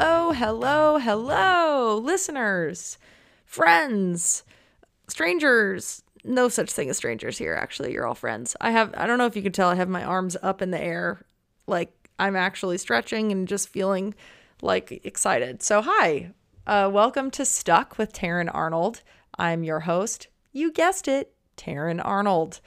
Hello, 0.00 0.30
hello, 0.30 0.98
hello, 0.98 1.98
listeners, 1.98 2.98
friends, 3.44 4.44
strangers. 5.08 6.04
No 6.22 6.48
such 6.48 6.70
thing 6.70 6.88
as 6.88 6.96
strangers 6.96 7.36
here, 7.36 7.54
actually. 7.54 7.92
You're 7.94 8.06
all 8.06 8.14
friends. 8.14 8.54
I 8.60 8.70
have, 8.70 8.94
I 8.96 9.08
don't 9.08 9.18
know 9.18 9.26
if 9.26 9.34
you 9.34 9.42
can 9.42 9.50
tell, 9.50 9.70
I 9.70 9.74
have 9.74 9.88
my 9.88 10.04
arms 10.04 10.36
up 10.40 10.62
in 10.62 10.70
the 10.70 10.80
air. 10.80 11.26
Like 11.66 12.08
I'm 12.16 12.36
actually 12.36 12.78
stretching 12.78 13.32
and 13.32 13.48
just 13.48 13.70
feeling 13.70 14.14
like 14.62 15.04
excited. 15.04 15.64
So, 15.64 15.82
hi, 15.82 16.30
uh, 16.64 16.88
welcome 16.92 17.28
to 17.32 17.44
Stuck 17.44 17.98
with 17.98 18.12
Taryn 18.12 18.54
Arnold. 18.54 19.02
I'm 19.36 19.64
your 19.64 19.80
host. 19.80 20.28
You 20.52 20.70
guessed 20.70 21.08
it, 21.08 21.34
Taryn 21.56 22.00
Arnold. 22.04 22.60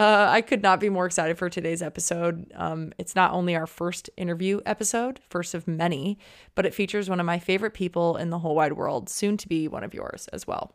Uh, 0.00 0.28
I 0.30 0.40
could 0.40 0.62
not 0.62 0.80
be 0.80 0.88
more 0.88 1.04
excited 1.04 1.36
for 1.36 1.50
today's 1.50 1.82
episode. 1.82 2.50
Um, 2.54 2.94
it's 2.96 3.14
not 3.14 3.32
only 3.32 3.54
our 3.54 3.66
first 3.66 4.08
interview 4.16 4.62
episode, 4.64 5.20
first 5.28 5.52
of 5.52 5.68
many, 5.68 6.18
but 6.54 6.64
it 6.64 6.72
features 6.72 7.10
one 7.10 7.20
of 7.20 7.26
my 7.26 7.38
favorite 7.38 7.74
people 7.74 8.16
in 8.16 8.30
the 8.30 8.38
whole 8.38 8.54
wide 8.54 8.72
world, 8.72 9.10
soon 9.10 9.36
to 9.36 9.46
be 9.46 9.68
one 9.68 9.84
of 9.84 9.92
yours 9.92 10.26
as 10.32 10.46
well. 10.46 10.74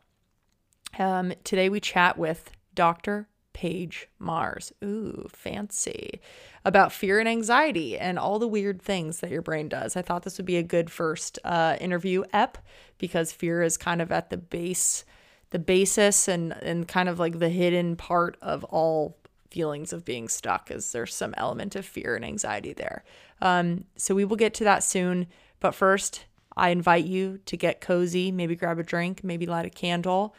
Um, 0.96 1.32
today 1.42 1.68
we 1.68 1.80
chat 1.80 2.16
with 2.16 2.52
Dr. 2.72 3.26
Paige 3.52 4.08
Mars. 4.20 4.72
Ooh, 4.84 5.26
fancy. 5.28 6.20
About 6.64 6.92
fear 6.92 7.18
and 7.18 7.28
anxiety 7.28 7.98
and 7.98 8.20
all 8.20 8.38
the 8.38 8.46
weird 8.46 8.80
things 8.80 9.18
that 9.18 9.32
your 9.32 9.42
brain 9.42 9.68
does. 9.68 9.96
I 9.96 10.02
thought 10.02 10.22
this 10.22 10.38
would 10.38 10.46
be 10.46 10.58
a 10.58 10.62
good 10.62 10.88
first 10.88 11.40
uh, 11.42 11.76
interview 11.80 12.22
ep 12.32 12.58
because 12.98 13.32
fear 13.32 13.64
is 13.64 13.76
kind 13.76 14.00
of 14.00 14.12
at 14.12 14.30
the 14.30 14.36
base 14.36 15.04
the 15.50 15.58
basis 15.58 16.28
and 16.28 16.52
and 16.62 16.88
kind 16.88 17.08
of 17.08 17.18
like 17.18 17.38
the 17.38 17.48
hidden 17.48 17.96
part 17.96 18.36
of 18.42 18.64
all 18.64 19.16
feelings 19.56 19.90
of 19.90 20.04
being 20.04 20.28
stuck 20.28 20.70
is 20.70 20.92
there's 20.92 21.14
some 21.14 21.32
element 21.38 21.74
of 21.74 21.86
fear 21.86 22.14
and 22.14 22.26
anxiety 22.26 22.74
there. 22.74 23.02
Um, 23.40 23.84
so 23.96 24.14
we 24.14 24.26
will 24.26 24.36
get 24.36 24.52
to 24.54 24.64
that 24.64 24.84
soon. 24.84 25.28
But 25.60 25.74
first 25.74 26.26
i 26.58 26.70
invite 26.70 27.04
you 27.04 27.38
to 27.44 27.54
get 27.54 27.82
cozy 27.82 28.32
maybe 28.32 28.56
grab 28.56 28.78
a 28.78 28.82
drink 28.82 29.22
maybe 29.22 29.46
light 29.46 29.66
a 29.66 29.70
candle. 29.70 30.34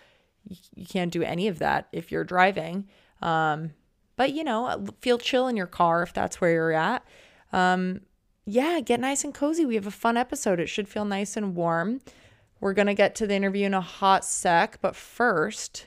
You, 0.47 0.55
you 0.75 0.85
can't 0.85 1.11
do 1.11 1.23
any 1.23 1.47
of 1.47 1.59
that 1.59 1.87
if 1.91 2.11
you're 2.11 2.23
driving. 2.23 2.87
Um, 3.21 3.71
but 4.15 4.33
you 4.33 4.43
know 4.43 4.85
feel 5.01 5.17
chill 5.17 5.47
in 5.47 5.57
your 5.57 5.67
car 5.67 6.03
if 6.03 6.13
that's 6.13 6.39
where 6.39 6.51
you're 6.51 6.73
at. 6.73 7.03
Um, 7.51 8.01
yeah 8.45 8.79
get 8.81 8.99
nice 8.99 9.23
and 9.23 9.33
cozy. 9.33 9.65
We 9.65 9.75
have 9.75 9.87
a 9.87 10.01
fun 10.05 10.15
episode. 10.15 10.59
It 10.59 10.69
should 10.69 10.87
feel 10.87 11.05
nice 11.05 11.35
and 11.35 11.55
warm. 11.55 12.01
We're 12.59 12.73
going 12.73 12.87
to 12.87 12.95
get 12.95 13.13
to 13.15 13.27
the 13.27 13.35
interview 13.35 13.65
in 13.67 13.75
a 13.75 13.81
hot 13.81 14.25
sec, 14.25 14.79
but 14.81 14.95
first, 14.95 15.85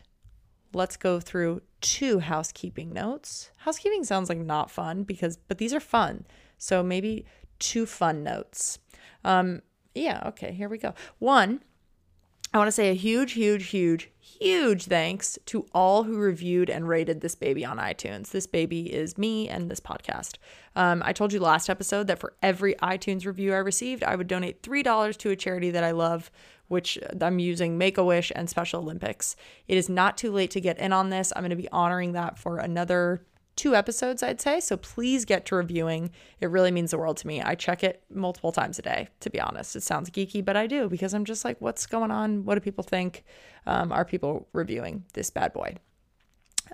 let's 0.72 0.97
go 0.97 1.19
through 1.19 1.62
two 1.80 2.18
housekeeping 2.20 2.92
notes. 2.92 3.50
Housekeeping 3.58 4.04
sounds 4.04 4.28
like 4.28 4.38
not 4.38 4.70
fun 4.70 5.04
because, 5.04 5.36
but 5.36 5.58
these 5.58 5.74
are 5.74 5.80
fun. 5.80 6.26
So 6.58 6.82
maybe 6.82 7.24
two 7.58 7.86
fun 7.86 8.22
notes. 8.22 8.78
Um, 9.24 9.62
yeah, 9.94 10.22
okay, 10.26 10.52
here 10.52 10.68
we 10.68 10.78
go. 10.78 10.94
One, 11.18 11.62
I 12.52 12.58
want 12.58 12.66
to 12.66 12.72
say 12.72 12.90
a 12.90 12.94
huge, 12.94 13.32
huge, 13.32 13.66
huge, 13.68 14.10
huge 14.18 14.86
thanks 14.86 15.38
to 15.46 15.66
all 15.72 16.02
who 16.02 16.16
reviewed 16.16 16.68
and 16.68 16.88
rated 16.88 17.20
this 17.20 17.36
baby 17.36 17.64
on 17.64 17.78
iTunes. 17.78 18.30
This 18.30 18.48
baby 18.48 18.92
is 18.92 19.16
me 19.16 19.48
and 19.48 19.70
this 19.70 19.78
podcast. 19.78 20.34
Um, 20.74 21.00
I 21.04 21.12
told 21.12 21.32
you 21.32 21.38
last 21.38 21.70
episode 21.70 22.08
that 22.08 22.18
for 22.18 22.34
every 22.42 22.74
iTunes 22.76 23.24
review 23.24 23.52
I 23.52 23.58
received, 23.58 24.02
I 24.02 24.16
would 24.16 24.26
donate 24.26 24.62
$3 24.62 25.16
to 25.18 25.30
a 25.30 25.36
charity 25.36 25.70
that 25.70 25.84
I 25.84 25.92
love, 25.92 26.32
which 26.70 26.96
I'm 27.20 27.40
using 27.40 27.76
Make 27.76 27.98
a 27.98 28.04
Wish 28.04 28.30
and 28.36 28.48
Special 28.48 28.80
Olympics. 28.80 29.34
It 29.66 29.76
is 29.76 29.88
not 29.88 30.16
too 30.16 30.30
late 30.30 30.52
to 30.52 30.60
get 30.60 30.78
in 30.78 30.92
on 30.92 31.10
this. 31.10 31.32
I'm 31.34 31.42
going 31.42 31.50
to 31.50 31.56
be 31.56 31.68
honoring 31.70 32.12
that 32.12 32.38
for 32.38 32.58
another 32.58 33.26
two 33.56 33.74
episodes, 33.74 34.22
I'd 34.22 34.40
say. 34.40 34.60
So 34.60 34.76
please 34.76 35.24
get 35.24 35.46
to 35.46 35.56
reviewing. 35.56 36.12
It 36.41 36.48
really 36.48 36.70
means 36.70 36.92
the 36.92 36.98
world 36.98 37.16
to 37.16 37.26
me. 37.26 37.42
I 37.42 37.56
check 37.56 37.82
it 37.82 38.04
multiple 38.08 38.52
times 38.52 38.78
a 38.78 38.82
day, 38.82 39.08
to 39.18 39.30
be 39.30 39.41
honest. 39.41 39.74
It 39.74 39.82
sounds 39.82 40.10
geeky, 40.10 40.44
but 40.44 40.56
I 40.56 40.68
do 40.68 40.88
because 40.88 41.12
I'm 41.12 41.25
just 41.25 41.44
like, 41.44 41.60
what's 41.60 41.86
going 41.86 42.12
on? 42.12 42.44
What 42.44 42.54
do 42.54 42.60
people 42.60 42.84
think? 42.84 43.25
Um, 43.66 43.91
are 43.91 44.04
people 44.04 44.47
reviewing 44.52 45.04
this 45.14 45.28
bad 45.28 45.52
boy? 45.52 45.75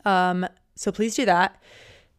Um, 0.04 0.46
so 0.74 0.92
please 0.92 1.14
do 1.14 1.24
that. 1.24 1.58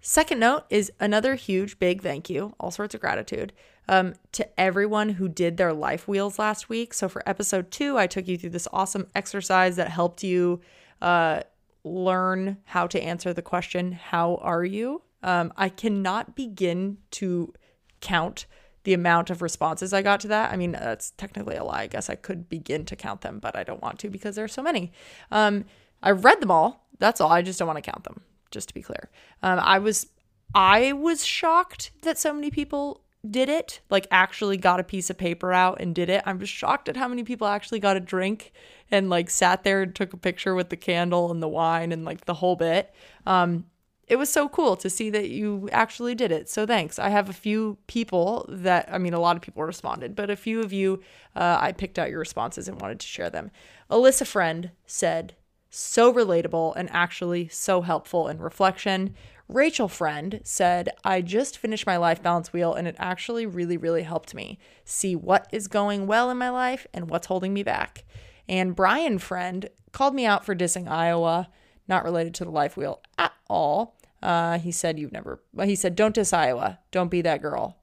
Second 0.01 0.39
note 0.39 0.63
is 0.71 0.91
another 0.99 1.35
huge, 1.35 1.77
big 1.77 2.01
thank 2.01 2.27
you, 2.27 2.55
all 2.59 2.71
sorts 2.71 2.95
of 2.95 3.01
gratitude 3.01 3.53
um, 3.87 4.13
to 4.33 4.59
everyone 4.59 5.09
who 5.09 5.27
did 5.27 5.57
their 5.57 5.73
life 5.73 6.07
wheels 6.07 6.39
last 6.39 6.69
week. 6.69 6.93
So 6.93 7.07
for 7.07 7.27
episode 7.27 7.71
two, 7.71 7.97
I 7.97 8.07
took 8.07 8.27
you 8.27 8.37
through 8.37 8.51
this 8.51 8.67
awesome 8.73 9.07
exercise 9.15 9.75
that 9.77 9.89
helped 9.89 10.23
you 10.23 10.61
uh, 11.01 11.41
learn 11.83 12.57
how 12.65 12.87
to 12.87 13.01
answer 13.01 13.33
the 13.33 13.41
question, 13.41 13.93
How 13.93 14.35
are 14.37 14.65
you? 14.65 15.01
Um, 15.23 15.51
I 15.57 15.69
cannot 15.69 16.35
begin 16.35 16.97
to 17.11 17.53
count 18.01 18.45
the 18.83 18.93
amount 18.93 19.29
of 19.29 19.41
responses 19.41 19.91
I 19.91 20.01
got 20.01 20.21
to 20.21 20.27
that. 20.29 20.51
I 20.51 20.55
mean, 20.55 20.71
that's 20.71 21.11
technically 21.11 21.57
a 21.57 21.63
lie. 21.63 21.81
I 21.81 21.87
guess 21.87 22.09
I 22.09 22.15
could 22.15 22.47
begin 22.47 22.85
to 22.85 22.95
count 22.95 23.21
them, 23.21 23.39
but 23.39 23.55
I 23.55 23.63
don't 23.63 23.81
want 23.81 23.99
to 23.99 24.09
because 24.09 24.35
there 24.35 24.45
are 24.45 24.49
so 24.49 24.63
many. 24.63 24.91
Um, 25.31 25.65
I've 26.01 26.23
read 26.23 26.39
them 26.39 26.51
all. 26.51 26.87
That's 26.99 27.19
all. 27.19 27.31
I 27.31 27.41
just 27.41 27.59
don't 27.59 27.67
want 27.67 27.83
to 27.83 27.91
count 27.91 28.03
them, 28.03 28.21
just 28.51 28.69
to 28.69 28.73
be 28.73 28.81
clear. 28.81 29.09
Um, 29.43 29.59
I 29.59 29.79
was 29.79 30.07
I 30.55 30.93
was 30.93 31.25
shocked 31.25 31.91
that 32.03 32.17
so 32.17 32.33
many 32.33 32.49
people 32.49 33.01
did 33.31 33.49
it, 33.49 33.81
like 33.89 34.07
actually 34.11 34.57
got 34.57 34.79
a 34.79 34.83
piece 34.83 35.09
of 35.09 35.17
paper 35.17 35.53
out 35.53 35.79
and 35.79 35.93
did 35.93 36.09
it. 36.09 36.23
I'm 36.25 36.39
just 36.39 36.53
shocked 36.53 36.89
at 36.89 36.97
how 36.97 37.07
many 37.07 37.23
people 37.23 37.47
actually 37.47 37.79
got 37.79 37.97
a 37.97 37.99
drink 37.99 38.51
and 38.91 39.09
like 39.09 39.29
sat 39.29 39.63
there 39.63 39.81
and 39.81 39.93
took 39.93 40.13
a 40.13 40.17
picture 40.17 40.55
with 40.55 40.69
the 40.69 40.77
candle 40.77 41.31
and 41.31 41.41
the 41.41 41.47
wine 41.47 41.91
and 41.91 42.05
like 42.05 42.25
the 42.25 42.35
whole 42.35 42.55
bit. 42.55 42.93
Um, 43.25 43.65
it 44.07 44.15
was 44.15 44.29
so 44.29 44.47
cool 44.47 44.77
to 44.77 44.89
see 44.89 45.09
that 45.09 45.29
you 45.29 45.67
actually 45.71 46.15
did 46.15 46.31
it. 46.31 46.49
So 46.49 46.65
thanks. 46.65 46.97
I 46.97 47.09
have 47.09 47.29
a 47.29 47.33
few 47.33 47.77
people 47.87 48.45
that, 48.47 48.87
I 48.91 48.97
mean, 48.97 49.13
a 49.13 49.19
lot 49.19 49.35
of 49.35 49.41
people 49.41 49.63
responded, 49.63 50.15
but 50.15 50.29
a 50.29 50.35
few 50.37 50.61
of 50.61 50.71
you, 50.71 51.01
uh, 51.35 51.57
I 51.59 51.73
picked 51.73 51.99
out 51.99 52.09
your 52.09 52.19
responses 52.19 52.69
and 52.69 52.79
wanted 52.79 53.01
to 53.01 53.07
share 53.07 53.29
them. 53.29 53.51
Alyssa 53.91 54.25
Friend 54.25 54.71
said, 54.85 55.35
so 55.69 56.13
relatable 56.13 56.73
and 56.77 56.89
actually 56.91 57.49
so 57.49 57.81
helpful 57.81 58.29
in 58.29 58.39
reflection. 58.39 59.13
Rachel 59.49 59.87
Friend 59.87 60.41
said, 60.43 60.89
I 61.05 61.21
just 61.21 61.57
finished 61.57 61.85
my 61.85 61.97
life 61.97 62.21
balance 62.21 62.51
wheel 62.51 62.73
and 62.73 62.87
it 62.87 62.95
actually 62.99 63.45
really, 63.45 63.77
really 63.77 64.03
helped 64.03 64.35
me 64.35 64.59
see 64.83 65.15
what 65.15 65.47
is 65.53 65.67
going 65.67 66.05
well 66.05 66.29
in 66.29 66.37
my 66.37 66.49
life 66.49 66.85
and 66.93 67.09
what's 67.09 67.27
holding 67.27 67.53
me 67.53 67.63
back. 67.63 68.03
And 68.49 68.75
Brian 68.75 69.19
Friend 69.19 69.69
called 69.91 70.15
me 70.15 70.25
out 70.25 70.45
for 70.45 70.55
dissing 70.55 70.87
Iowa, 70.87 71.49
not 71.87 72.03
related 72.03 72.33
to 72.35 72.45
the 72.45 72.51
life 72.51 72.75
wheel 72.75 73.01
at 73.17 73.33
all. 73.49 73.97
Uh, 74.21 74.57
he 74.59 74.71
said, 74.71 74.99
You've 74.99 75.11
never, 75.13 75.41
he 75.63 75.75
said, 75.75 75.95
Don't 75.95 76.15
diss 76.15 76.33
Iowa. 76.33 76.79
Don't 76.91 77.11
be 77.11 77.21
that 77.21 77.41
girl. 77.41 77.77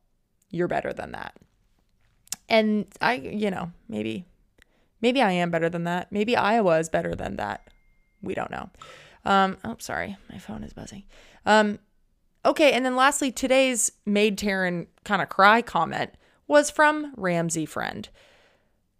You're 0.51 0.69
better 0.69 0.93
than 0.93 1.13
that. 1.13 1.35
And 2.49 2.87
I, 3.01 3.15
you 3.15 3.51
know, 3.51 3.73
maybe, 3.89 4.27
maybe 5.01 5.23
I 5.23 5.33
am 5.33 5.51
better 5.51 5.71
than 5.71 5.85
that. 5.85 6.13
Maybe 6.13 6.37
Iowa 6.37 6.79
is 6.79 6.89
better 6.89 7.15
than 7.15 7.37
that. 7.37 7.69
We 8.21 8.35
don't 8.35 8.51
know. 8.51 8.71
Um, 9.25 9.57
oh, 9.65 9.77
sorry. 9.79 10.17
My 10.31 10.39
phone 10.39 10.63
is 10.63 10.73
buzzing. 10.73 11.05
Um, 11.47 11.79
okay. 12.45 12.73
And 12.73 12.85
then 12.85 12.97
lastly, 12.97 13.31
today's 13.33 13.93
made 14.07 14.39
Taryn 14.39 14.87
kind 15.05 15.23
of 15.23 15.29
cry 15.29 15.63
comment 15.63 16.13
was 16.47 16.71
from 16.71 17.13
Ramsey 17.17 17.67
Friend. 17.67 18.09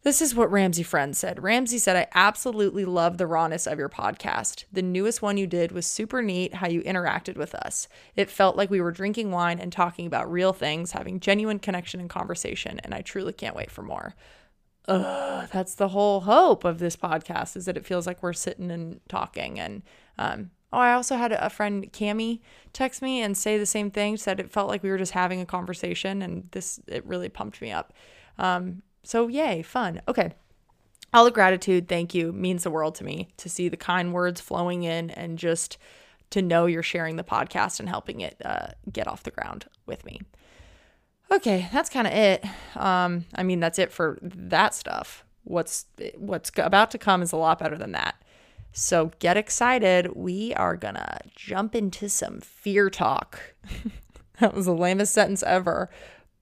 This 0.05 0.21
is 0.21 0.35
what 0.35 0.53
Ramsey 0.53 0.83
Friend 0.83 1.17
said. 1.17 1.43
Ramsey 1.43 1.79
said, 1.79 1.97
I 1.97 2.07
absolutely 2.15 2.85
love 2.85 3.17
the 3.17 3.27
rawness 3.27 3.67
of 3.67 3.79
your 3.79 3.89
podcast. 3.89 4.65
The 4.71 4.83
newest 4.83 5.23
one 5.23 5.39
you 5.39 5.47
did 5.47 5.73
was 5.73 5.87
super 5.87 6.21
neat 6.21 6.53
how 6.53 6.69
you 6.69 6.83
interacted 6.83 7.39
with 7.39 7.55
us. 7.55 7.89
It 8.15 8.31
felt 8.31 8.55
like 8.55 8.69
we 8.69 8.83
were 8.83 8.93
drinking 8.93 9.31
wine 9.31 9.59
and 9.59 9.73
talking 9.73 10.07
about 10.07 10.31
real 10.31 10.53
things, 10.53 10.93
having 10.93 11.21
genuine 11.21 11.59
connection 11.59 12.01
and 12.01 12.11
conversation, 12.11 12.81
and 12.85 12.95
I 12.95 13.01
truly 13.01 13.33
can't 13.33 13.57
wait 13.57 13.71
for 13.71 13.81
more. 13.81 14.15
Ugh, 14.89 15.49
that's 15.51 15.75
the 15.75 15.89
whole 15.89 16.21
hope 16.21 16.65
of 16.65 16.79
this 16.79 16.97
podcast 16.97 17.57
is 17.57 17.65
that 17.65 17.79
it 17.79 17.87
feels 17.87 18.07
like 18.07 18.23
we're 18.23 18.35
sitting 18.35 18.71
and 18.71 19.01
talking. 19.09 19.59
And 19.59 19.83
um, 20.19 20.51
oh, 20.75 20.79
I 20.79 20.93
also 20.93 21.17
had 21.17 21.33
a 21.33 21.51
friend, 21.51 21.93
Cami, 21.93 22.41
text 22.73 23.01
me 23.01 23.23
and 23.23 23.37
say 23.37 23.59
the 23.59 23.67
same 23.67 23.91
thing. 23.91 24.17
Said 24.17 24.41
it 24.41 24.51
felt 24.51 24.69
like 24.69 24.83
we 24.83 24.91
were 24.91 24.99
just 24.99 25.13
having 25.13 25.41
a 25.41 25.47
conversation, 25.47 26.23
and 26.23 26.49
this 26.51 26.81
it 26.87 27.05
really 27.07 27.29
pumped 27.29 27.61
me 27.63 27.73
up. 27.73 27.93
Um, 28.39 28.83
so, 29.03 29.29
yay, 29.29 29.63
fun. 29.63 30.01
Okay. 30.09 30.33
All 31.13 31.25
the 31.25 31.31
gratitude, 31.31 31.89
thank 31.89 32.15
you, 32.15 32.33
means 32.33 32.65
the 32.65 32.71
world 32.71 32.97
to 32.97 33.05
me 33.05 33.29
to 33.37 33.49
see 33.49 33.69
the 33.69 33.77
kind 33.77 34.13
words 34.13 34.41
flowing 34.41 34.83
in 34.83 35.11
and 35.11 35.39
just 35.39 35.79
to 36.31 36.43
know 36.43 36.67
you're 36.67 36.83
sharing 36.83 37.15
the 37.15 37.23
podcast 37.23 37.79
and 37.79 37.89
helping 37.89 38.21
it 38.21 38.37
uh, 38.45 38.69
get 38.93 39.07
off 39.07 39.23
the 39.23 39.31
ground 39.31 39.67
with 39.87 40.05
me. 40.05 40.21
Okay, 41.31 41.69
that's 41.73 41.89
kind 41.89 42.07
of 42.07 42.13
it. 42.13 42.45
Um, 42.75 43.27
I 43.35 43.45
mean, 43.45 43.61
that's 43.61 43.79
it 43.79 43.93
for 43.93 44.19
that 44.23 44.75
stuff. 44.75 45.25
What's 45.45 45.87
what's 46.17 46.51
about 46.57 46.91
to 46.93 46.99
come 46.99 47.23
is 47.23 47.33
a 47.33 47.37
lot 47.37 47.59
better 47.59 47.79
than 47.79 47.93
that. 47.93 48.17
So 48.77 49.13
get 49.21 49.37
excited. 49.37 50.17
We 50.17 50.53
are 50.55 50.77
gonna 50.77 51.21
jump 51.37 51.77
into 51.77 52.09
some 52.09 52.41
fear 52.41 52.91
talk. 52.91 53.55
that 54.41 54.53
was 54.53 54.67
the 54.67 54.75
lamest 54.75 55.15
sentence 55.15 55.45
ever, 55.45 55.89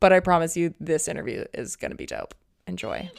but 0.01 0.15
I 0.15 0.21
promise 0.21 0.57
you, 0.57 0.73
this 0.81 1.09
interview 1.09 1.45
is 1.53 1.77
gonna 1.77 1.95
be 1.95 2.07
dope. 2.07 2.35
Enjoy. 2.67 3.11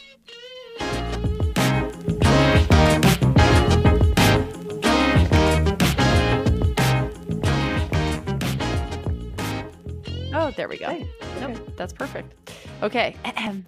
Oh, 10.36 10.52
there 10.58 10.68
we 10.68 10.80
go. 10.80 11.06
Nope, 11.40 11.74
that's 11.78 11.94
perfect. 11.94 12.34
Okay. 12.82 13.16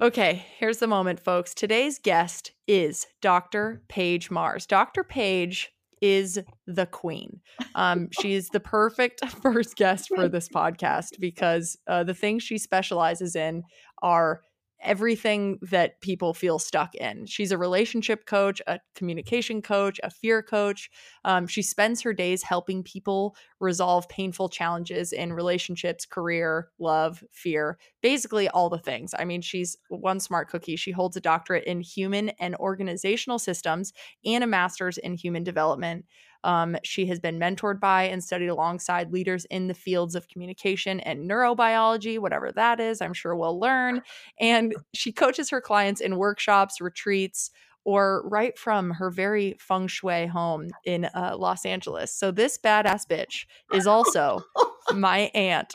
Okay, 0.00 0.44
here's 0.58 0.78
the 0.78 0.88
moment, 0.88 1.20
folks. 1.20 1.54
Today's 1.54 2.00
guest 2.00 2.50
is 2.66 3.06
Dr. 3.22 3.82
Paige 3.88 4.28
Mars. 4.28 4.66
Dr. 4.66 5.04
Paige 5.04 5.70
is 6.00 6.40
the 6.66 6.86
queen. 6.86 7.40
Um, 7.76 8.08
she's 8.20 8.48
the 8.48 8.58
perfect 8.58 9.24
first 9.42 9.76
guest 9.76 10.08
for 10.12 10.28
this 10.28 10.48
podcast 10.48 11.20
because 11.20 11.78
uh, 11.86 12.02
the 12.02 12.12
things 12.12 12.42
she 12.42 12.58
specializes 12.58 13.36
in 13.36 13.62
are 14.02 14.42
everything 14.84 15.58
that 15.62 16.00
people 16.00 16.34
feel 16.34 16.58
stuck 16.58 16.94
in. 16.94 17.26
She's 17.26 17.52
a 17.52 17.58
relationship 17.58 18.26
coach, 18.26 18.60
a 18.66 18.78
communication 18.94 19.62
coach, 19.62 19.98
a 20.02 20.10
fear 20.10 20.42
coach. 20.42 20.90
Um, 21.24 21.46
she 21.46 21.62
spends 21.62 22.02
her 22.02 22.12
days 22.12 22.42
helping 22.42 22.82
people 22.82 23.36
resolve 23.60 24.08
painful 24.08 24.48
challenges 24.48 25.12
in 25.12 25.32
relationships, 25.32 26.06
career, 26.06 26.68
love, 26.78 27.24
fear, 27.32 27.78
basically 28.02 28.48
all 28.48 28.68
the 28.68 28.78
things. 28.78 29.14
I 29.18 29.24
mean, 29.24 29.40
she's 29.40 29.76
one 29.88 30.20
smart 30.20 30.48
cookie. 30.48 30.76
She 30.76 30.92
holds 30.92 31.16
a 31.16 31.20
doctorate 31.20 31.64
in 31.64 31.80
human 31.80 32.28
and 32.40 32.54
organizational 32.56 33.38
systems 33.38 33.92
and 34.24 34.44
a 34.44 34.46
master's 34.46 34.98
in 34.98 35.14
human 35.14 35.44
development. 35.44 36.04
Um, 36.44 36.76
she 36.84 37.06
has 37.06 37.18
been 37.18 37.38
mentored 37.38 37.80
by 37.80 38.04
and 38.04 38.22
studied 38.22 38.48
alongside 38.48 39.12
leaders 39.12 39.44
in 39.46 39.66
the 39.66 39.74
fields 39.74 40.14
of 40.14 40.28
communication 40.28 41.00
and 41.00 41.28
neurobiology, 41.28 42.18
whatever 42.18 42.52
that 42.52 42.78
is. 42.78 43.00
I'm 43.00 43.14
sure 43.14 43.34
we'll 43.34 43.58
learn. 43.58 44.02
And 44.38 44.74
she 44.92 45.10
coaches 45.10 45.50
her 45.50 45.60
clients 45.60 46.00
in 46.00 46.16
workshops, 46.16 46.80
retreats, 46.80 47.50
or 47.84 48.26
right 48.28 48.58
from 48.58 48.90
her 48.90 49.10
very 49.10 49.56
feng 49.58 49.86
shui 49.86 50.26
home 50.26 50.68
in 50.84 51.04
uh, 51.06 51.36
Los 51.38 51.66
Angeles. 51.66 52.14
So 52.14 52.30
this 52.30 52.58
badass 52.58 53.06
bitch 53.06 53.44
is 53.74 53.86
also 53.86 54.42
my 54.94 55.30
aunt, 55.34 55.74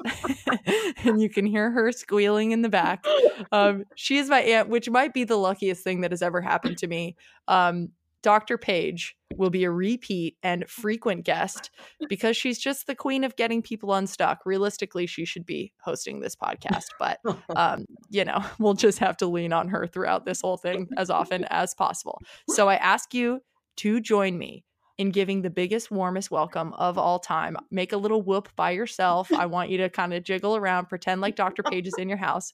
and 1.04 1.22
you 1.22 1.30
can 1.30 1.46
hear 1.46 1.72
her 1.72 1.92
squealing 1.92 2.52
in 2.52 2.62
the 2.62 2.70
back. 2.70 3.06
Um, 3.52 3.86
she 3.96 4.18
is 4.18 4.30
my 4.30 4.42
aunt, 4.42 4.70
which 4.70 4.90
might 4.90 5.14
be 5.14 5.24
the 5.24 5.38
luckiest 5.38 5.84
thing 5.84 6.02
that 6.02 6.12
has 6.12 6.22
ever 6.22 6.42
happened 6.42 6.78
to 6.80 6.88
me. 6.88 7.16
Um, 7.48 7.90
Dr. 8.22 8.58
Paige 8.58 9.16
will 9.36 9.50
be 9.50 9.64
a 9.64 9.72
repeat 9.72 10.38
and 10.44 10.70
frequent 10.70 11.24
guest 11.24 11.70
because 12.10 12.36
she's 12.36 12.60
just 12.60 12.88
the 12.88 12.96
queen 12.96 13.24
of 13.24 13.36
getting 13.36 13.62
people 13.62 13.94
unstuck. 13.94 14.40
Realistically, 14.46 15.06
she 15.06 15.26
should 15.26 15.46
be 15.46 15.72
hosting 15.82 16.20
this 16.20 16.36
podcast, 16.36 16.88
but 16.98 17.20
um, 17.56 17.86
you 18.10 18.26
know, 18.26 18.44
we'll 18.60 18.74
just 18.74 19.00
have 19.00 19.18
to 19.18 19.28
lean 19.28 19.54
on 19.54 19.70
her 19.70 19.88
throughout 19.88 20.26
this 20.26 20.42
whole 20.42 20.58
thing 20.58 20.90
as 20.98 21.10
often 21.10 21.46
as 21.46 21.74
possible. 21.74 22.20
So 22.50 22.68
I 22.68 22.76
ask 22.76 23.14
you 23.14 23.42
to 23.78 24.02
join 24.02 24.38
me 24.38 24.66
in 24.98 25.12
giving 25.12 25.42
the 25.42 25.50
biggest, 25.50 25.90
warmest 25.90 26.30
welcome 26.30 26.74
of 26.74 26.98
all 26.98 27.20
time. 27.20 27.56
Make 27.72 27.94
a 27.94 27.98
little 27.98 28.22
whoop 28.22 28.50
by 28.58 28.72
yourself. 28.72 29.32
I 29.32 29.46
want 29.46 29.70
you 29.70 29.78
to 29.78 29.90
kind 29.90 30.14
of 30.14 30.24
jiggle 30.24 30.58
around, 30.58 30.88
pretend 30.90 31.22
like 31.22 31.38
Dr. 31.38 31.64
Paige 31.64 31.88
is 31.88 31.96
in 31.98 32.10
your 32.10 32.18
house. 32.18 32.54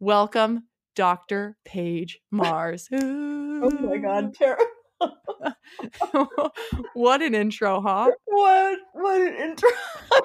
Welcome, 0.00 0.64
Dr. 0.96 1.56
Paige 1.64 2.18
Mars. 2.32 2.88
Oh 2.92 3.70
my 3.80 3.98
God, 3.98 4.34
Tara. 4.34 4.58
what 6.94 7.22
an 7.22 7.34
intro, 7.34 7.80
huh? 7.80 8.10
What 8.26 8.78
what 8.92 9.20
an 9.20 9.34
intro. 9.34 9.68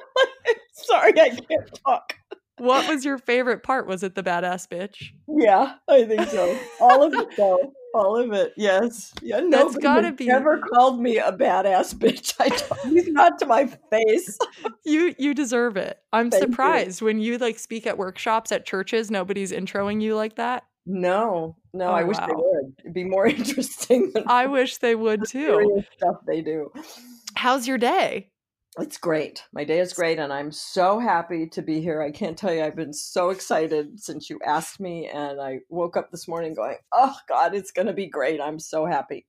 Sorry, 0.74 1.20
I 1.20 1.30
can't 1.30 1.80
talk. 1.86 2.16
What 2.58 2.88
was 2.88 3.04
your 3.04 3.18
favorite 3.18 3.64
part? 3.64 3.88
Was 3.88 4.04
it 4.04 4.14
the 4.14 4.22
badass 4.22 4.68
bitch? 4.68 5.14
Yeah, 5.28 5.76
I 5.88 6.06
think 6.06 6.30
so. 6.30 6.58
All 6.80 7.04
of 7.04 7.14
it 7.14 7.30
though. 7.38 7.74
All 7.94 8.16
of 8.16 8.32
it. 8.34 8.54
Yes. 8.56 9.14
Yeah, 9.22 9.40
no, 9.42 9.66
That's 9.66 9.78
gotta 9.78 10.12
be 10.14 10.28
never 10.28 10.60
called 10.60 11.02
me 11.02 11.18
a 11.18 11.32
badass 11.32 11.96
bitch. 11.96 12.36
I 12.40 12.50
he's 12.88 13.08
not 13.08 13.40
to 13.40 13.46
my 13.46 13.66
face. 13.90 14.38
You 14.86 15.16
you 15.18 15.34
deserve 15.34 15.76
it. 15.76 15.98
I'm 16.14 16.30
Thank 16.30 16.44
you. 16.44 16.52
surprised 16.52 17.02
when 17.02 17.20
you 17.20 17.38
like 17.38 17.60
speak 17.60 17.88
at 17.88 17.98
workshops 17.98 18.52
at 18.52 18.66
churches, 18.66 19.10
nobody's 19.12 19.52
introing 19.52 20.02
you 20.02 20.16
like 20.16 20.36
that. 20.36 20.64
No, 20.86 21.58
no, 21.74 21.86
Oh, 21.88 21.92
I 21.92 22.04
wish 22.04 22.18
they 22.18 22.34
would. 22.34 22.74
It'd 22.80 22.94
be 22.94 23.04
more 23.04 23.26
interesting 23.38 24.12
than 24.14 24.24
I 24.28 24.48
wish 24.48 24.78
they 24.78 24.96
would 25.06 25.22
the 25.22 25.26
too. 25.28 25.84
stuff 25.98 26.18
they 26.28 26.42
do. 26.42 26.72
How's 27.36 27.68
your 27.68 27.78
day? 27.78 28.30
It's 28.80 28.98
great. 28.98 29.44
My 29.52 29.66
day 29.66 29.80
is 29.80 29.92
great, 29.92 30.18
and 30.18 30.32
I'm 30.32 30.50
so 30.52 30.98
happy 30.98 31.46
to 31.50 31.62
be 31.62 31.82
here. 31.82 32.02
I 32.02 32.10
can't 32.10 32.38
tell 32.38 32.54
you, 32.54 32.64
I've 32.64 32.76
been 32.76 32.94
so 32.94 33.30
excited 33.30 34.00
since 34.00 34.30
you 34.30 34.40
asked 34.46 34.80
me, 34.80 35.10
and 35.14 35.42
I 35.42 35.60
woke 35.70 35.98
up 35.98 36.10
this 36.10 36.26
morning 36.26 36.54
going, 36.54 36.78
"Oh 36.94 37.14
God, 37.28 37.54
it's 37.54 37.72
going 37.72 37.88
to 37.88 37.94
be 37.94 38.08
great." 38.08 38.40
I'm 38.40 38.60
so 38.60 38.86
happy. 38.86 39.26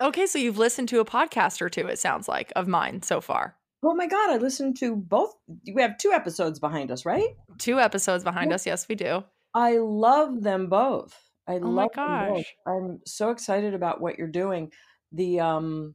Okay, 0.00 0.26
so 0.26 0.38
you've 0.38 0.56
listened 0.56 0.88
to 0.90 1.00
a 1.00 1.04
podcast 1.04 1.60
or 1.60 1.68
two, 1.68 1.86
it 1.88 1.98
sounds 1.98 2.26
like, 2.26 2.52
of 2.56 2.68
mine 2.68 3.02
so 3.02 3.20
far. 3.20 3.56
Oh 3.82 3.94
my 3.94 4.06
God, 4.06 4.30
I 4.30 4.36
listened 4.38 4.78
to 4.78 4.96
both. 4.96 5.34
We 5.74 5.82
have 5.82 5.98
two 5.98 6.12
episodes 6.12 6.58
behind 6.58 6.90
us, 6.90 7.04
right? 7.04 7.30
Two 7.58 7.78
episodes 7.78 8.24
behind 8.24 8.50
us. 8.52 8.64
Yes, 8.64 8.88
we 8.88 8.94
do. 8.94 9.24
I 9.54 9.76
love 9.76 10.42
them 10.42 10.68
both. 10.68 11.14
I 11.48 11.58
Oh 11.62 11.70
my 11.70 11.86
love 11.86 11.90
both. 12.04 12.46
gosh. 12.46 12.56
I'm 12.66 13.00
so 13.06 13.30
excited 13.30 13.74
about 13.74 14.00
what 14.00 14.18
you're 14.18 14.28
doing. 14.28 14.72
The 15.12 15.40
um, 15.40 15.94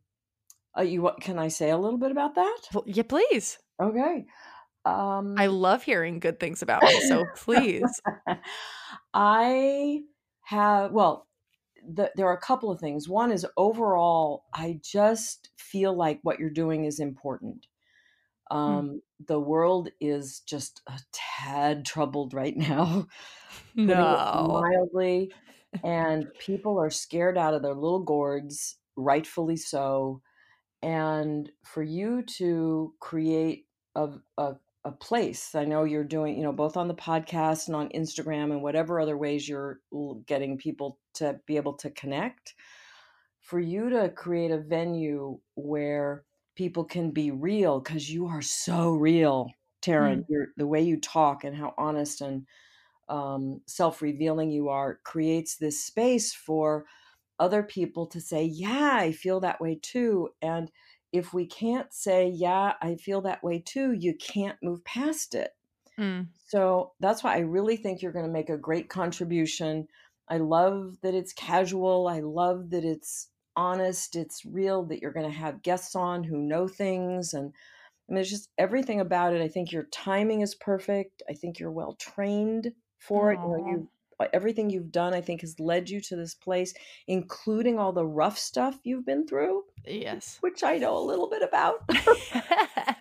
uh, 0.77 0.83
you 0.83 1.01
what? 1.01 1.21
Can 1.21 1.39
I 1.39 1.49
say 1.49 1.69
a 1.71 1.77
little 1.77 1.99
bit 1.99 2.11
about 2.11 2.35
that? 2.35 2.61
Yeah, 2.85 3.03
please. 3.03 3.59
Okay. 3.81 4.25
Um, 4.85 5.35
I 5.37 5.47
love 5.47 5.83
hearing 5.83 6.19
good 6.19 6.39
things 6.39 6.61
about 6.61 6.85
me, 6.85 6.99
so 6.99 7.25
please. 7.25 8.01
I 9.13 10.01
have, 10.43 10.91
well, 10.91 11.27
the, 11.87 12.11
there 12.15 12.27
are 12.27 12.37
a 12.37 12.41
couple 12.41 12.71
of 12.71 12.79
things. 12.79 13.09
One 13.09 13.31
is 13.31 13.45
overall, 13.57 14.45
I 14.53 14.79
just 14.83 15.49
feel 15.57 15.95
like 15.95 16.19
what 16.23 16.39
you're 16.39 16.49
doing 16.49 16.85
is 16.85 16.99
important. 16.99 17.67
Um, 18.51 19.01
The 19.27 19.39
world 19.39 19.89
is 20.01 20.41
just 20.41 20.81
a 20.87 20.99
tad 21.13 21.85
troubled 21.85 22.33
right 22.33 22.57
now, 22.69 23.07
No. 23.75 24.61
mildly, 24.61 25.33
and 25.83 26.27
people 26.39 26.79
are 26.79 26.89
scared 26.89 27.37
out 27.37 27.53
of 27.53 27.61
their 27.63 27.75
little 27.75 28.03
gourds, 28.03 28.77
rightfully 28.95 29.57
so. 29.57 30.21
And 30.81 31.51
for 31.63 31.83
you 31.83 32.23
to 32.37 32.93
create 32.99 33.67
a, 33.95 34.09
a 34.37 34.55
a 34.83 34.91
place. 34.91 35.53
I 35.53 35.65
know 35.65 35.83
you're 35.83 36.03
doing, 36.03 36.35
you 36.37 36.43
know, 36.43 36.51
both 36.53 36.75
on 36.75 36.87
the 36.87 36.95
podcast 36.95 37.67
and 37.67 37.75
on 37.75 37.89
Instagram 37.89 38.45
and 38.51 38.63
whatever 38.63 38.99
other 38.99 39.15
ways 39.17 39.47
you're 39.47 39.79
getting 40.25 40.57
people 40.57 40.99
to 41.15 41.39
be 41.45 41.57
able 41.57 41.73
to 41.75 41.91
connect. 41.91 42.55
For 43.41 43.59
you 43.59 43.89
to 43.91 44.09
create 44.09 44.51
a 44.51 44.57
venue 44.59 45.39
where 45.55 46.25
people 46.55 46.83
can 46.83 47.11
be 47.11 47.31
real, 47.31 47.79
because 47.79 48.09
you 48.09 48.27
are 48.27 48.41
so 48.41 48.91
real, 48.91 49.51
Taryn. 49.81 50.25
You're, 50.27 50.47
the 50.57 50.67
way 50.67 50.81
you 50.81 50.99
talk 50.99 51.43
and 51.43 51.55
how 51.55 51.73
honest 51.77 52.21
and 52.21 52.45
um, 53.09 53.61
self 53.67 54.01
revealing 54.01 54.51
you 54.51 54.69
are 54.69 54.99
creates 55.03 55.57
this 55.57 55.83
space 55.83 56.33
for 56.33 56.85
other 57.39 57.63
people 57.63 58.05
to 58.07 58.21
say, 58.21 58.45
Yeah, 58.45 58.97
I 58.99 59.11
feel 59.11 59.39
that 59.41 59.59
way 59.59 59.79
too. 59.81 60.29
And 60.41 60.71
if 61.11 61.33
we 61.33 61.45
can't 61.45 61.93
say, 61.93 62.29
Yeah, 62.29 62.73
I 62.81 62.95
feel 62.95 63.21
that 63.21 63.43
way 63.43 63.59
too, 63.59 63.93
you 63.93 64.15
can't 64.15 64.57
move 64.61 64.83
past 64.85 65.35
it. 65.35 65.51
Mm. 65.99 66.27
So 66.47 66.93
that's 66.99 67.23
why 67.23 67.35
I 67.35 67.39
really 67.39 67.77
think 67.77 68.01
you're 68.01 68.11
going 68.11 68.25
to 68.25 68.31
make 68.31 68.49
a 68.49 68.57
great 68.57 68.89
contribution. 68.89 69.87
I 70.29 70.37
love 70.37 70.97
that 71.01 71.13
it's 71.13 71.33
casual. 71.33 72.07
I 72.07 72.21
love 72.21 72.69
that 72.69 72.85
it's 72.85 73.27
honest, 73.55 74.15
it's 74.15 74.45
real, 74.45 74.83
that 74.85 75.01
you're 75.01 75.13
going 75.13 75.29
to 75.29 75.37
have 75.37 75.63
guests 75.63 75.95
on 75.95 76.23
who 76.23 76.37
know 76.37 76.67
things. 76.67 77.33
And 77.33 77.53
I 77.53 78.11
mean, 78.11 78.15
there's 78.15 78.29
just 78.29 78.49
everything 78.57 78.99
about 78.99 79.33
it. 79.33 79.41
I 79.41 79.47
think 79.47 79.71
your 79.71 79.83
timing 79.91 80.41
is 80.41 80.55
perfect. 80.55 81.23
I 81.29 81.33
think 81.33 81.59
you're 81.59 81.71
well 81.71 81.95
trained 81.95 82.71
for 82.99 83.31
it. 83.31 83.39
You 83.39 83.47
know, 83.47 83.67
you 83.67 83.89
uh, 84.21 84.27
everything 84.33 84.69
you've 84.69 84.91
done, 84.91 85.13
I 85.13 85.21
think, 85.21 85.41
has 85.41 85.59
led 85.59 85.89
you 85.89 85.99
to 86.01 86.15
this 86.15 86.35
place, 86.35 86.73
including 87.07 87.79
all 87.79 87.91
the 87.91 88.05
rough 88.05 88.37
stuff 88.37 88.77
you've 88.83 89.05
been 89.05 89.25
through, 89.25 89.63
Yes. 89.85 90.37
which 90.41 90.63
I 90.63 90.77
know 90.77 90.95
a 90.97 90.99
little 90.99 91.27
bit 91.29 91.41
about. 91.41 91.83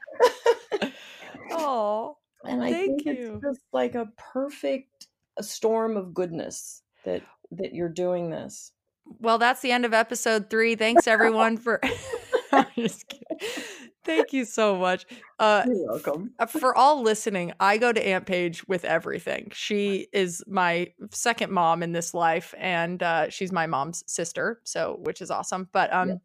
oh, 1.50 2.16
and 2.44 2.62
I 2.62 2.72
think 2.72 3.04
you. 3.04 3.12
it's 3.12 3.44
just 3.44 3.60
like 3.72 3.94
a 3.94 4.10
perfect 4.16 5.08
storm 5.40 5.96
of 5.96 6.14
goodness 6.14 6.82
that 7.04 7.22
that 7.52 7.74
you're 7.74 7.88
doing 7.88 8.30
this. 8.30 8.72
Well, 9.18 9.38
that's 9.38 9.62
the 9.62 9.72
end 9.72 9.84
of 9.84 9.94
episode 9.94 10.50
three. 10.50 10.74
Thanks 10.76 11.06
everyone 11.06 11.56
for. 11.56 11.80
I'm 12.52 12.66
just 12.76 13.08
kidding. 13.08 13.64
Thank 14.04 14.32
you 14.32 14.44
so 14.44 14.76
much. 14.76 15.04
Uh, 15.38 15.64
You're 15.66 15.86
welcome. 15.86 16.32
uh, 16.38 16.46
for 16.46 16.74
all 16.74 17.02
listening, 17.02 17.52
I 17.60 17.76
go 17.76 17.92
to 17.92 18.04
Aunt 18.04 18.26
Paige 18.26 18.66
with 18.66 18.84
everything. 18.84 19.50
She 19.52 20.08
is 20.12 20.42
my 20.46 20.92
second 21.10 21.52
mom 21.52 21.82
in 21.82 21.92
this 21.92 22.14
life, 22.14 22.54
and 22.58 23.02
uh, 23.02 23.28
she's 23.28 23.52
my 23.52 23.66
mom's 23.66 24.02
sister, 24.06 24.60
so 24.64 24.98
which 25.02 25.20
is 25.20 25.30
awesome. 25.30 25.68
But 25.72 25.92
um, 25.92 26.20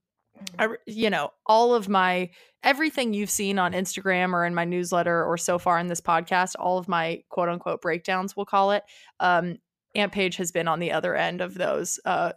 I, 0.58 0.70
you 0.86 1.10
know, 1.10 1.32
all 1.46 1.74
of 1.74 1.90
my 1.90 2.30
everything 2.64 3.14
you've 3.14 3.30
seen 3.30 3.60
on 3.60 3.74
Instagram 3.74 4.34
or 4.34 4.46
in 4.46 4.56
my 4.56 4.66
newsletter 4.66 5.24
or 5.24 5.38
so 5.38 5.60
far 5.60 5.78
in 5.78 5.88
this 5.88 6.02
podcast, 6.02 6.54
all 6.58 6.78
of 6.78 6.88
my 6.88 7.24
quote 7.30 7.50
unquote 7.50 7.82
breakdowns, 7.82 8.36
we'll 8.36 8.46
call 8.46 8.72
it. 8.72 8.84
Um, 9.20 9.58
Aunt 9.96 10.12
Paige 10.12 10.38
has 10.38 10.52
been 10.52 10.68
on 10.68 10.80
the 10.80 10.92
other 10.92 11.16
end 11.16 11.42
of 11.42 11.54
those, 11.54 12.00
uh, 12.06 12.34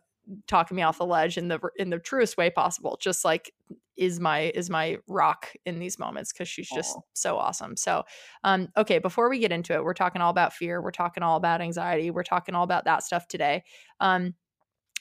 talking 0.47 0.76
me 0.76 0.82
off 0.82 0.99
the 0.99 1.06
ledge 1.06 1.38
in 1.38 1.49
the 1.49 1.61
in 1.76 1.90
the 1.90 1.99
truest 1.99 2.37
way 2.37 2.50
possible. 2.50 2.99
Just 3.00 3.25
like 3.25 3.52
is 3.97 4.20
my 4.20 4.52
is 4.54 4.70
my 4.70 4.97
rock 5.08 5.49
in 5.66 5.78
these 5.78 5.99
moments 5.99 6.32
because 6.32 6.49
she's 6.49 6.68
just 6.68 6.97
Aw. 6.97 7.00
so 7.14 7.37
awesome. 7.37 7.76
So, 7.76 8.04
um, 8.44 8.68
okay, 8.76 8.99
before 8.99 9.28
we 9.28 9.38
get 9.38 9.52
into 9.52 9.75
it, 9.75 9.82
we're 9.82 9.94
talking 9.94 10.23
all 10.23 10.30
about 10.30 10.52
fear. 10.52 10.80
We're 10.80 10.92
talking 10.92 11.23
all 11.23 11.37
about 11.37 11.61
anxiety. 11.61 12.11
We're 12.11 12.23
talking 12.23 12.54
all 12.54 12.64
about 12.64 12.85
that 12.85 13.02
stuff 13.02 13.26
today. 13.28 13.64
Um, 14.00 14.35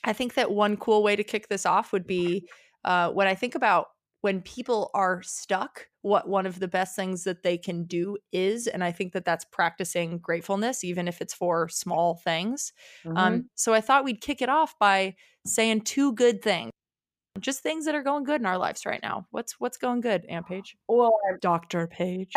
I 0.03 0.13
think 0.13 0.33
that 0.33 0.51
one 0.51 0.77
cool 0.77 1.03
way 1.03 1.15
to 1.15 1.23
kick 1.23 1.47
this 1.47 1.65
off 1.65 1.91
would 1.91 2.07
be 2.07 2.47
uh, 2.83 3.11
when 3.11 3.27
I 3.27 3.35
think 3.35 3.55
about 3.55 3.87
when 4.27 4.41
people 4.41 4.91
are 4.93 5.23
stuck, 5.23 5.87
what 6.01 6.27
one 6.27 6.45
of 6.45 6.59
the 6.59 6.67
best 6.67 6.97
things 6.97 7.23
that 7.23 7.43
they 7.43 7.57
can 7.57 7.85
do 7.85 8.17
is, 8.33 8.67
and 8.67 8.83
I 8.83 8.91
think 8.91 9.13
that 9.13 9.23
that's 9.23 9.45
practicing 9.45 10.17
gratefulness, 10.17 10.83
even 10.83 11.07
if 11.07 11.21
it's 11.21 11.33
for 11.33 11.69
small 11.69 12.15
things. 12.15 12.73
Mhm. 13.05 13.17
Um, 13.17 13.49
so 13.55 13.73
I 13.73 13.79
thought 13.79 14.03
we'd 14.03 14.19
kick 14.19 14.41
it 14.41 14.49
off 14.49 14.77
by 14.79 15.15
saying 15.45 15.83
two 15.83 16.11
good 16.11 16.41
things, 16.41 16.71
just 17.39 17.61
things 17.61 17.85
that 17.85 17.95
are 17.95 18.03
going 18.03 18.25
good 18.25 18.41
in 18.41 18.45
our 18.45 18.57
lives 18.57 18.85
right 18.85 18.99
now. 19.01 19.27
What's 19.31 19.61
what's 19.61 19.77
going 19.77 20.01
good, 20.01 20.25
Aunt 20.25 20.45
Paige? 20.45 20.75
well, 20.89 21.13
Doctor 21.39 21.87
Paige, 21.87 22.33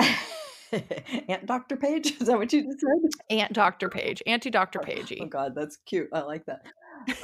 Aunt 1.29 1.47
Dr. 1.47 1.77
Paige, 1.77 2.21
is 2.21 2.29
that 2.29 2.39
what 2.39 2.53
you 2.53 2.63
just 2.63 2.79
said? 2.79 3.37
Aunt 3.37 3.53
Doctor 3.53 3.89
Paige. 3.89 4.23
Auntie 4.27 4.51
Doctor 4.51 4.79
Pagey. 4.79 5.23
Oh 5.23 5.27
God, 5.27 5.57
that's 5.57 5.77
cute. 5.87 6.09
I 6.13 6.21
like 6.21 6.47
that. 6.47 6.63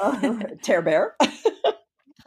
Uh, 0.00 0.34
Tear 0.62 0.82
Bear. 0.82 1.14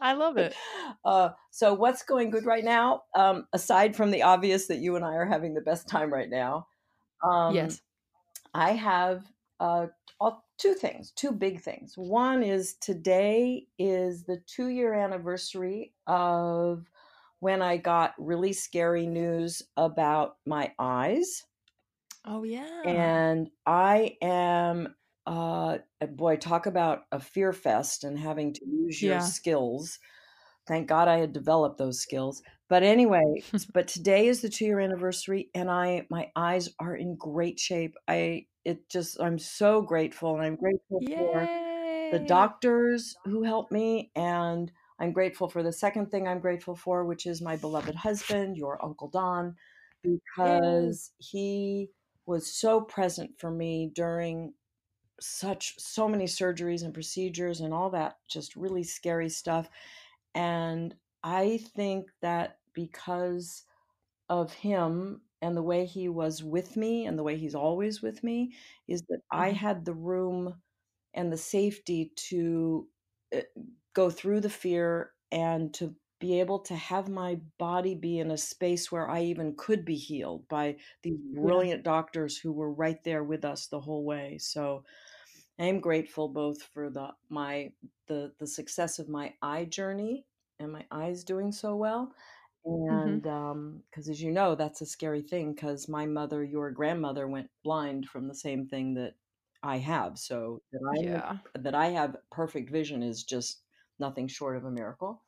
I 0.01 0.13
love 0.13 0.37
it. 0.37 0.55
Uh, 1.05 1.29
so 1.49 1.73
what's 1.73 2.03
going 2.03 2.29
good 2.29 2.45
right 2.45 2.63
now? 2.63 3.03
Um, 3.15 3.47
aside 3.53 3.95
from 3.95 4.11
the 4.11 4.23
obvious 4.23 4.67
that 4.67 4.79
you 4.79 4.95
and 4.95 5.05
I 5.05 5.13
are 5.13 5.25
having 5.25 5.53
the 5.53 5.61
best 5.61 5.87
time 5.87 6.11
right 6.11 6.29
now, 6.29 6.67
um, 7.23 7.55
yes. 7.55 7.81
I 8.53 8.71
have 8.71 9.23
uh, 9.59 9.87
two 10.59 10.73
things, 10.73 11.11
two 11.11 11.31
big 11.31 11.61
things. 11.61 11.93
One 11.97 12.43
is 12.43 12.75
today 12.75 13.67
is 13.79 14.25
the 14.25 14.41
two 14.45 14.67
year 14.67 14.93
anniversary 14.93 15.93
of 16.05 16.85
when 17.39 17.61
I 17.61 17.77
got 17.77 18.13
really 18.19 18.53
scary 18.53 19.07
news 19.07 19.63
about 19.77 20.37
my 20.45 20.73
eyes. 20.77 21.45
Oh 22.25 22.43
yeah. 22.43 22.81
And 22.85 23.49
I 23.65 24.17
am, 24.21 24.95
uh, 25.25 25.79
boy, 26.11 26.37
talk 26.37 26.65
about 26.65 27.03
a 27.11 27.19
fear 27.19 27.53
fest 27.53 28.03
and 28.03 28.17
having 28.17 28.53
to 28.53 28.65
use 28.65 29.01
your 29.01 29.15
Yeah. 29.15 29.19
skills. 29.19 29.99
Thank 30.67 30.87
God 30.87 31.07
I 31.07 31.17
had 31.17 31.33
developed 31.33 31.77
those 31.77 31.99
skills. 32.01 32.41
But 32.69 32.83
anyway, 32.83 33.43
but 33.73 33.87
today 33.87 34.27
is 34.27 34.41
the 34.41 34.49
two 34.49 34.65
year 34.65 34.79
anniversary, 34.79 35.49
and 35.55 35.69
I 35.69 36.05
my 36.09 36.31
eyes 36.35 36.69
are 36.79 36.95
in 36.95 37.15
great 37.15 37.59
shape. 37.59 37.95
I 38.07 38.47
it 38.65 38.89
just 38.89 39.19
I'm 39.21 39.39
so 39.39 39.81
grateful, 39.81 40.35
and 40.35 40.43
I'm 40.43 40.55
grateful 40.55 41.01
for 41.15 41.47
Yay. 41.47 42.11
the 42.11 42.19
doctors 42.19 43.15
who 43.25 43.43
helped 43.43 43.71
me, 43.71 44.11
and 44.15 44.71
I'm 44.99 45.11
grateful 45.13 45.49
for 45.49 45.63
the 45.63 45.71
second 45.73 46.11
thing 46.11 46.27
I'm 46.27 46.39
grateful 46.39 46.75
for, 46.75 47.05
which 47.05 47.25
is 47.25 47.41
my 47.41 47.55
beloved 47.55 47.95
husband, 47.95 48.57
your 48.57 48.83
Uncle 48.83 49.09
Don, 49.09 49.55
because 50.03 51.11
he 51.17 51.89
was 52.25 52.53
so 52.53 52.81
present 52.81 53.31
for 53.39 53.49
me 53.51 53.91
during 53.95 54.53
such 55.21 55.79
so 55.79 56.07
many 56.07 56.25
surgeries 56.25 56.83
and 56.83 56.93
procedures 56.93 57.61
and 57.61 57.73
all 57.73 57.89
that 57.89 58.17
just 58.27 58.55
really 58.55 58.83
scary 58.83 59.29
stuff 59.29 59.69
and 60.35 60.95
i 61.23 61.57
think 61.75 62.09
that 62.21 62.59
because 62.73 63.63
of 64.29 64.53
him 64.53 65.21
and 65.41 65.55
the 65.57 65.63
way 65.63 65.85
he 65.85 66.09
was 66.09 66.43
with 66.43 66.75
me 66.77 67.05
and 67.05 67.17
the 67.17 67.23
way 67.23 67.37
he's 67.37 67.55
always 67.55 68.01
with 68.01 68.23
me 68.23 68.53
is 68.87 69.01
that 69.09 69.21
i 69.31 69.51
Mhm. 69.51 69.53
had 69.53 69.85
the 69.85 69.93
room 69.93 70.61
and 71.13 71.31
the 71.31 71.37
safety 71.37 72.11
to 72.15 72.87
uh, 73.35 73.41
go 73.93 74.09
through 74.09 74.41
the 74.41 74.49
fear 74.49 75.13
and 75.31 75.73
to 75.73 75.95
be 76.19 76.39
able 76.39 76.59
to 76.59 76.75
have 76.75 77.07
my 77.09 77.39
body 77.57 77.95
be 77.95 78.19
in 78.19 78.29
a 78.31 78.37
space 78.37 78.91
where 78.91 79.09
I 79.09 79.21
even 79.23 79.55
could 79.55 79.85
be 79.85 79.95
healed 79.95 80.47
by 80.49 80.77
these 81.01 81.17
brilliant 81.33 81.83
doctors 81.83 82.37
who 82.37 82.51
were 82.51 82.71
right 82.73 83.01
there 83.05 83.23
with 83.23 83.45
us 83.45 83.67
the 83.67 83.79
whole 83.79 84.03
way. 84.03 84.37
So 84.37 84.83
I 85.59 85.65
am 85.65 85.79
grateful 85.79 86.27
both 86.29 86.61
for 86.63 86.89
the 86.89 87.09
my 87.29 87.71
the 88.07 88.33
the 88.39 88.47
success 88.47 88.99
of 88.99 89.09
my 89.09 89.33
eye 89.41 89.65
journey 89.65 90.25
and 90.59 90.71
my 90.71 90.85
eyes 90.91 91.23
doing 91.23 91.51
so 91.51 91.75
well. 91.75 92.13
Mm-hmm. 92.89 93.19
And 93.19 93.27
um, 93.27 93.83
because, 93.89 94.09
as 94.09 94.21
you 94.21 94.31
know, 94.31 94.55
that's 94.55 94.81
a 94.81 94.85
scary 94.85 95.21
thing 95.21 95.53
because 95.53 95.87
my 95.89 96.05
mother, 96.05 96.43
your 96.43 96.71
grandmother, 96.71 97.27
went 97.27 97.49
blind 97.63 98.07
from 98.07 98.27
the 98.27 98.35
same 98.35 98.67
thing 98.67 98.93
that 98.95 99.15
I 99.63 99.77
have. 99.77 100.17
So 100.19 100.61
that 100.71 100.81
I 100.93 100.99
Yeah. 100.99 101.37
that 101.59 101.75
I 101.75 101.87
have 101.87 102.17
perfect 102.31 102.69
vision 102.71 103.03
is 103.03 103.23
just 103.23 103.63
nothing 103.99 104.27
short 104.27 104.57
of 104.57 104.65
a 104.65 104.71
miracle. 104.71 105.23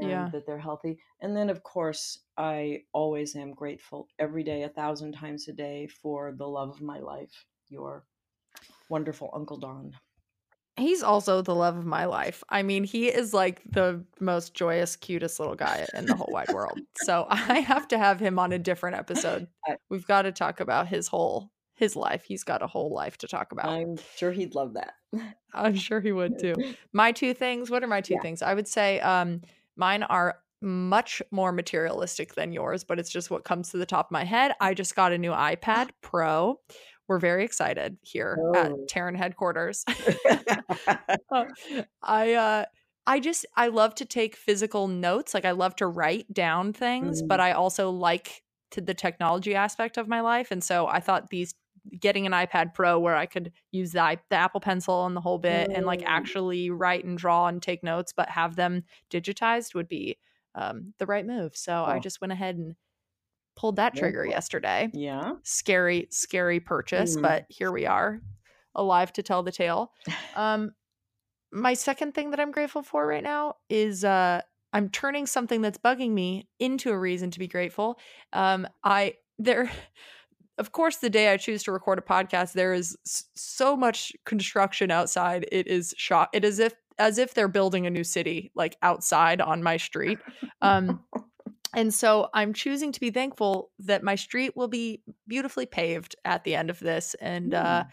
Yeah. 0.08 0.30
that 0.32 0.46
they're 0.46 0.58
healthy. 0.58 0.98
And 1.20 1.36
then, 1.36 1.50
of 1.50 1.62
course, 1.62 2.18
I 2.36 2.84
always 2.92 3.36
am 3.36 3.52
grateful 3.54 4.08
every 4.18 4.42
day, 4.42 4.62
a 4.62 4.68
thousand 4.68 5.12
times 5.12 5.48
a 5.48 5.52
day, 5.52 5.86
for 5.88 6.32
the 6.32 6.48
love 6.48 6.70
of 6.70 6.80
my 6.82 6.98
life, 7.00 7.46
your 7.68 8.04
wonderful 8.88 9.30
Uncle 9.32 9.58
Don. 9.58 9.92
He's 10.76 11.04
also 11.04 11.40
the 11.40 11.54
love 11.54 11.76
of 11.76 11.86
my 11.86 12.04
life. 12.06 12.42
I 12.48 12.64
mean, 12.64 12.82
he 12.82 13.06
is 13.06 13.32
like 13.32 13.62
the 13.70 14.04
most 14.18 14.54
joyous, 14.54 14.96
cutest 14.96 15.38
little 15.38 15.54
guy 15.54 15.86
in 15.94 16.06
the 16.06 16.16
whole 16.16 16.32
wide 16.32 16.50
world. 16.52 16.80
So 16.96 17.26
I 17.30 17.60
have 17.60 17.86
to 17.88 17.98
have 17.98 18.18
him 18.18 18.40
on 18.40 18.52
a 18.52 18.58
different 18.58 18.96
episode. 18.96 19.46
We've 19.88 20.06
got 20.06 20.22
to 20.22 20.32
talk 20.32 20.58
about 20.60 20.88
his 20.88 21.06
whole 21.06 21.50
his 21.76 21.94
life. 21.96 22.24
He's 22.24 22.44
got 22.44 22.62
a 22.62 22.66
whole 22.66 22.92
life 22.92 23.18
to 23.18 23.28
talk 23.28 23.52
about. 23.52 23.68
I'm 23.68 23.96
sure 24.16 24.32
he'd 24.32 24.54
love 24.54 24.74
that. 24.74 24.94
I'm 25.54 25.74
sure 25.76 26.00
he 26.00 26.12
would 26.12 26.38
too. 26.40 26.54
My 26.92 27.12
two 27.12 27.34
things. 27.34 27.70
What 27.70 27.84
are 27.84 27.88
my 27.88 28.00
two 28.00 28.14
Yeah. 28.14 28.22
things? 28.22 28.42
I 28.42 28.54
would 28.54 28.66
say 28.68 29.00
um 29.00 29.42
mine 29.76 30.02
are 30.04 30.38
much 30.60 31.20
more 31.30 31.52
materialistic 31.52 32.34
than 32.34 32.52
yours, 32.52 32.84
but 32.84 32.98
it's 32.98 33.10
just 33.10 33.30
what 33.30 33.44
comes 33.44 33.70
to 33.70 33.76
the 33.76 33.86
top 33.86 34.06
of 34.06 34.10
my 34.12 34.24
head. 34.24 34.52
I 34.60 34.74
just 34.74 34.96
got 34.96 35.12
a 35.12 35.18
new 35.18 35.32
iPad 35.32 35.90
Pro. 36.00 36.58
We're 37.08 37.18
very 37.18 37.44
excited 37.44 37.98
here 38.02 38.44
at 38.54 38.74
Oh. 38.74 38.90
Taryn 38.90 39.16
headquarters. 39.16 39.84
Uh, 41.30 41.46
I 42.02 42.34
uh 42.34 42.64
I 43.06 43.20
just 43.20 43.46
I 43.56 43.68
love 43.68 43.94
to 43.96 44.04
take 44.04 44.36
physical 44.36 44.88
notes. 44.88 45.34
Like 45.34 45.44
I 45.44 45.52
love 45.52 45.76
to 45.76 45.86
write 45.86 46.32
down 46.32 46.72
things, 46.72 47.22
Mm. 47.22 47.28
but 47.28 47.40
I 47.40 47.52
also 47.52 47.90
like 47.90 48.42
to 48.72 48.80
the 48.80 48.94
technology 48.94 49.54
aspect 49.54 49.96
of 49.96 50.08
my 50.08 50.20
life. 50.20 50.50
And 50.50 50.62
so 50.62 50.86
I 50.86 51.00
thought 51.00 51.30
these 51.30 51.54
getting 52.00 52.26
an 52.26 52.32
iPad 52.32 52.74
Pro 52.74 52.98
where 52.98 53.16
I 53.16 53.26
could 53.26 53.52
use 53.72 53.92
the, 53.92 54.18
the 54.30 54.36
Apple 54.36 54.60
Pencil 54.60 55.06
and 55.06 55.16
the 55.16 55.20
whole 55.20 55.38
bit 55.38 55.70
and 55.74 55.86
like 55.86 56.02
Mm. 56.02 56.06
actually 56.06 56.70
write 56.70 57.04
and 57.04 57.18
draw 57.18 57.46
and 57.46 57.62
take 57.62 57.82
notes, 57.82 58.12
but 58.12 58.28
have 58.30 58.56
them 58.56 58.84
digitized 59.10 59.74
would 59.74 59.88
be 59.88 60.18
um, 60.54 60.94
the 60.98 61.06
right 61.06 61.26
move. 61.26 61.56
So 61.56 61.84
I 61.84 61.98
Oh. 61.98 62.00
just 62.00 62.20
went 62.20 62.32
ahead 62.32 62.56
and 62.56 62.76
pulled 63.56 63.76
that 63.76 63.94
trigger 63.94 64.24
yesterday. 64.26 64.90
Yeah. 64.92 65.32
scary 65.42 66.08
scary 66.10 66.60
purchase 66.60 67.16
Mm. 67.16 67.22
but 67.22 67.46
here 67.48 67.70
we 67.72 67.86
are 67.86 68.20
alive 68.74 69.12
to 69.14 69.22
tell 69.22 69.42
the 69.42 69.52
tale. 69.52 69.92
Um 70.34 70.72
my 71.52 71.74
second 71.74 72.14
thing 72.14 72.30
that 72.30 72.40
i'm 72.40 72.50
grateful 72.50 72.82
for 72.82 73.06
right 73.06 73.22
now 73.22 73.54
is 73.68 74.04
uh 74.04 74.40
i'm 74.72 74.88
turning 74.88 75.24
something 75.26 75.60
that's 75.60 75.78
bugging 75.78 76.10
me 76.10 76.48
into 76.58 76.90
a 76.90 76.98
reason 76.98 77.30
to 77.30 77.38
be 77.38 77.46
grateful. 77.46 77.98
Um 78.32 78.66
i 78.82 79.14
there 79.38 79.70
of 80.58 80.72
course 80.72 80.96
the 80.96 81.10
day 81.10 81.32
i 81.32 81.36
choose 81.36 81.62
to 81.64 81.72
record 81.72 81.98
a 81.98 82.02
podcast 82.02 82.52
there 82.54 82.72
is 82.74 82.96
so 83.34 83.76
much 83.76 84.12
construction 84.24 84.90
outside. 84.90 85.46
It 85.52 85.66
is 85.68 85.94
shock 85.96 86.30
it 86.32 86.44
is 86.44 86.58
if 86.58 86.74
as 86.98 87.18
if 87.18 87.34
they're 87.34 87.48
building 87.48 87.86
a 87.86 87.90
new 87.90 88.04
city 88.04 88.50
like 88.54 88.76
outside 88.82 89.40
on 89.40 89.62
my 89.62 89.76
street. 89.88 90.18
Um 90.60 91.04
and 91.74 91.92
so 91.92 92.28
I'm 92.34 92.52
choosing 92.52 92.92
to 92.92 93.00
be 93.00 93.10
thankful 93.10 93.70
that 93.80 94.02
my 94.02 94.14
street 94.14 94.56
will 94.56 94.68
be 94.68 95.02
beautifully 95.26 95.66
paved 95.66 96.16
at 96.24 96.44
the 96.44 96.54
end 96.54 96.70
of 96.70 96.78
this. 96.80 97.14
And 97.20 97.54
uh, 97.54 97.84
Mm. 97.84 97.88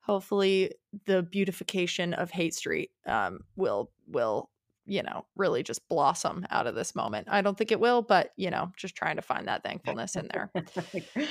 hopefully 0.00 0.72
the 1.06 1.22
beautification 1.22 2.14
of 2.14 2.30
Haight 2.30 2.54
Street 2.54 2.90
um, 3.06 3.40
will 3.56 3.90
will, 4.06 4.50
you 4.86 5.02
know, 5.02 5.24
really 5.36 5.62
just 5.62 5.88
blossom 5.88 6.44
out 6.50 6.66
of 6.66 6.74
this 6.74 6.94
moment. 6.94 7.26
I 7.30 7.40
don't 7.40 7.56
think 7.56 7.72
it 7.72 7.80
will, 7.80 8.02
but 8.02 8.32
you 8.36 8.50
know, 8.50 8.70
just 8.76 8.94
trying 8.94 9.16
to 9.16 9.22
find 9.22 9.48
that 9.48 9.62
thankfulness 9.62 10.16
in 10.16 10.28
there. 10.32 10.50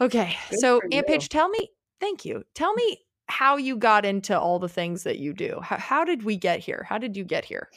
Okay. 0.00 0.36
Good 0.50 0.60
so 0.60 0.80
Aunt 0.82 0.92
you. 0.92 1.02
Paige, 1.04 1.28
tell 1.28 1.48
me, 1.48 1.70
thank 2.00 2.24
you. 2.24 2.44
Tell 2.54 2.72
me 2.74 2.98
how 3.28 3.56
you 3.56 3.76
got 3.76 4.04
into 4.04 4.38
all 4.38 4.58
the 4.58 4.68
things 4.68 5.04
that 5.04 5.18
you 5.18 5.32
do. 5.32 5.60
How, 5.62 5.76
how 5.78 6.04
did 6.04 6.22
we 6.24 6.36
get 6.36 6.60
here? 6.60 6.84
How 6.88 6.98
did 6.98 7.16
you 7.16 7.24
get 7.24 7.44
here? 7.44 7.68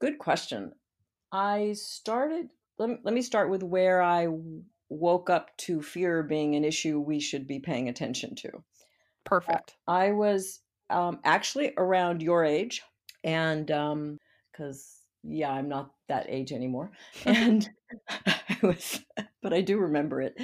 Good 0.00 0.18
question. 0.18 0.72
I 1.32 1.72
started, 1.76 2.48
let 2.78 2.88
me, 2.88 2.96
let 3.02 3.14
me 3.14 3.22
start 3.22 3.50
with 3.50 3.62
where 3.62 4.02
I 4.02 4.28
woke 4.88 5.30
up 5.30 5.56
to 5.58 5.82
fear 5.82 6.22
being 6.22 6.54
an 6.54 6.64
issue 6.64 7.00
we 7.00 7.20
should 7.20 7.46
be 7.46 7.60
paying 7.60 7.88
attention 7.88 8.34
to. 8.36 8.50
Perfect. 9.24 9.76
I 9.86 10.12
was 10.12 10.60
um, 10.90 11.20
actually 11.24 11.72
around 11.76 12.22
your 12.22 12.44
age, 12.44 12.82
and 13.22 13.66
because 13.66 15.00
yeah, 15.22 15.50
I'm 15.50 15.68
not 15.68 15.90
that 16.08 16.26
age 16.28 16.52
anymore, 16.52 16.90
and 17.26 17.68
I 18.26 18.56
was, 18.62 19.00
but 19.42 19.52
I 19.52 19.62
do 19.62 19.78
remember 19.78 20.20
it. 20.20 20.34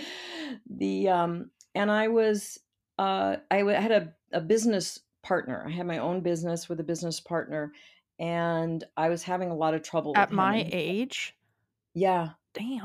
The 0.68 1.08
um, 1.08 1.50
and 1.74 1.90
I 1.90 2.08
was 2.08 2.58
uh, 2.98 3.36
I 3.50 3.58
w- 3.58 3.76
had 3.76 3.92
a, 3.92 4.14
a 4.32 4.40
business 4.40 4.98
partner. 5.22 5.64
I 5.66 5.70
had 5.70 5.86
my 5.86 5.98
own 5.98 6.22
business 6.22 6.68
with 6.68 6.80
a 6.80 6.84
business 6.84 7.20
partner, 7.20 7.72
and 8.18 8.82
I 8.96 9.08
was 9.10 9.22
having 9.22 9.50
a 9.50 9.56
lot 9.56 9.74
of 9.74 9.82
trouble 9.82 10.14
At 10.14 10.32
my 10.32 10.64
him. 10.64 10.70
age, 10.72 11.36
Yeah. 11.94 12.30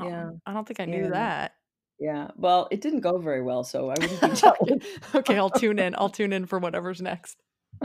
Damn, 0.00 0.40
I 0.46 0.52
don't 0.52 0.66
think 0.66 0.80
I 0.80 0.84
knew 0.84 1.04
Yeah. 1.04 1.10
that. 1.10 1.52
Yeah. 1.98 2.28
Well, 2.36 2.68
it 2.70 2.80
didn't 2.80 3.00
go 3.00 3.18
very 3.18 3.42
well, 3.42 3.64
so 3.64 3.90
I 3.90 3.98
wouldn't 3.98 4.20
be 4.20 4.26
Okay. 4.32 4.40
jealous. 4.40 4.86
Okay, 5.14 5.38
I'll 5.38 5.50
tune 5.50 5.78
in. 5.78 5.94
I'll 5.98 6.10
tune 6.10 6.32
in 6.32 6.46
for 6.46 6.58
whatever's 6.58 7.00
next. 7.02 7.42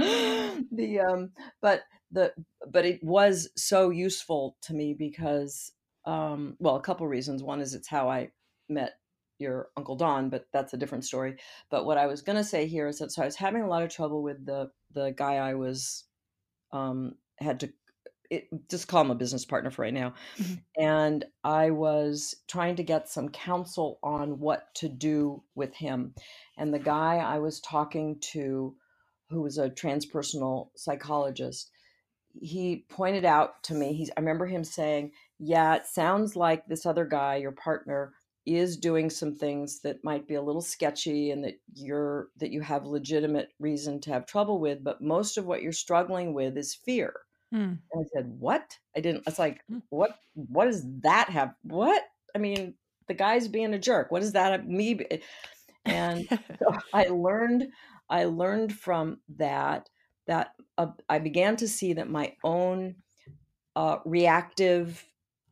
The, 0.72 1.00
um 1.00 1.32
but 1.62 1.82
the 2.12 2.34
but 2.70 2.86
it 2.86 3.04
was 3.04 3.50
so 3.56 3.90
useful 3.90 4.58
to 4.64 4.74
me 4.74 4.94
because, 4.94 5.72
um 6.06 6.56
well, 6.60 6.76
a 6.76 6.82
couple 6.82 7.08
reasons. 7.08 7.42
One 7.44 7.62
is 7.62 7.74
it's 7.74 7.88
how 7.88 8.10
I 8.10 8.32
met 8.70 8.94
your 9.40 9.70
Uncle 9.76 9.96
Don, 9.96 10.30
but 10.30 10.46
that's 10.54 10.74
a 10.74 10.78
different 10.78 11.04
story. 11.06 11.38
But 11.72 11.86
what 11.86 11.98
I 11.98 12.06
was 12.08 12.22
gonna 12.22 12.44
say 12.44 12.68
here 12.68 12.88
is 12.88 13.00
that 13.00 13.12
so 13.12 13.22
I 13.24 13.26
was 13.26 13.36
having 13.36 13.64
a 13.64 13.68
lot 13.68 13.84
of 13.84 13.90
trouble 13.90 14.22
with 14.24 14.46
the 14.46 14.70
the 14.94 15.12
guy 15.12 15.36
I 15.38 15.56
was, 15.56 16.06
um 16.72 17.16
had 17.40 17.60
to 17.62 17.74
it 18.32 18.50
just 18.70 18.88
call 18.88 19.02
him 19.04 19.12
a 19.12 19.16
business 19.16 19.46
partner 19.46 19.72
for 19.72 19.84
right 19.84 19.94
now. 19.94 20.16
Mhm. 20.38 20.64
And 20.78 21.26
I 21.44 21.72
was 21.72 22.36
trying 22.48 22.76
to 22.78 22.84
get 22.84 23.10
some 23.10 23.30
counsel 23.30 24.00
on 24.04 24.40
what 24.40 24.74
to 24.76 24.90
do 24.90 25.44
with 25.56 25.76
him. 25.76 26.16
And 26.58 26.74
the 26.74 26.80
guy 26.80 27.18
I 27.18 27.40
was 27.40 27.60
talking 27.62 28.20
to, 28.34 28.76
who 29.30 29.42
was 29.42 29.58
a 29.58 29.70
transpersonal 29.70 30.72
psychologist, 30.78 31.72
he 32.42 32.86
pointed 32.90 33.26
out 33.26 33.64
to 33.64 33.74
me, 33.76 33.94
he's 33.94 34.10
I 34.18 34.20
remember 34.22 34.48
him 34.48 34.64
saying, 34.64 35.14
"Yeah, 35.40 35.76
it 35.76 35.86
sounds 35.86 36.36
like 36.36 36.68
this 36.68 36.86
other 36.86 37.06
guy, 37.06 37.36
your 37.38 37.52
partner, 37.54 38.14
is 38.46 38.78
doing 38.78 39.10
some 39.10 39.36
things 39.36 39.82
that 39.82 40.04
might 40.04 40.28
be 40.28 40.36
a 40.36 40.42
little 40.42 40.62
sketchy 40.62 41.32
and 41.32 41.44
that 41.44 41.60
you're 41.76 42.30
that 42.38 42.52
you 42.52 42.62
have 42.62 42.86
legitimate 42.86 43.52
reason 43.60 44.00
to 44.02 44.12
have 44.12 44.26
trouble 44.26 44.60
with, 44.60 44.84
but 44.84 45.02
most 45.02 45.38
of 45.38 45.46
what 45.46 45.62
you're 45.62 45.74
struggling 45.74 46.34
with 46.34 46.58
is 46.58 46.74
fear." 46.76 47.14
Mm. 47.52 47.82
And 47.92 48.06
I 48.06 48.10
said, 48.14 48.40
"What?" 48.40 48.80
I 48.96 49.02
didn't 49.02 49.24
it's 49.28 49.40
like, 49.40 49.64
Mm. 49.70 49.82
"What 49.90 50.20
what 50.36 50.66
does 50.66 50.84
that 51.02 51.30
have 51.30 51.56
what?" 51.64 52.04
I 52.36 52.38
mean, 52.40 52.76
the 53.08 53.14
guy's 53.14 53.48
being 53.48 53.74
a 53.74 53.80
jerk. 53.80 54.12
What 54.12 54.22
does 54.22 54.34
that 54.34 54.68
me 54.68 54.94
be 54.96 55.22
and 55.88 56.28
so 56.62 56.78
I 56.94 57.06
learned 57.06 57.72
I 58.10 58.26
learned 58.26 58.74
from 58.76 59.22
that 59.30 59.90
that, 60.28 60.56
uh, 60.78 60.88
I 61.10 61.20
began 61.20 61.56
to 61.58 61.68
see 61.68 61.94
that 61.94 62.10
my 62.10 62.36
own, 62.44 62.96
uh, 63.76 64.00
reactive 64.06 65.06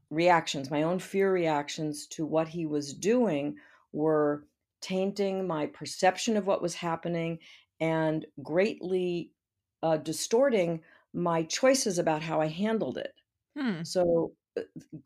reactions, 0.10 0.72
my 0.72 0.84
own 0.84 1.00
fear 1.00 1.32
reactions 1.32 2.08
to 2.08 2.26
what 2.26 2.48
he 2.50 2.66
was 2.66 2.94
doing 2.94 3.58
were 3.94 4.48
tainting 4.82 5.48
my 5.48 5.68
perception 5.68 6.38
of 6.38 6.48
what 6.48 6.62
was 6.62 6.76
happening 6.76 7.40
and 7.80 8.26
greatly, 8.44 9.34
uh, 9.84 9.98
distorting 9.98 10.84
my 11.14 11.44
choices 11.44 12.00
about 12.00 12.22
how 12.24 12.42
I 12.42 12.48
handled 12.48 12.98
it. 12.98 13.14
Hmm. 13.58 13.84
So, 13.84 14.34
uh, 14.58 14.64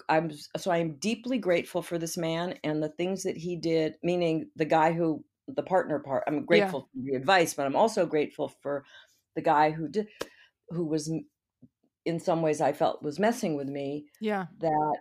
I'm 0.10 0.32
so 0.58 0.72
I'm 0.72 0.96
deeply 0.98 1.38
grateful 1.40 1.82
for 1.82 1.98
this 1.98 2.18
man 2.18 2.60
and 2.64 2.82
the 2.84 2.90
things 2.90 3.24
that 3.24 3.38
he 3.38 3.56
did, 3.58 3.96
meaning 4.04 4.50
the 4.56 4.66
guy 4.66 4.94
who 4.94 5.26
the 5.48 5.64
partner 5.64 6.00
part. 6.00 6.24
I'm 6.28 6.36
Yeah. 6.36 6.46
grateful 6.48 6.82
for 6.82 7.00
the 7.04 7.16
advice, 7.16 7.54
but 7.54 7.66
I'm 7.66 7.76
also 7.76 8.06
grateful 8.06 8.50
for 8.50 8.86
the 9.36 9.42
guy 9.42 9.72
who 9.72 9.88
did 9.90 10.08
who 10.70 10.86
was 10.86 11.12
in 12.06 12.20
some 12.20 12.42
ways 12.42 12.62
I 12.62 12.74
felt 12.74 13.04
was 13.04 13.20
messing 13.20 13.56
with 13.56 13.70
me 13.70 14.08
Yeah. 14.22 14.48
That 14.60 14.98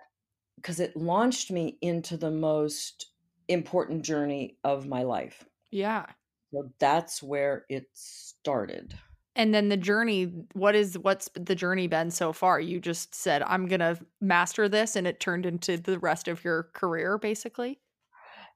because 0.56 0.80
it 0.80 0.96
launched 0.96 1.50
me 1.50 1.78
into 1.82 2.16
the 2.16 2.30
most 2.30 3.12
important 3.48 4.04
journey 4.04 4.58
of 4.64 4.86
my 4.86 5.02
life. 5.02 5.44
Yeah. 5.70 6.06
So 6.52 6.72
that's 6.78 7.22
where 7.22 7.64
it 7.68 7.88
started. 7.94 8.94
And 9.36 9.54
then 9.54 9.68
the 9.70 9.76
journey, 9.78 10.24
what 10.52 10.74
is 10.74 10.98
what's 10.98 11.30
the 11.34 11.54
journey 11.54 11.86
been 11.86 12.10
so 12.10 12.32
far? 12.32 12.60
You 12.60 12.80
just 12.80 13.14
said, 13.14 13.42
"I'm 13.42 13.66
gonna 13.66 13.98
master 14.20 14.68
this," 14.68 14.94
and 14.94 15.06
it 15.06 15.20
turned 15.20 15.46
into 15.46 15.78
the 15.78 15.98
rest 15.98 16.28
of 16.28 16.44
your 16.44 16.64
career, 16.74 17.16
basically? 17.18 17.80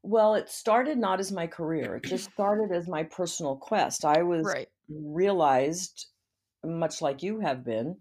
Well, 0.05 0.35
it 0.35 0.49
started 0.49 0.99
not 0.99 1.21
as 1.21 1.33
my 1.33 1.47
career, 1.47 1.97
it 1.97 2.05
just 2.05 2.31
started 2.33 2.75
as 2.75 2.89
my 2.89 3.03
personal 3.05 3.57
quest. 3.57 4.05
I 4.05 4.23
was 4.23 4.55
Right. 4.55 4.69
realized, 4.89 6.07
much 6.65 7.03
like 7.03 7.23
you 7.23 7.41
have 7.41 7.65
been, 7.65 7.99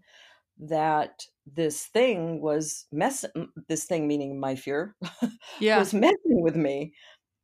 that 0.58 1.24
this 1.46 1.86
thing 1.86 2.42
was 2.42 2.86
mess 2.92 3.24
this 3.68 3.86
thing 3.86 4.08
meaning 4.08 4.40
my 4.40 4.56
fear, 4.56 4.96
Yeah. 5.58 5.74
was 5.74 5.94
messing 5.94 6.42
with 6.42 6.56
me 6.56 6.94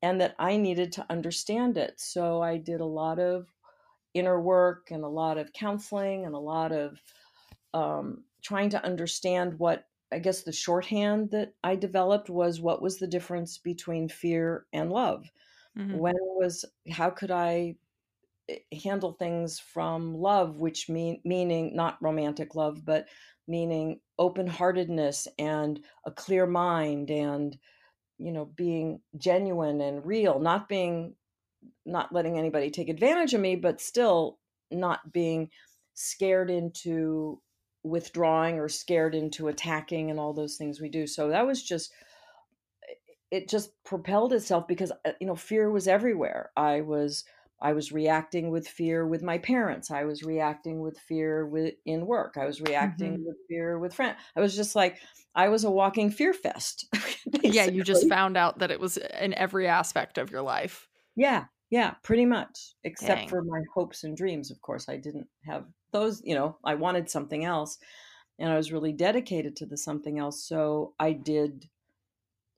and 0.03 0.21
that 0.21 0.37
I 0.38 0.57
needed 0.59 0.92
to 0.95 1.07
understand 1.11 1.79
it. 1.79 2.01
So 2.01 2.42
I 2.42 2.59
did 2.59 2.81
a 2.81 2.87
lot 2.87 3.18
of 3.21 3.49
inner 4.14 4.40
work 4.40 4.90
and 4.90 5.05
a 5.05 5.09
lot 5.09 5.38
of 5.38 5.53
counseling 5.53 6.27
and 6.27 6.35
a 6.35 6.38
lot 6.38 6.72
of, 6.72 7.03
um, 7.75 8.25
trying 8.42 8.70
to 8.70 8.85
understand 8.85 9.59
what 9.59 9.87
I 10.12 10.18
guess 10.20 10.42
the 10.44 10.53
shorthand 10.53 11.31
that 11.33 11.55
I 11.64 11.77
developed 11.77 12.31
was 12.31 12.61
what 12.61 12.83
was 12.83 12.98
the 12.98 13.07
difference 13.09 13.59
between 13.59 14.09
fear 14.11 14.66
and 14.72 14.92
love? 14.92 15.33
Mhm. 15.75 16.03
When 16.03 16.16
was 16.20 16.64
how 16.90 17.11
could 17.11 17.31
I, 17.33 17.77
eh, 18.48 18.61
handle 18.85 19.12
things 19.14 19.61
from 19.61 20.14
love, 20.16 20.61
which 20.61 20.88
mean 20.88 21.20
meaning 21.25 21.77
not 21.77 22.03
romantic 22.03 22.55
love, 22.55 22.85
but 22.85 23.09
meaning 23.48 24.01
open-heartedness 24.18 25.29
and 25.38 25.85
a 26.07 26.12
clear 26.12 26.46
mind 26.46 27.11
and, 27.11 27.59
you 28.18 28.33
know, 28.33 28.46
being 28.46 29.03
genuine 29.18 29.81
and 29.81 30.07
real, 30.07 30.40
not 30.40 30.68
being 30.68 31.16
not 31.85 32.12
letting 32.12 32.38
anybody 32.38 32.70
take 32.70 32.88
advantage 32.88 33.35
of 33.35 33.40
me, 33.40 33.57
but 33.57 33.81
still 33.81 34.38
not 34.70 35.12
being 35.12 35.51
scared 35.94 36.51
into 36.51 37.42
withdrawing 37.85 38.59
or 38.59 38.68
scared 38.68 39.14
into 39.14 39.48
attacking 39.48 40.11
and 40.11 40.18
all 40.20 40.33
those 40.33 40.57
things 40.57 40.81
we 40.81 40.88
do. 40.88 41.07
So 41.07 41.29
that 41.29 41.46
was 41.46 41.62
just 41.62 41.92
it 43.31 43.48
just 43.48 43.83
propelled 43.85 44.33
itself 44.33 44.66
because, 44.68 44.92
uh, 45.05 45.12
you 45.20 45.27
know, 45.27 45.37
fear 45.37 45.70
was 45.70 45.88
everywhere. 45.88 46.51
I 46.57 46.81
was 46.83 47.25
I 47.61 47.72
was 47.75 47.92
reacting 47.92 48.51
with 48.51 48.66
fear 48.66 49.07
with 49.07 49.22
my 49.22 49.38
parents. 49.38 49.90
I 49.90 50.05
was 50.05 50.22
reacting 50.25 50.81
with 50.81 50.98
fear 50.98 51.46
with 51.46 51.75
in 51.87 52.07
work. 52.07 52.37
I 52.37 52.44
was 52.44 52.61
reacting 52.61 53.14
Mhm. 53.14 53.25
with 53.25 53.37
fear 53.48 53.79
with 53.79 53.94
friend 53.94 54.16
I 54.37 54.40
was 54.40 54.55
just 54.57 54.75
like 54.75 55.01
I 55.35 55.48
was 55.48 55.64
a 55.64 55.70
walking 55.70 56.11
fear 56.11 56.35
fest, 56.35 56.87
Yeah, 57.44 57.64
you 57.64 57.83
just 57.83 58.07
found 58.07 58.37
out 58.37 58.59
that 58.61 58.70
it 58.70 58.79
was 58.81 58.96
in 58.96 59.35
every 59.35 59.66
aspect 59.66 60.16
of 60.18 60.31
your 60.31 60.42
life. 60.42 60.88
Yeah, 61.16 61.46
yeah, 61.70 61.94
pretty 62.03 62.25
much, 62.27 62.75
except 62.85 63.29
Dang. 63.29 63.29
for 63.29 63.42
my 63.42 63.62
hopes 63.75 64.05
and 64.05 64.16
dreams, 64.16 64.51
of 64.51 64.61
course, 64.62 64.88
I 64.88 64.96
didn't 64.96 65.29
have 65.44 65.66
those, 65.92 66.22
you 66.25 66.35
know, 66.35 66.59
I 66.64 66.75
wanted 66.75 67.11
something 67.11 67.44
else, 67.44 67.79
and 68.38 68.51
I 68.53 68.57
was 68.57 68.72
really 68.72 68.92
dedicated 68.92 69.57
to 69.57 69.66
the 69.66 69.77
something 69.77 70.18
else, 70.18 70.44
so 70.44 70.94
I 70.98 71.12
did 71.12 71.68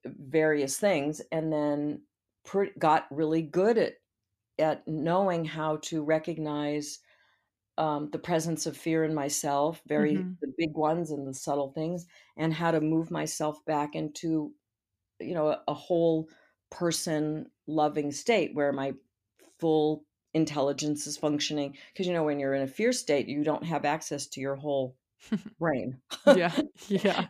various 0.06 0.78
things 0.80 1.20
and 1.32 1.52
then 1.52 2.02
pre 2.44 2.70
got 2.78 3.06
really 3.10 3.42
good 3.42 3.78
at 3.78 3.94
at 4.58 4.86
knowing 4.88 5.44
how 5.44 5.76
to 5.78 6.02
recognize, 6.04 7.00
um, 7.78 8.10
the 8.12 8.18
presence 8.20 8.66
of 8.66 8.76
fear 8.76 9.04
in 9.04 9.14
myself, 9.14 9.82
very 9.88 10.16
Mhm. 10.16 10.38
the 10.42 10.52
big 10.58 10.74
ones 10.76 11.10
and 11.12 11.26
the 11.28 11.34
subtle 11.34 11.72
things, 11.72 12.06
and 12.38 12.54
how 12.54 12.70
to 12.72 12.80
move 12.82 13.10
myself 13.10 13.64
back 13.66 13.94
into, 13.96 14.54
you 15.20 15.34
know, 15.34 15.48
a 15.50 15.64
a 15.68 15.74
whole 15.74 16.28
person 16.70 17.50
loving 17.66 18.12
state 18.12 18.54
where 18.54 18.72
my 18.72 18.94
full 19.58 20.06
intelligence 20.34 21.06
is 21.06 21.16
functioning 21.18 21.76
because 21.92 22.06
you 22.06 22.12
know, 22.12 22.24
when 22.24 22.40
you're 22.40 22.54
in 22.54 22.62
a 22.62 22.68
fear 22.68 22.92
state, 22.92 23.28
you 23.28 23.44
don't 23.44 23.64
have 23.64 23.84
access 23.84 24.26
to 24.28 24.40
your 24.40 24.56
whole 24.56 24.96
brain. 25.60 26.00
Yeah, 26.26 26.52
yeah. 26.88 27.26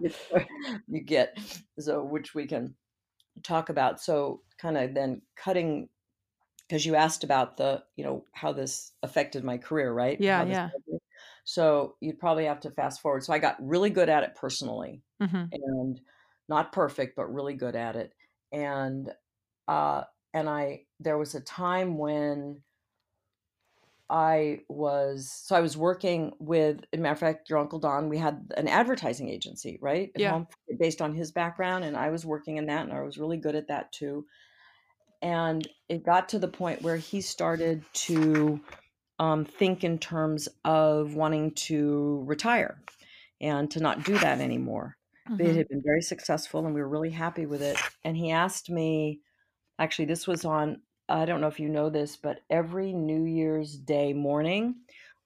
You 0.87 1.01
get 1.01 1.39
so 1.79 2.03
which 2.05 2.35
we 2.35 2.47
can 2.47 2.77
talk 3.43 3.69
about. 3.69 4.01
So, 4.01 4.43
kinda 4.61 4.89
then 4.93 5.23
cutting 5.37 5.91
because 6.69 6.87
you 6.87 6.95
asked 6.97 7.25
about 7.25 7.57
the, 7.59 7.85
you 7.97 8.05
know, 8.05 8.27
how 8.35 8.53
this 8.53 8.93
affected 9.03 9.45
my 9.45 9.59
career, 9.59 9.93
right? 9.93 10.25
Yeah, 10.25 10.43
yeah. 10.45 10.73
so, 11.45 11.97
you'd 12.01 12.19
probably 12.19 12.45
have 12.47 12.61
to 12.61 12.71
fast 12.73 13.01
forward. 13.01 13.25
So, 13.25 13.33
I 13.33 13.39
got 13.39 13.65
really 13.67 13.91
good 13.91 14.09
at 14.09 14.25
it 14.25 14.35
personally, 14.35 15.03
Mhm. 15.21 15.53
and 15.53 16.01
not 16.49 16.73
perfect, 16.73 17.17
but 17.17 17.27
really 17.33 17.55
good 17.55 17.77
at 17.77 17.97
it, 17.97 18.15
and, 18.53 19.15
uh, 19.69 20.05
and 20.35 20.49
I 20.51 20.87
there 21.01 21.19
was 21.19 21.35
a 21.35 21.41
time 21.41 21.99
when 21.99 22.63
I 24.11 24.61
was 24.69 25.31
so 25.33 25.57
I 25.57 25.61
was 25.61 25.77
working 25.77 26.35
with 26.39 26.85
a 26.93 26.99
matter 26.99 27.13
of 27.15 27.19
fact, 27.19 27.49
your 27.49 27.59
Uncle 27.59 27.79
Don, 27.79 28.09
we 28.11 28.19
had 28.19 28.53
an 28.57 28.69
advertising 28.69 29.31
agency, 29.31 29.79
right, 29.81 30.13
at 30.15 30.21
Yeah. 30.21 30.31
home, 30.31 30.47
based 30.79 31.01
on 31.01 31.15
his 31.15 31.33
background, 31.33 31.85
and 31.85 31.97
I 31.97 32.11
was 32.11 32.27
working 32.27 32.59
in 32.59 32.67
that, 32.67 32.85
and 32.85 32.93
I 32.93 33.01
was 33.03 33.19
really 33.19 33.39
good 33.39 33.57
at 33.57 33.69
that 33.69 33.93
too. 33.93 34.27
And 35.23 35.69
it 35.89 36.05
got 36.05 36.29
to 36.31 36.39
the 36.41 36.49
point 36.49 36.83
where 36.83 36.99
he 36.99 37.21
started 37.23 37.85
to, 37.95 38.61
um, 39.21 39.45
think 39.47 39.85
in 39.85 39.99
terms 39.99 40.49
of 40.65 41.15
wanting 41.17 41.55
to 41.55 42.25
retire 42.27 42.83
and 43.41 43.71
to 43.73 43.81
not 43.81 44.05
do 44.05 44.19
that 44.21 44.41
anymore. 44.41 44.99
But 45.39 45.47
it 45.49 45.57
had 45.57 45.69
been 45.69 45.83
very 45.85 46.03
successful, 46.03 46.67
and 46.67 46.75
we 46.75 46.83
were 46.83 46.89
really 46.89 47.11
happy 47.11 47.47
with 47.47 47.63
it, 47.63 47.79
and 48.05 48.17
he 48.17 48.33
asked 48.33 48.71
me 48.71 49.23
actually, 49.79 50.07
this 50.07 50.27
was 50.27 50.45
on 50.45 50.83
I 51.09 51.27
don't 51.27 51.43
know 51.43 51.49
if 51.49 51.61
you 51.61 51.69
know 51.69 51.91
this, 51.91 52.17
but 52.17 52.41
every 52.49 52.93
New 52.95 53.25
Year's 53.27 53.77
Day 53.79 54.15
morning, 54.15 54.77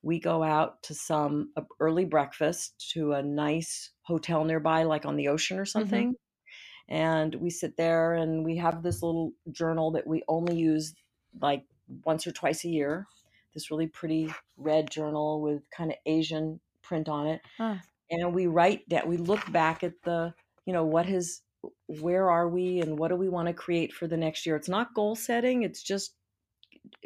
we 0.02 0.18
go 0.18 0.42
out 0.42 0.82
to 0.84 0.94
some, 0.94 1.52
uh, 1.56 1.62
early 1.78 2.04
breakfast 2.04 2.90
to 2.92 3.12
a 3.12 3.22
nice 3.22 3.92
hotel 4.02 4.42
nearby, 4.44 4.82
like 4.82 5.06
on 5.06 5.14
the 5.16 5.28
ocean 5.28 5.56
or 5.58 5.64
Mhm. 5.74 6.04
something, 6.04 6.16
And 6.88 7.34
we 7.36 7.50
sit 7.50 7.76
there 7.76 8.14
and 8.14 8.44
we 8.44 8.56
have 8.58 8.82
this 8.82 9.02
little 9.02 9.32
journal 9.50 9.90
that 9.92 10.06
we 10.06 10.22
only 10.28 10.56
use 10.56 10.94
like 11.40 11.66
once 12.04 12.26
or 12.26 12.32
twice 12.32 12.64
a 12.64 12.68
year. 12.68 13.06
This 13.54 13.70
really 13.70 13.86
pretty 13.88 14.30
red 14.56 14.90
journal 14.90 15.40
with 15.42 15.68
kind 15.70 15.90
of 15.92 15.98
Asian 16.06 16.60
print 16.82 17.08
on 17.08 17.26
it. 17.26 17.42
Huh. 17.58 17.78
And 18.10 18.34
we 18.34 18.46
write 18.46 18.88
that 18.88 19.06
we 19.06 19.16
look 19.16 19.50
back 19.52 19.84
at 19.84 20.02
the, 20.02 20.34
you 20.64 20.72
know, 20.72 20.84
what 20.84 21.06
has 21.06 21.42
where 21.86 22.30
are 22.30 22.48
we 22.48 22.80
and 22.80 22.98
what 22.98 23.08
do 23.08 23.16
we 23.16 23.28
want 23.28 23.48
to 23.48 23.54
create 23.54 23.92
for 23.92 24.06
the 24.06 24.16
next 24.16 24.46
year? 24.46 24.56
It's 24.56 24.68
not 24.68 24.94
goal 24.94 25.16
setting, 25.16 25.62
it's 25.62 25.82
just 25.82 26.14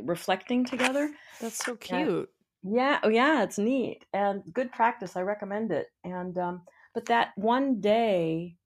reflecting 0.01 0.65
together. 0.65 1.11
That's 1.41 1.65
so 1.65 1.77
And 1.91 2.09
cute. 2.09 2.31
yeah, 2.63 3.01
oh 3.03 3.09
yeah, 3.09 3.43
it's 3.43 3.59
neat 3.59 4.05
and 4.13 4.43
good 4.53 4.73
practice. 4.73 5.17
I 5.17 5.23
recommend 5.23 5.73
it. 5.73 5.87
And 6.05 6.37
um, 6.39 6.63
but 6.95 7.07
that 7.07 7.31
one 7.37 7.81
day, 7.81 8.57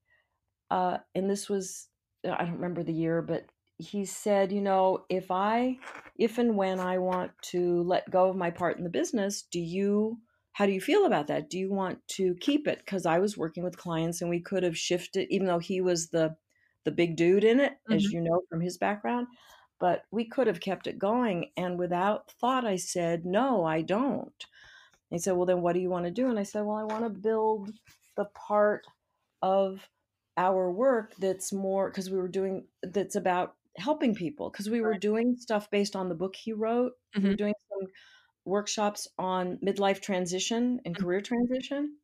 uh, 0.69 0.97
and 1.15 1.29
this 1.29 1.49
was 1.49 1.87
I 2.25 2.43
don't 2.43 2.55
remember 2.55 2.83
the 2.83 2.93
year, 2.93 3.21
but 3.21 3.45
he 3.77 4.05
said, 4.05 4.51
you 4.51 4.61
know, 4.61 5.05
if 5.09 5.29
I, 5.29 5.77
if 6.17 6.39
and 6.39 6.57
when 6.57 6.79
I 6.79 6.97
want 6.97 7.31
to 7.51 7.83
let 7.83 8.09
go 8.09 8.29
of 8.29 8.35
my 8.35 8.49
part 8.49 8.77
in 8.77 8.83
the 8.83 8.89
business, 8.89 9.43
do 9.43 9.59
you? 9.59 10.19
How 10.57 10.65
do 10.65 10.71
you 10.73 10.81
feel 10.81 11.05
about 11.05 11.27
that? 11.27 11.49
Do 11.49 11.57
you 11.59 11.71
want 11.71 12.07
to 12.09 12.35
keep 12.35 12.67
it? 12.67 12.79
Because 12.79 13.05
I 13.05 13.19
was 13.19 13.37
working 13.37 13.63
with 13.63 13.77
clients 13.77 14.21
and 14.21 14.29
we 14.29 14.41
could 14.41 14.63
have 14.63 14.77
shifted, 14.77 15.27
even 15.29 15.47
though 15.47 15.59
he 15.59 15.81
was 15.81 16.09
the 16.09 16.35
the 16.85 16.91
big 16.91 17.17
dude 17.17 17.43
in 17.43 17.59
it, 17.59 17.77
as 17.91 18.09
Mhm. 18.09 18.13
you 18.13 18.21
know 18.21 18.41
from 18.49 18.61
his 18.61 18.77
background 18.77 19.27
but 19.79 20.05
we 20.11 20.25
could 20.27 20.47
have 20.47 20.59
kept 20.61 20.87
it 20.87 20.97
going. 20.97 21.51
And 21.55 21.77
without 21.77 22.31
thought, 22.31 22.65
I 22.65 22.77
said, 22.77 23.25
No, 23.25 23.63
I 23.63 23.83
don't. 23.83 24.45
He 25.09 25.17
said, 25.19 25.33
Well, 25.33 25.45
then 25.45 25.61
what 25.61 25.73
do 25.73 25.79
you 25.79 25.89
want 25.89 26.05
to 26.05 26.11
do? 26.11 26.29
And 26.29 26.39
I 26.39 26.43
said, 26.43 26.61
Well, 26.65 26.77
I 26.77 26.83
want 26.83 27.03
to 27.05 27.09
build 27.09 27.71
the 28.17 28.25
part 28.25 28.85
of 29.41 29.89
our 30.37 30.71
work 30.71 31.15
that's 31.17 31.53
more 31.53 31.89
because 31.89 32.09
we 32.11 32.17
were 32.17 32.27
doing 32.29 32.67
that's 32.83 33.15
about 33.15 33.57
helping 33.77 34.15
people 34.15 34.49
because 34.51 34.69
we 34.69 34.81
were 34.81 34.93
Right. 34.93 34.99
doing 34.99 35.35
stuff 35.37 35.69
based 35.71 35.95
on 35.95 36.09
the 36.09 36.15
book 36.15 36.35
he 36.35 36.53
wrote. 36.53 36.93
We 37.23 37.29
were 37.29 37.35
Mhm. 37.35 37.37
doing 37.37 37.53
some 37.69 37.87
workshops 38.47 39.07
on 39.19 39.57
midlife 39.59 40.01
transition 40.01 40.81
and 40.85 40.97
Mhm. 40.97 41.03
career 41.03 41.21
transition. 41.21 41.97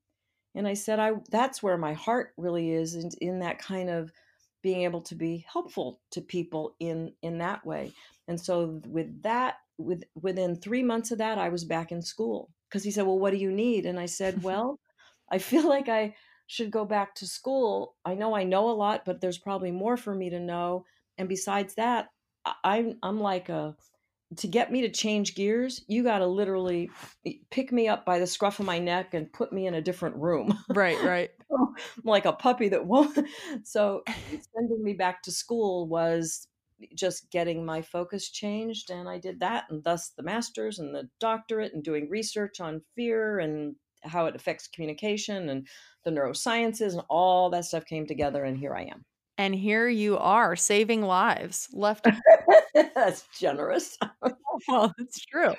And 0.55 0.67
I 0.67 0.73
said, 0.75 0.99
I 0.99 1.13
that's 1.29 1.63
where 1.63 1.77
my 1.77 1.93
heart 1.93 2.33
really 2.37 2.71
is 2.71 2.95
in, 2.95 3.09
in 3.21 3.39
that 3.39 3.59
kind 3.59 3.89
of 3.89 4.11
being 4.61 4.83
able 4.83 5.01
to 5.01 5.15
be 5.15 5.39
helpful 5.51 6.01
to 6.11 6.21
people 6.21 6.75
in 6.79 7.15
in 7.21 7.39
that 7.39 7.65
way. 7.65 7.93
And 8.27 8.39
so 8.39 8.81
with 8.87 9.23
that, 9.23 9.57
with 9.77 10.03
within 10.15 10.55
three 10.55 10.83
months 10.83 11.11
of 11.11 11.17
that, 11.19 11.37
I 11.39 11.49
was 11.49 11.65
back 11.65 11.91
in 11.91 12.01
school 12.01 12.53
because 12.69 12.83
he 12.83 12.91
said, 12.91 13.05
"Well, 13.07 13.19
what 13.19 13.31
do 13.31 13.37
you 13.37 13.51
need?" 13.51 13.85
And 13.85 13.99
I 13.99 14.05
said, 14.05 14.43
"Well, 14.43 14.79
I 15.31 15.39
feel 15.39 15.67
like 15.69 15.89
I 15.89 16.15
should 16.47 16.71
go 16.71 16.85
back 16.85 17.15
to 17.15 17.27
school. 17.27 17.97
I 18.05 18.13
know 18.15 18.35
I 18.35 18.43
know 18.43 18.69
a 18.69 18.73
lot, 18.73 19.05
but 19.05 19.21
there's 19.21 19.39
probably 19.39 19.71
more 19.71 19.97
for 19.97 20.13
me 20.13 20.29
to 20.29 20.39
know. 20.39 20.85
And 21.17 21.27
besides 21.29 21.75
that, 21.75 22.09
I- 22.45 22.55
I'm 22.63 22.99
I'm 23.03 23.19
like 23.19 23.49
a 23.49 23.75
to 24.37 24.47
get 24.47 24.71
me 24.71 24.81
to 24.81 24.89
change 24.89 25.35
gears, 25.35 25.83
you 25.87 26.03
got 26.03 26.19
to 26.19 26.27
literally 26.27 26.89
pick 27.51 27.71
me 27.71 27.87
up 27.87 28.05
by 28.05 28.19
the 28.19 28.27
scruff 28.27 28.59
of 28.59 28.65
my 28.65 28.79
neck 28.79 29.13
and 29.13 29.31
put 29.31 29.51
me 29.53 29.67
in 29.67 29.73
a 29.73 29.81
different 29.81 30.15
room. 30.15 30.57
Right, 30.69 31.01
right. 31.03 31.31
Like 32.03 32.25
a 32.25 32.33
puppy 32.33 32.69
that 32.69 32.85
won't. 32.85 33.17
So 33.63 34.03
sending 34.55 34.83
me 34.83 34.93
back 34.93 35.21
to 35.23 35.31
school 35.31 35.87
was 35.87 36.47
just 36.95 37.29
getting 37.31 37.65
my 37.65 37.81
focus 37.81 38.29
changed. 38.29 38.89
And 38.89 39.07
I 39.07 39.19
did 39.19 39.39
that, 39.41 39.65
and 39.69 39.83
thus 39.83 40.09
the 40.17 40.23
master's 40.23 40.79
and 40.79 40.93
the 40.93 41.09
doctorate, 41.19 41.73
and 41.73 41.83
doing 41.83 42.09
research 42.09 42.59
on 42.59 42.81
fear 42.95 43.39
and 43.39 43.75
how 44.03 44.25
it 44.25 44.35
affects 44.35 44.67
communication 44.67 45.49
and 45.49 45.67
the 46.03 46.11
neurosciences, 46.11 46.93
and 46.93 47.03
all 47.09 47.49
that 47.51 47.65
stuff 47.65 47.85
came 47.85 48.05
together. 48.05 48.43
And 48.43 48.57
here 48.57 48.75
I 48.75 48.83
am. 48.83 49.05
And 49.37 49.55
here 49.55 49.87
you 49.89 50.17
are 50.17 50.55
saving 50.55 51.01
lives 51.01 51.67
left. 51.73 52.07
That's 52.73 53.27
generous. 53.39 53.97
well, 54.67 54.93
it's 54.99 55.19
true. 55.25 55.53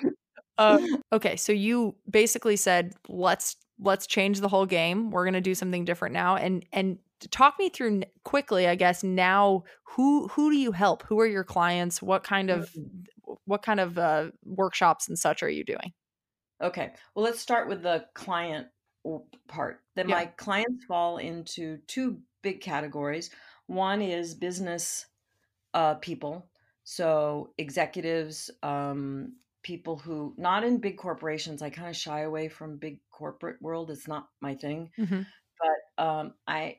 Uh, 0.57 0.79
okay, 1.13 1.35
so 1.35 1.51
you 1.51 1.95
basically 2.09 2.55
said 2.55 2.93
let's 3.09 3.57
let's 3.79 4.07
change 4.07 4.39
the 4.39 4.47
whole 4.47 4.65
game. 4.65 5.11
We're 5.11 5.25
gonna 5.25 5.41
do 5.41 5.55
something 5.55 5.83
different 5.85 6.13
now, 6.13 6.37
and 6.37 6.65
and 6.71 6.99
talk 7.31 7.55
me 7.59 7.69
through 7.69 8.03
quickly. 8.23 8.67
I 8.67 8.75
guess 8.75 9.03
now 9.03 9.63
who 9.83 10.27
who 10.29 10.51
do 10.51 10.57
you 10.57 10.71
help? 10.71 11.03
Who 11.03 11.19
are 11.19 11.27
your 11.27 11.43
clients? 11.43 12.01
What 12.01 12.23
kind 12.23 12.49
of 12.49 12.73
what 13.45 13.61
kind 13.61 13.79
of 13.79 13.97
uh, 13.97 14.31
workshops 14.45 15.07
and 15.09 15.19
such 15.19 15.43
are 15.43 15.49
you 15.49 15.63
doing? 15.65 15.93
Okay. 16.61 16.91
Well, 17.13 17.25
let's 17.25 17.41
start 17.41 17.67
with 17.67 17.83
the 17.83 18.05
client 18.13 18.67
part. 19.47 19.81
Then 19.95 20.09
Yeah. 20.09 20.15
my 20.15 20.25
clients 20.25 20.85
fall 20.85 21.17
into 21.17 21.77
two 21.87 22.21
big 22.41 22.61
categories. 22.61 23.29
One 23.67 24.01
is 24.01 24.35
business 24.35 25.07
uh, 25.73 25.95
people, 25.95 26.47
so 26.83 27.51
executives, 27.57 28.51
um, 28.63 29.33
people 29.63 29.97
who 29.97 30.33
not 30.37 30.63
in 30.63 30.77
big 30.77 30.97
corporations. 30.97 31.61
I 31.61 31.69
kind 31.69 31.89
of 31.89 31.95
shy 31.95 32.21
away 32.21 32.47
from 32.47 32.77
big 32.77 32.99
corporate 33.11 33.61
world. 33.61 33.89
It's 33.89 34.07
not 34.07 34.29
my 34.39 34.55
thing. 34.55 34.91
Mm-hmm. 34.97 35.21
But 35.59 36.03
um, 36.03 36.33
I 36.47 36.77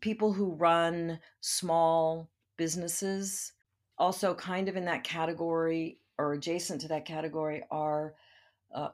people 0.00 0.32
who 0.32 0.54
run 0.54 1.18
small 1.40 2.30
businesses, 2.56 3.52
also 3.98 4.34
kind 4.34 4.68
of 4.68 4.76
in 4.76 4.86
that 4.86 5.04
category 5.04 5.98
or 6.18 6.32
adjacent 6.32 6.80
to 6.80 6.88
that 6.88 7.04
category, 7.04 7.62
are 7.70 8.14
uh, 8.74 8.88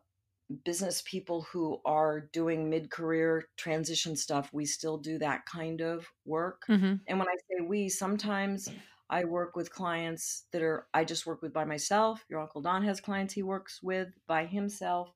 business 0.65 1.03
people 1.07 1.43
who 1.43 1.81
are 1.85 2.21
doing 2.33 2.71
mid-career 2.71 3.45
transition 3.57 4.17
stuff 4.17 4.51
we 4.53 4.65
still 4.65 4.97
do 4.99 5.19
that 5.19 5.45
kind 5.47 5.81
of 5.81 6.07
work 6.25 6.69
Mm-hmm. 6.69 7.01
and 7.07 7.19
when 7.19 7.29
i 7.29 7.37
say 7.51 7.67
we 7.67 7.89
sometimes 7.89 8.69
i 9.11 9.25
work 9.25 9.57
with 9.57 9.73
clients 9.73 10.47
that 10.53 10.63
are 10.63 10.89
i 10.95 11.05
just 11.05 11.27
work 11.27 11.43
with 11.43 11.53
by 11.53 11.65
myself 11.65 12.25
your 12.31 12.41
uncle 12.41 12.63
don 12.63 12.83
has 12.83 13.01
clients 13.01 13.35
he 13.35 13.43
works 13.43 13.83
with 13.83 14.09
by 14.27 14.47
himself 14.47 15.13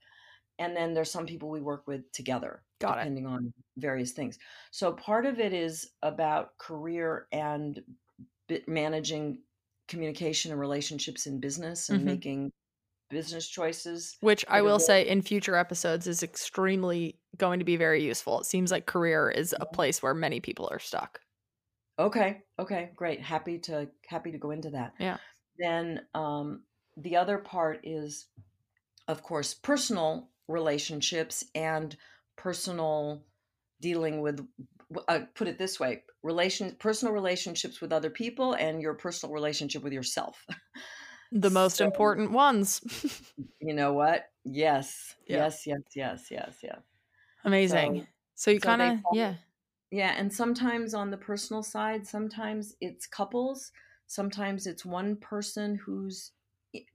and 0.58 0.76
then 0.76 0.94
there's 0.94 1.10
some 1.10 1.26
people 1.26 1.50
we 1.50 1.60
work 1.60 1.86
with 1.86 2.10
together 2.12 2.64
Got 2.78 2.98
it. 2.98 3.00
depending 3.04 3.26
on 3.26 3.52
various 3.78 4.12
things 4.12 4.38
so 4.70 4.92
part 4.92 5.26
of 5.26 5.40
it 5.40 5.52
is 5.52 5.92
about 6.02 6.58
career 6.58 7.26
and 7.32 7.82
managing 8.66 9.42
communication 9.88 10.50
and 10.52 10.60
relationships 10.60 11.26
in 11.26 11.40
business 11.40 11.88
and 11.88 12.04
Mhm. 12.04 12.04
making 12.04 12.52
business 13.12 13.46
choices 13.46 14.16
Which 14.20 14.44
I 14.48 14.62
will 14.62 14.80
say 14.80 15.06
in 15.06 15.20
future 15.20 15.54
episodes 15.54 16.06
is 16.06 16.22
extremely 16.22 17.18
going 17.36 17.58
to 17.58 17.64
be 17.64 17.76
very 17.76 18.02
useful. 18.02 18.40
It 18.40 18.46
seems 18.46 18.70
like 18.72 18.86
career 18.86 19.30
is 19.30 19.54
a 19.60 19.66
place 19.66 20.02
where 20.02 20.14
many 20.14 20.40
people 20.40 20.68
are 20.72 20.78
stuck. 20.78 21.20
Okay. 21.98 22.42
Okay. 22.58 22.90
Great. 22.96 23.20
Happy 23.20 23.58
to 23.60 23.88
happy 24.06 24.32
to 24.32 24.38
go 24.38 24.50
into 24.50 24.70
that. 24.70 24.94
Yeah. 24.98 25.18
Then 25.58 26.00
um, 26.14 26.62
the 26.96 27.16
other 27.16 27.38
part 27.38 27.80
is, 27.84 28.26
of 29.06 29.22
course, 29.22 29.52
personal 29.52 30.30
relationships 30.48 31.44
and 31.54 31.94
personal 32.36 33.24
dealing 33.80 34.22
with. 34.22 34.40
Uh, 35.08 35.20
put 35.34 35.48
it 35.48 35.58
this 35.58 35.78
way: 35.78 36.02
relation, 36.22 36.76
personal 36.78 37.12
relationships 37.12 37.80
with 37.80 37.92
other 37.92 38.10
people, 38.10 38.54
and 38.54 38.80
your 38.80 38.94
personal 38.94 39.34
relationship 39.34 39.82
with 39.82 39.92
yourself. 39.92 40.46
The 41.32 41.50
most 41.50 41.78
So- 41.78 41.84
important 41.84 42.30
ones. 42.32 42.80
You 43.60 43.74
know 43.74 43.92
what? 43.92 44.26
Yes. 44.44 45.14
Yeah. 45.26 45.36
Yes. 45.38 45.66
Yes. 45.66 45.80
Yes. 45.94 46.26
Yes. 46.30 46.56
Yes. 46.62 46.80
Amazing. 47.44 48.06
So, 48.34 48.50
you 48.50 48.58
so 48.58 48.64
kind 48.64 48.82
of 48.82 48.98
yeah. 49.12 49.34
Yeah, 49.90 50.14
and 50.16 50.32
sometimes 50.32 50.94
on 50.94 51.10
the 51.10 51.16
personal 51.16 51.62
side, 51.62 52.06
sometimes 52.06 52.74
it's 52.80 53.06
couples, 53.06 53.70
sometimes 54.06 54.66
it's 54.66 54.84
one 54.84 55.16
person 55.16 55.76
who's 55.76 56.32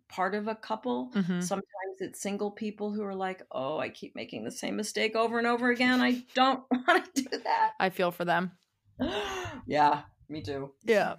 part 0.10 0.36
of 0.36 0.47
a 0.47 0.56
couple. 0.56 1.12
Mhm. 1.13 1.41
Sometimes 1.43 1.97
it's 2.00 2.19
single 2.21 2.52
people 2.52 2.91
who 2.93 3.04
are 3.04 3.15
like, 3.15 3.43
"Oh, 3.52 3.78
I 3.78 3.89
keep 3.89 4.15
making 4.15 4.43
the 4.43 4.52
same 4.52 4.76
mistake 4.76 5.15
over 5.15 5.38
and 5.38 5.47
over 5.47 5.69
again. 5.69 6.02
I 6.02 6.23
don't 6.34 6.63
want 6.88 7.13
to 7.15 7.21
do 7.23 7.38
that." 7.43 7.73
I 7.80 7.89
feel 7.89 8.12
for 8.12 8.26
them. 8.26 8.52
yeah, 9.67 10.04
me 10.30 10.41
too. 10.41 10.73
Yeah. 10.84 11.15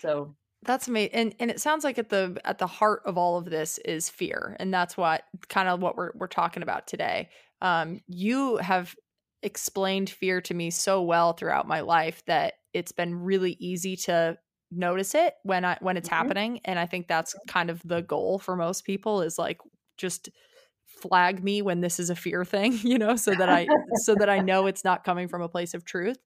So, 0.00 0.34
That's 0.62 0.88
amazing. 0.88 1.12
And 1.14 1.34
and 1.38 1.50
it 1.50 1.60
sounds 1.60 1.84
like 1.84 1.98
at 1.98 2.08
the 2.08 2.40
at 2.44 2.58
the 2.58 2.66
heart 2.66 3.02
of 3.04 3.16
all 3.16 3.38
of 3.38 3.44
this 3.46 3.78
is 3.78 4.08
fear. 4.08 4.56
And 4.58 4.74
that's 4.74 4.96
what 4.96 5.24
kind 5.48 5.68
of 5.68 5.80
what 5.80 5.96
we're 5.96 6.12
we're 6.16 6.26
talking 6.26 6.62
about 6.62 6.86
today. 6.86 7.30
Um 7.60 8.00
you 8.08 8.56
have 8.56 8.96
explained 9.42 10.10
fear 10.10 10.40
to 10.40 10.54
me 10.54 10.70
so 10.70 11.00
well 11.02 11.32
throughout 11.32 11.68
my 11.68 11.80
life 11.80 12.24
that 12.26 12.54
it's 12.72 12.90
been 12.92 13.14
really 13.14 13.52
easy 13.60 13.94
to 13.96 14.36
notice 14.70 15.14
it 15.14 15.34
when 15.44 15.64
I 15.64 15.78
when 15.80 15.96
it's 15.96 16.08
Mhm. 16.08 16.08
happening. 16.08 16.60
And 16.64 16.78
I 16.78 16.86
think 16.86 17.06
that's 17.06 17.34
kind 17.46 17.70
of 17.70 17.80
the 17.84 18.02
goal 18.02 18.38
for 18.40 18.56
most 18.56 18.84
people 18.84 19.22
is 19.22 19.38
like 19.38 19.58
just 19.96 20.28
flag 20.86 21.44
me 21.44 21.62
when 21.62 21.80
this 21.80 22.00
is 22.00 22.10
a 22.10 22.16
fear 22.16 22.44
thing, 22.44 22.72
you 22.82 22.98
know, 22.98 23.16
so 23.16 23.34
that 23.34 23.48
I 23.48 23.70
so 23.92 24.14
that 24.16 24.28
I 24.28 24.40
know 24.40 24.66
it's 24.66 24.84
not 24.84 25.04
coming 25.04 25.28
from 25.28 25.42
a 25.42 25.48
place 25.48 25.74
of 25.74 25.84
truth. 25.84 26.18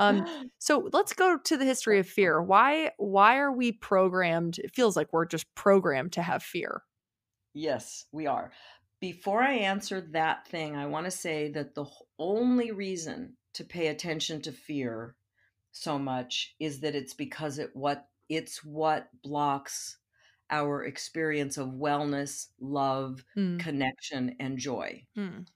Um 0.00 0.24
so 0.58 0.88
let's 0.92 1.12
go 1.14 1.38
to 1.38 1.56
the 1.56 1.64
history 1.64 1.98
of 1.98 2.08
fear. 2.08 2.42
Why 2.42 2.92
why 2.98 3.38
are 3.38 3.52
we 3.52 3.72
programmed? 3.72 4.58
It 4.58 4.74
feels 4.74 4.96
like 4.96 5.12
we're 5.12 5.26
just 5.26 5.54
programmed 5.54 6.12
to 6.14 6.22
have 6.22 6.42
fear. 6.42 6.84
yes, 7.52 8.06
we 8.12 8.26
are. 8.26 8.52
Before 9.00 9.42
I 9.42 9.54
answer 9.54 10.00
that 10.00 10.46
thing, 10.46 10.76
I 10.76 10.86
want 10.86 11.06
to 11.06 11.10
say 11.10 11.50
that 11.52 11.74
the 11.74 11.86
only 12.18 12.70
reason 12.70 13.36
to 13.54 13.64
pay 13.64 13.88
attention 13.88 14.42
to 14.42 14.52
fear 14.52 15.16
so 15.72 15.98
much 15.98 16.54
is 16.58 16.80
that 16.80 16.94
it's 16.94 17.14
because 17.14 17.58
it 17.58 17.74
what 17.74 18.10
it's 18.28 18.64
what 18.64 19.10
blocks 19.22 19.98
our 20.50 20.84
experience 20.84 21.58
of 21.58 21.68
wellness, 21.70 22.48
love, 22.60 23.24
Mm, 23.36 23.58
connection, 23.58 24.36
and 24.40 24.58
joy. 24.58 25.06
mm. 25.16 25.46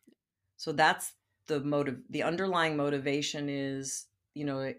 So 0.56 0.72
that's 0.72 1.14
the 1.46 1.60
motive. 1.60 2.02
The 2.10 2.22
underlying 2.22 2.76
motivation 2.76 3.48
is, 3.48 4.06
you 4.34 4.44
know, 4.44 4.72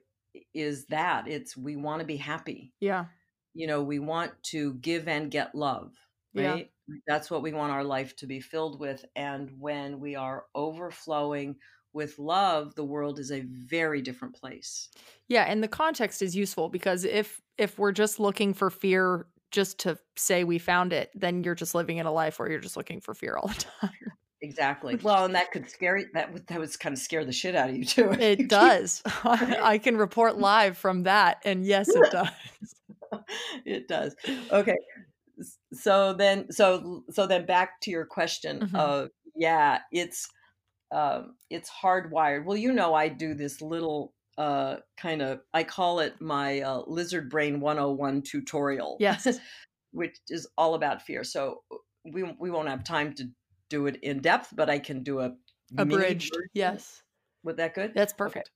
is 0.54 0.86
that 0.88 1.28
it's 1.28 1.56
we 1.58 1.76
want 1.76 2.02
to 2.02 2.06
be 2.06 2.18
happy. 2.18 2.74
Yeah. 2.80 3.06
You 3.54 3.68
know, 3.68 3.82
we 3.84 4.00
want 4.00 4.32
to 4.44 4.74
give 4.76 5.08
and 5.08 5.32
get 5.32 5.56
love, 5.56 5.96
Yeah. 6.34 6.52
right? 6.52 6.72
That's 7.08 7.32
what 7.32 7.42
we 7.42 7.54
want 7.54 7.72
our 7.72 7.84
life 7.84 8.16
to 8.18 8.28
be 8.28 8.40
filled 8.42 8.80
with. 8.80 9.06
And 9.16 9.50
when 9.60 10.00
we 10.00 10.16
are 10.16 10.46
overflowing 10.54 11.56
with 11.94 12.20
love, 12.20 12.76
the 12.76 12.84
world 12.84 13.18
is 13.20 13.32
a 13.32 13.42
very 13.42 14.02
different 14.02 14.36
place. 14.36 14.90
Yeah, 15.28 15.46
and 15.46 15.64
the 15.64 15.68
context 15.68 16.22
is 16.22 16.36
useful 16.36 16.70
because 16.70 17.06
if 17.06 17.42
if 17.58 17.80
we're 17.80 17.94
just 17.94 18.20
looking 18.20 18.54
for 18.54 18.70
fear 18.70 19.28
just 19.52 19.80
to 19.80 19.98
say 20.18 20.44
we 20.44 20.60
found 20.60 20.92
it, 20.92 21.10
then 21.16 21.44
you're 21.44 21.56
just 21.56 21.74
living 21.74 21.98
in 21.98 22.06
a 22.06 22.12
life 22.12 22.38
where 22.38 22.50
you're 22.52 22.60
just 22.60 22.76
looking 22.76 23.00
for 23.00 23.14
fear 23.14 23.38
all 23.38 23.48
the 23.48 23.54
time. 23.82 23.92
Exactly. 24.46 24.96
Well, 25.02 25.26
and 25.26 25.34
that 25.36 25.52
could 25.52 25.68
scare 25.70 25.98
you- 25.98 26.10
that 26.14 26.32
would 26.32 26.46
that 26.48 26.60
would 26.60 26.80
kind 26.80 26.94
of 26.94 27.00
scare 27.00 27.26
the 27.26 27.32
shit 27.32 27.56
out 27.56 27.70
of 27.70 27.76
you 27.76 27.84
too. 27.84 28.12
It 28.12 28.48
does. 28.48 29.02
I 29.24 29.80
can 29.80 29.98
report 29.98 30.38
live 30.54 30.78
from 30.78 31.04
that 31.04 31.42
and 31.44 31.66
yes 31.66 31.90
it 31.90 32.04
does. 32.12 32.30
it 33.66 33.88
does. 33.88 34.16
Okay. 34.52 34.76
So 35.74 36.14
then 36.14 36.52
so 36.52 37.04
so 37.12 37.26
then 37.28 37.46
back 37.46 37.82
to 37.82 37.92
your 37.92 38.06
question 38.06 38.60
Mhm. 38.62 38.76
of 38.76 39.10
yeah, 39.36 39.80
it's 39.92 40.30
um 40.92 41.36
it's 41.50 41.70
hardwired. 41.70 42.46
Well, 42.46 42.58
you 42.58 42.72
know 42.72 42.94
I 42.94 43.08
do 43.10 43.34
this 43.34 43.62
little 43.62 44.14
uh 44.38 44.78
kind 44.98 45.22
of 45.24 45.40
I 45.54 45.64
call 45.64 46.00
it 46.02 46.22
my 46.22 46.62
uh, 46.62 46.84
lizard 46.88 47.30
brain 47.30 47.60
101 47.62 48.22
tutorial. 48.22 48.98
Yes. 49.00 49.40
which 49.92 50.18
is 50.30 50.46
all 50.58 50.76
about 50.76 51.02
fear. 51.02 51.24
So 51.24 51.64
uh, 51.72 51.78
we 52.14 52.24
we 52.40 52.52
won't 52.52 52.68
have 52.70 52.84
time 52.84 53.14
to 53.16 53.30
do 53.70 53.88
it 53.88 53.98
in 54.04 54.20
depth, 54.20 54.54
but 54.56 54.70
I 54.70 54.80
can 54.80 55.04
do 55.04 55.20
a 55.20 55.36
Abridged. 55.78 56.36
Yes. 56.54 57.02
Would 57.44 57.58
that 57.58 57.74
good? 57.74 57.94
That's 57.94 58.14
perfect. 58.14 58.52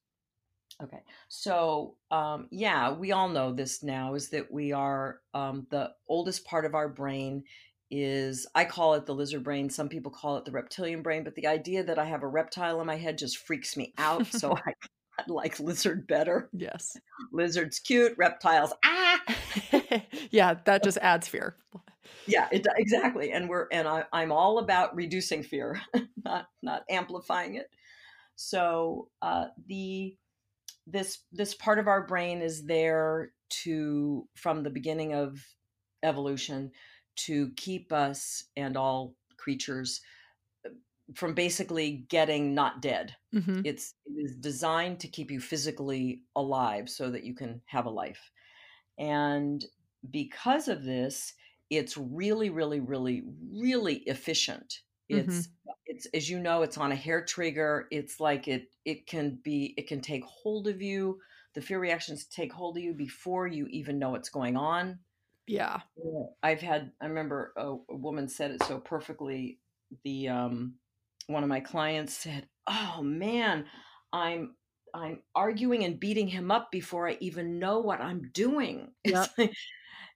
Okay. 0.81 1.01
So, 1.27 1.95
um, 2.11 2.47
yeah, 2.51 2.91
we 2.93 3.11
all 3.11 3.27
know 3.27 3.51
this 3.51 3.83
now 3.83 4.13
is 4.13 4.29
that 4.29 4.51
we 4.51 4.71
are 4.71 5.19
um, 5.33 5.67
the 5.69 5.91
oldest 6.07 6.45
part 6.45 6.65
of 6.65 6.75
our 6.75 6.87
brain 6.87 7.43
is, 7.91 8.47
I 8.55 8.65
call 8.65 8.93
it 8.93 9.05
the 9.05 9.15
lizard 9.15 9.43
brain. 9.43 9.69
Some 9.69 9.89
people 9.89 10.11
call 10.11 10.37
it 10.37 10.45
the 10.45 10.51
reptilian 10.51 11.01
brain, 11.01 11.23
but 11.23 11.35
the 11.35 11.47
idea 11.47 11.83
that 11.83 11.99
I 11.99 12.05
have 12.05 12.23
a 12.23 12.27
reptile 12.27 12.79
in 12.79 12.87
my 12.87 12.95
head 12.95 13.17
just 13.17 13.39
freaks 13.39 13.75
me 13.75 13.93
out. 13.97 14.27
so 14.27 14.55
I, 14.65 14.73
I 15.17 15.23
like 15.27 15.59
lizard 15.59 16.07
better. 16.07 16.49
Yes. 16.53 16.95
Lizard's 17.33 17.79
cute, 17.79 18.13
reptiles, 18.17 18.71
ah! 18.85 19.19
yeah, 20.31 20.55
that 20.65 20.83
just 20.83 20.97
adds 20.99 21.27
fear. 21.27 21.57
Yeah, 22.25 22.47
it, 22.51 22.67
exactly. 22.77 23.31
And 23.31 23.49
we're, 23.49 23.67
and 23.71 23.87
I, 23.87 24.05
I'm 24.13 24.31
all 24.31 24.59
about 24.59 24.95
reducing 24.95 25.43
fear, 25.43 25.81
not, 26.23 26.47
not 26.61 26.83
amplifying 26.89 27.55
it. 27.55 27.69
So, 28.35 29.09
uh, 29.21 29.47
the, 29.67 30.17
this 30.87 31.19
this 31.31 31.53
part 31.53 31.79
of 31.79 31.87
our 31.87 32.05
brain 32.05 32.41
is 32.41 32.65
there 32.65 33.31
to 33.49 34.27
from 34.35 34.63
the 34.63 34.69
beginning 34.69 35.13
of 35.13 35.43
evolution 36.03 36.71
to 37.15 37.51
keep 37.55 37.91
us 37.93 38.43
and 38.55 38.77
all 38.77 39.15
creatures 39.37 40.01
uh, 40.65 40.69
from 41.15 41.33
basically 41.33 42.05
getting 42.09 42.53
not 42.55 42.81
dead 42.81 43.15
hmm 43.33 43.61
it's 43.63 43.93
it 44.05 44.19
is 44.23 44.35
designed 44.37 44.99
to 44.99 45.07
keep 45.07 45.29
you 45.31 45.39
physically 45.39 46.23
alive 46.35 46.89
so 46.89 47.11
that 47.11 47.23
you 47.23 47.35
can 47.35 47.61
have 47.65 47.85
a 47.85 47.89
life 47.89 48.31
and 48.97 49.65
because 50.11 50.67
of 50.67 50.83
this 50.83 51.33
it's 51.69 51.97
really 51.97 52.49
really 52.49 52.79
really 52.79 53.23
really 53.51 53.97
efficient 54.03 54.81
it's 55.09 55.49
it's 55.85 56.05
as 56.07 56.29
you 56.29 56.39
know 56.39 56.61
it's 56.61 56.77
on 56.77 56.91
a 56.91 56.95
hair 56.95 57.23
trigger 57.23 57.87
it's 57.91 58.19
like 58.19 58.47
it 58.47 58.75
it 58.85 59.07
can 59.07 59.35
be 59.35 59.73
it 59.77 59.87
can 59.87 60.01
take 60.01 60.23
hold 60.25 60.67
of 60.67 60.81
you 60.81 61.19
the 61.53 61.61
fear 61.61 61.79
reactions 61.79 62.25
take 62.27 62.51
hold 62.53 62.77
of 62.77 62.83
you 62.83 62.93
before 62.93 63.47
you 63.47 63.67
even 63.67 63.99
know 63.99 64.09
what's 64.11 64.29
going 64.29 64.55
on 64.57 64.99
Yeah. 65.95 66.27
I've 66.43 66.61
had 66.61 66.93
I 67.01 67.07
remember 67.07 67.53
a, 67.57 67.71
a 67.89 67.95
woman 67.95 68.27
said 68.27 68.51
it 68.51 68.63
so 68.63 68.79
perfectly. 68.79 69.61
The 70.03 70.29
um 70.29 70.79
one 71.27 71.43
of 71.43 71.49
my 71.49 71.59
clients 71.59 72.13
said, 72.13 72.49
"Oh 72.67 73.01
man, 73.03 73.67
I'm 74.13 74.55
I'm 74.93 75.23
arguing 75.35 75.83
and 75.83 75.99
beating 75.99 76.27
him 76.27 76.51
up 76.51 76.71
before 76.71 77.07
I 77.09 77.17
even 77.19 77.59
know 77.59 77.79
what 77.79 78.01
I'm 78.01 78.29
doing." 78.31 78.93
Yep. 79.03 79.31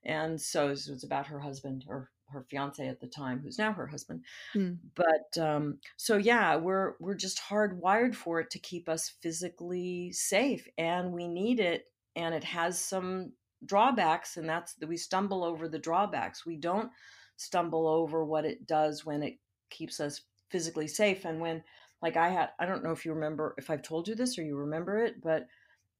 And 0.06 0.40
so 0.40 0.66
it 0.66 0.88
was 0.88 1.04
about 1.04 1.26
her 1.26 1.40
husband 1.40 1.84
or 1.88 2.10
her 2.28 2.44
fiance 2.50 2.86
at 2.86 3.00
the 3.00 3.06
time, 3.06 3.40
who's 3.40 3.58
now 3.58 3.72
her 3.72 3.86
husband. 3.86 4.22
Mm. 4.54 4.78
But 4.94 5.40
um 5.42 5.78
so 5.96 6.16
yeah, 6.16 6.56
we're 6.56 6.94
we're 7.00 7.14
just 7.14 7.40
hardwired 7.40 8.14
for 8.14 8.40
it 8.40 8.50
to 8.50 8.58
keep 8.58 8.88
us 8.88 9.14
physically 9.20 10.12
safe 10.12 10.66
and 10.78 11.12
we 11.12 11.28
need 11.28 11.60
it 11.60 11.86
and 12.16 12.34
it 12.34 12.44
has 12.44 12.78
some 12.78 13.32
drawbacks 13.66 14.36
and 14.36 14.48
that's 14.48 14.74
that 14.74 14.88
we 14.88 14.96
stumble 14.96 15.42
over 15.42 15.68
the 15.68 15.78
drawbacks 15.78 16.44
we 16.44 16.56
don't 16.56 16.90
stumble 17.36 17.86
over 17.86 18.24
what 18.24 18.44
it 18.44 18.66
does 18.66 19.04
when 19.04 19.22
it 19.22 19.38
keeps 19.70 20.00
us 20.00 20.22
physically 20.50 20.86
safe 20.86 21.24
and 21.24 21.40
when 21.40 21.62
like 22.02 22.16
i 22.16 22.28
had 22.28 22.50
i 22.60 22.66
don't 22.66 22.84
know 22.84 22.92
if 22.92 23.04
you 23.04 23.12
remember 23.12 23.54
if 23.58 23.70
i've 23.70 23.82
told 23.82 24.06
you 24.06 24.14
this 24.14 24.38
or 24.38 24.42
you 24.42 24.56
remember 24.56 24.98
it 24.98 25.20
but 25.22 25.46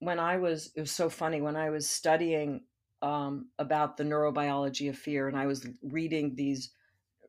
when 0.00 0.18
i 0.18 0.36
was 0.36 0.70
it 0.76 0.80
was 0.80 0.90
so 0.90 1.08
funny 1.08 1.40
when 1.40 1.56
i 1.56 1.70
was 1.70 1.88
studying 1.88 2.60
um, 3.04 3.48
about 3.58 3.96
the 3.96 4.04
neurobiology 4.04 4.88
of 4.88 4.96
fear 4.98 5.28
and 5.28 5.36
i 5.36 5.46
was 5.46 5.66
reading 5.82 6.34
these 6.34 6.70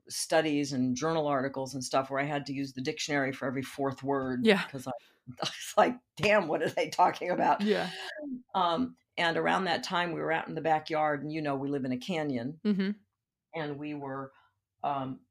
studies 0.07 0.73
and 0.73 0.95
journal 0.95 1.27
articles 1.27 1.73
and 1.73 1.83
stuff 1.83 2.09
where 2.09 2.21
i 2.21 2.25
had 2.25 2.45
to 2.45 2.53
use 2.53 2.73
the 2.73 2.81
dictionary 2.81 3.31
for 3.31 3.45
every 3.47 3.63
fourth 3.63 4.03
word 4.03 4.41
Yeah. 4.45 4.63
because 4.65 4.87
I, 4.87 4.91
I 5.41 5.45
was 5.45 5.73
like 5.77 5.95
damn 6.17 6.47
what 6.47 6.61
are 6.61 6.69
they 6.69 6.89
talking 6.89 7.31
about 7.31 7.63
Yeah. 7.63 7.89
um, 8.53 8.95
and 9.17 9.37
around 9.37 9.65
that 9.65 9.83
time, 9.83 10.11
we 10.11 10.19
were 10.19 10.31
out 10.31 10.47
in 10.49 10.55
the 10.55 10.61
backyard, 10.61 11.23
and 11.23 11.31
you 11.31 11.41
know, 11.41 11.55
we 11.55 11.69
live 11.69 11.85
in 11.85 11.93
a 11.93 11.97
canyon, 11.97 12.59
hmm 12.63 12.91
and 13.53 13.77
we 13.79 13.93
were 13.93 14.31
um, 14.83 15.21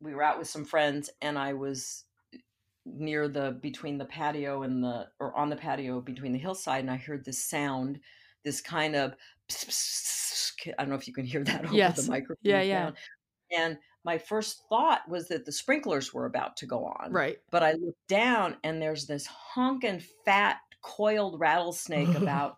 we 0.00 0.14
were 0.14 0.22
out 0.22 0.38
with 0.38 0.48
some 0.48 0.64
friends, 0.64 1.10
and 1.20 1.38
I 1.38 1.52
was 1.54 2.04
near 2.84 3.28
the 3.28 3.58
between 3.60 3.98
the 3.98 4.04
patio 4.04 4.62
and 4.62 4.82
the 4.82 5.08
or 5.20 5.36
on 5.36 5.50
the 5.50 5.56
patio 5.56 6.00
between 6.00 6.32
the 6.32 6.38
hillside, 6.38 6.80
and 6.80 6.90
I 6.90 6.96
heard 6.96 7.24
this 7.24 7.44
sound, 7.44 8.00
this 8.44 8.60
kind 8.60 8.96
of 8.96 9.14
I 9.50 10.72
don't 10.78 10.88
know 10.88 10.94
if 10.96 11.06
you 11.06 11.14
can 11.14 11.24
hear 11.24 11.44
that 11.44 11.64
over 11.64 11.74
Yes. 11.74 12.04
the 12.04 12.10
microphone. 12.10 12.36
Yeah, 12.42 12.62
yeah. 12.62 12.84
sound. 12.86 12.96
And 13.56 13.78
my 14.04 14.18
first 14.18 14.62
thought 14.68 15.08
was 15.08 15.28
that 15.28 15.44
the 15.44 15.52
sprinklers 15.52 16.12
were 16.12 16.26
about 16.26 16.56
to 16.58 16.66
go 16.66 16.84
on. 16.86 17.12
Right. 17.12 17.38
But 17.50 17.62
I 17.62 17.72
looked 17.72 18.06
down 18.08 18.56
and 18.64 18.80
there's 18.80 19.06
this 19.06 19.26
honking 19.26 20.02
fat 20.24 20.58
coiled 20.82 21.38
rattlesnake 21.38 22.14
about 22.16 22.56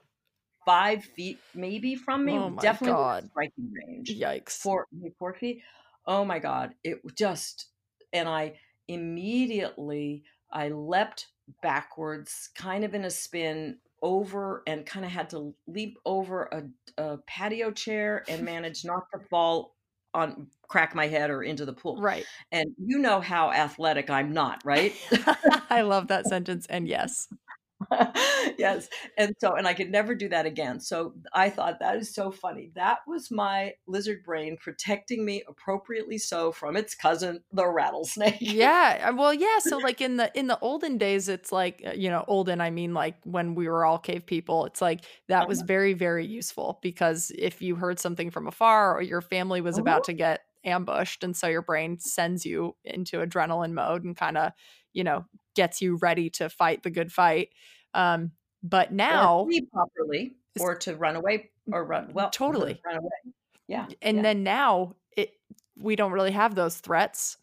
five 0.64 1.04
feet 1.04 1.38
maybe 1.54 1.94
from 1.96 2.24
me. 2.24 2.32
Oh 2.32 2.50
my 2.50 2.62
Definitely 2.62 2.94
God. 2.96 3.28
striking 3.30 3.72
range. 3.86 4.08
Yikes. 4.18 4.52
Four 4.52 4.86
four 5.18 5.34
feet. 5.34 5.62
Oh 6.06 6.24
my 6.24 6.38
God. 6.38 6.74
It 6.84 7.00
just 7.16 7.66
and 8.12 8.28
I 8.28 8.58
immediately 8.88 10.24
I 10.50 10.68
leapt 10.68 11.26
backwards, 11.62 12.48
kind 12.54 12.84
of 12.84 12.94
in 12.94 13.04
a 13.04 13.10
spin 13.10 13.78
over 14.04 14.62
and 14.66 14.86
kind 14.86 15.04
of 15.04 15.10
had 15.10 15.30
to 15.30 15.54
leap 15.66 15.98
over 16.04 16.44
a, 16.44 17.02
a 17.02 17.18
patio 17.26 17.72
chair 17.72 18.22
and 18.28 18.42
manage 18.44 18.84
not 18.84 19.02
to 19.12 19.18
fall 19.30 19.74
on 20.12 20.46
crack 20.68 20.94
my 20.94 21.08
head 21.08 21.30
or 21.30 21.42
into 21.42 21.64
the 21.64 21.72
pool. 21.72 22.00
Right. 22.00 22.24
And 22.52 22.70
you 22.78 22.98
know 22.98 23.20
how 23.20 23.50
athletic 23.50 24.10
I'm 24.10 24.32
not, 24.32 24.62
right? 24.64 24.94
I 25.70 25.82
love 25.82 26.08
that 26.08 26.26
sentence. 26.28 26.66
And 26.68 26.86
yes. 26.86 27.28
yes. 28.58 28.88
And 29.16 29.34
so, 29.38 29.54
and 29.54 29.66
I 29.66 29.74
could 29.74 29.90
never 29.90 30.14
do 30.14 30.28
that 30.28 30.46
again. 30.46 30.80
So 30.80 31.14
I 31.32 31.50
thought 31.50 31.80
that 31.80 31.96
is 31.96 32.14
so 32.14 32.30
funny. 32.30 32.70
That 32.74 32.98
was 33.06 33.30
my 33.30 33.74
lizard 33.86 34.22
brain 34.24 34.56
protecting 34.60 35.24
me 35.24 35.42
appropriately 35.48 36.18
so 36.18 36.52
from 36.52 36.76
its 36.76 36.94
cousin, 36.94 37.42
the 37.52 37.66
rattlesnake. 37.68 38.38
yeah 38.40 39.08
uh, 39.10 39.14
well 39.14 39.34
yeah 39.34 39.58
so 39.58 39.78
like 39.78 40.00
in 40.00 40.16
the 40.16 40.30
in 40.38 40.46
the 40.46 40.58
olden 40.60 40.98
days 40.98 41.28
it's 41.28 41.52
like 41.52 41.82
uh, 41.86 41.92
you 41.92 42.08
know 42.08 42.24
olden 42.28 42.60
i 42.60 42.70
mean 42.70 42.94
like 42.94 43.16
when 43.24 43.54
we 43.54 43.68
were 43.68 43.84
all 43.84 43.98
cave 43.98 44.26
people 44.26 44.66
it's 44.66 44.80
like 44.80 45.04
that 45.28 45.48
was 45.48 45.60
very 45.62 45.92
very 45.92 46.26
useful 46.26 46.78
because 46.82 47.32
if 47.36 47.60
you 47.60 47.74
heard 47.74 47.98
something 47.98 48.30
from 48.30 48.46
afar 48.46 48.96
or 48.96 49.02
your 49.02 49.20
family 49.20 49.60
was 49.60 49.78
about 49.78 50.04
to 50.04 50.12
get 50.12 50.42
ambushed 50.64 51.22
and 51.24 51.36
so 51.36 51.46
your 51.46 51.62
brain 51.62 51.98
sends 51.98 52.46
you 52.46 52.74
into 52.84 53.18
adrenaline 53.18 53.72
mode 53.72 54.04
and 54.04 54.16
kind 54.16 54.38
of 54.38 54.52
you 54.92 55.04
know 55.04 55.24
gets 55.54 55.82
you 55.82 55.96
ready 55.96 56.30
to 56.30 56.48
fight 56.48 56.82
the 56.82 56.90
good 56.90 57.12
fight 57.12 57.50
um 57.94 58.32
but 58.62 58.90
Or 58.90 58.94
now 58.94 59.44
sleep 59.46 59.70
properly 59.72 60.36
or 60.60 60.74
to 60.76 60.96
run 60.96 61.16
away 61.16 61.50
or 61.72 61.84
run, 61.84 62.10
well, 62.12 62.30
Totally. 62.30 62.80
run 62.84 62.96
away. 62.98 63.10
Yeah. 63.68 63.86
and 64.02 64.18
yeah. 64.18 64.22
then 64.22 64.42
now 64.42 64.94
it 65.16 65.30
we 65.76 65.96
don't 65.96 66.12
really 66.12 66.30
have 66.32 66.54
those 66.54 66.76
threats 66.78 67.36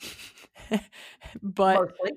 but 1.42 1.92
Mostly. 2.02 2.12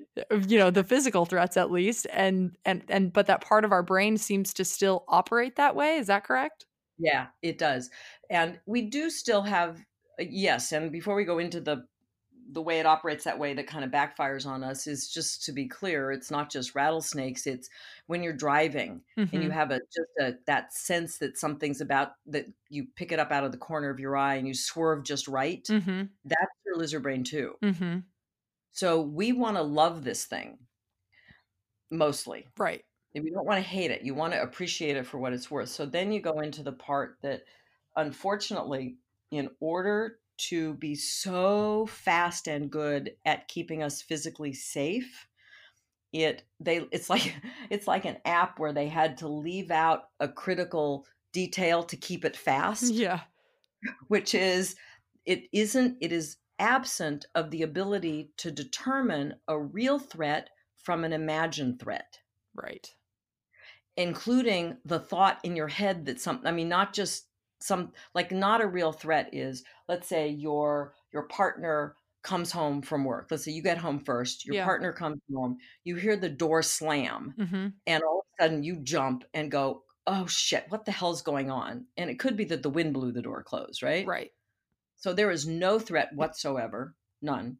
you 0.47 0.57
know 0.59 0.69
the 0.71 0.83
physical 0.83 1.25
threats 1.25 1.57
at 1.57 1.71
least 1.71 2.07
and 2.13 2.55
and 2.65 2.83
and 2.89 3.11
but 3.11 3.27
that 3.27 3.41
part 3.41 3.65
of 3.65 3.71
our 3.71 3.83
brain 3.83 4.17
seems 4.17 4.53
to 4.53 4.63
still 4.65 5.03
operate 5.07 5.55
that 5.55 5.75
way 5.75 5.97
is 5.97 6.07
that 6.07 6.23
correct 6.23 6.65
Yeah, 6.97 7.27
it 7.41 7.57
does. 7.57 7.89
And 8.29 8.59
we 8.65 8.83
do 8.83 9.09
still 9.09 9.41
have 9.41 9.79
uh, 10.19 10.23
yes, 10.29 10.71
and 10.71 10.91
before 10.91 11.15
we 11.15 11.25
go 11.25 11.39
into 11.39 11.59
the 11.59 11.85
the 12.47 12.61
way 12.61 12.79
it 12.79 12.85
operates 12.85 13.23
that 13.25 13.39
way 13.39 13.53
that 13.53 13.67
kind 13.67 13.83
of 13.85 13.91
backfires 13.91 14.45
on 14.45 14.63
us 14.63 14.87
is 14.87 15.09
just 15.11 15.43
to 15.45 15.51
be 15.51 15.67
clear, 15.67 16.11
it's 16.11 16.31
not 16.31 16.51
just 16.51 16.75
rattlesnakes, 16.75 17.47
it's 17.47 17.69
when 18.07 18.23
you're 18.23 18.33
driving 18.33 19.03
and 19.31 19.43
you 19.43 19.49
Mhm. 19.49 19.51
have 19.51 19.71
a 19.71 19.79
just 19.79 20.09
a 20.21 20.35
that 20.47 20.73
sense 20.73 21.17
that 21.19 21.37
something's 21.37 21.81
about 21.81 22.13
that 22.27 22.45
you 22.69 22.85
pick 22.95 23.11
it 23.11 23.19
up 23.19 23.31
out 23.31 23.43
of 23.43 23.51
the 23.51 23.57
corner 23.57 23.89
of 23.89 23.99
your 23.99 24.15
eye 24.17 24.35
and 24.35 24.47
you 24.47 24.53
swerve 24.53 25.03
just 25.03 25.27
right. 25.27 25.69
Mhm. 25.69 26.15
That's 26.25 26.51
your 26.65 26.77
lizard 26.77 27.03
brain 27.03 27.23
too. 27.23 27.55
Mhm. 27.61 28.05
So 28.73 29.01
we 29.01 29.31
want 29.33 29.57
to 29.57 29.63
love 29.63 30.03
this 30.03 30.25
thing 30.25 30.67
mostly. 31.91 32.47
right 32.57 32.85
If 33.13 33.23
you 33.23 33.31
don't 33.31 33.45
want 33.45 33.57
to 33.63 33.69
hate 33.69 33.91
it, 33.91 34.03
you 34.03 34.13
want 34.15 34.33
to 34.33 34.41
appreciate 34.41 34.97
it 34.97 35.05
for 35.07 35.17
what 35.19 35.33
it's 35.33 35.49
worth. 35.49 35.69
So 35.69 35.85
then 35.85 36.11
you 36.11 36.21
go 36.21 36.41
into 36.41 36.63
the 36.63 36.73
part 36.73 37.17
that, 37.21 37.43
unfortunately, 37.95 38.97
in 39.31 39.49
order 39.61 40.19
to 40.37 40.73
be 40.75 40.95
so 40.95 41.87
fast 41.87 42.47
and 42.47 42.69
good 42.71 43.11
at 43.25 43.47
keeping 43.47 43.83
us 43.83 44.01
physically 44.01 44.53
safe, 44.53 45.27
it 46.13 46.43
they 46.59 46.85
it's 46.91 47.09
like 47.09 47.35
it's 47.69 47.87
like 47.87 48.05
an 48.05 48.17
app 48.25 48.59
where 48.59 48.73
they 48.73 48.87
had 48.87 49.17
to 49.17 49.27
leave 49.27 49.71
out 49.71 50.09
a 50.19 50.27
critical 50.27 51.05
detail 51.33 51.83
to 51.83 51.97
keep 51.97 52.25
it 52.25 52.37
fast, 52.37 52.93
yeah. 52.93 53.21
which 54.07 54.33
is 54.35 54.75
it 55.25 55.43
isn't 55.51 55.97
it 56.01 56.11
is 56.11 56.37
absent 56.59 57.25
of 57.35 57.51
the 57.51 57.63
ability 57.63 58.31
to 58.37 58.49
determine 58.49 59.33
a 59.47 59.59
real 59.59 59.99
threat 59.99 60.49
from 60.77 61.03
an 61.03 61.11
imagined 61.13 61.79
threat. 61.79 62.19
Right. 62.53 62.87
Including 63.97 64.77
the 64.85 64.99
thought 64.99 65.39
in 65.43 65.55
your 65.55 65.67
head 65.67 66.05
that 66.05 66.19
something 66.19 66.47
i 66.47 66.51
mean 66.51 66.69
not 66.69 66.93
just 66.93 67.27
some 67.59 67.91
like 68.13 68.31
not 68.31 68.61
a 68.61 68.67
real 68.67 68.91
threat 68.91 69.29
is 69.33 69.63
let's 69.87 70.07
say 70.07 70.27
your 70.29 70.93
your 71.13 71.23
partner 71.23 71.95
comes 72.23 72.51
home 72.51 72.81
from 72.81 73.03
work. 73.05 73.27
Let's 73.29 73.45
say 73.45 73.51
you 73.51 73.61
get 73.61 73.77
home 73.77 73.99
first 73.99 74.45
your 74.45 74.55
Yeah. 74.55 74.65
partner 74.65 74.91
comes 74.93 75.21
home 75.33 75.57
you 75.83 75.95
hear 75.95 76.15
the 76.17 76.29
door 76.29 76.61
slam 76.63 77.33
Mhm. 77.37 77.73
and 77.87 78.03
all 78.03 78.19
of 78.19 78.25
a 78.39 78.43
sudden 78.43 78.63
you 78.63 78.77
jump 78.77 79.25
and 79.33 79.51
go 79.51 79.83
oh 80.07 80.25
shit 80.27 80.65
what 80.69 80.85
the 80.85 80.91
hell's 80.91 81.21
going 81.21 81.49
on? 81.51 81.87
And 81.97 82.09
it 82.09 82.19
could 82.19 82.35
be 82.37 82.45
that 82.45 82.63
the 82.63 82.69
wind 82.69 82.93
blew 82.93 83.11
the 83.11 83.21
door 83.21 83.43
closed 83.43 83.81
right? 83.83 84.05
Right. 84.07 84.31
So 84.97 85.13
there 85.13 85.31
is 85.31 85.47
no 85.47 85.79
threat 85.79 86.13
whatsoever 86.15 86.95
none 87.21 87.59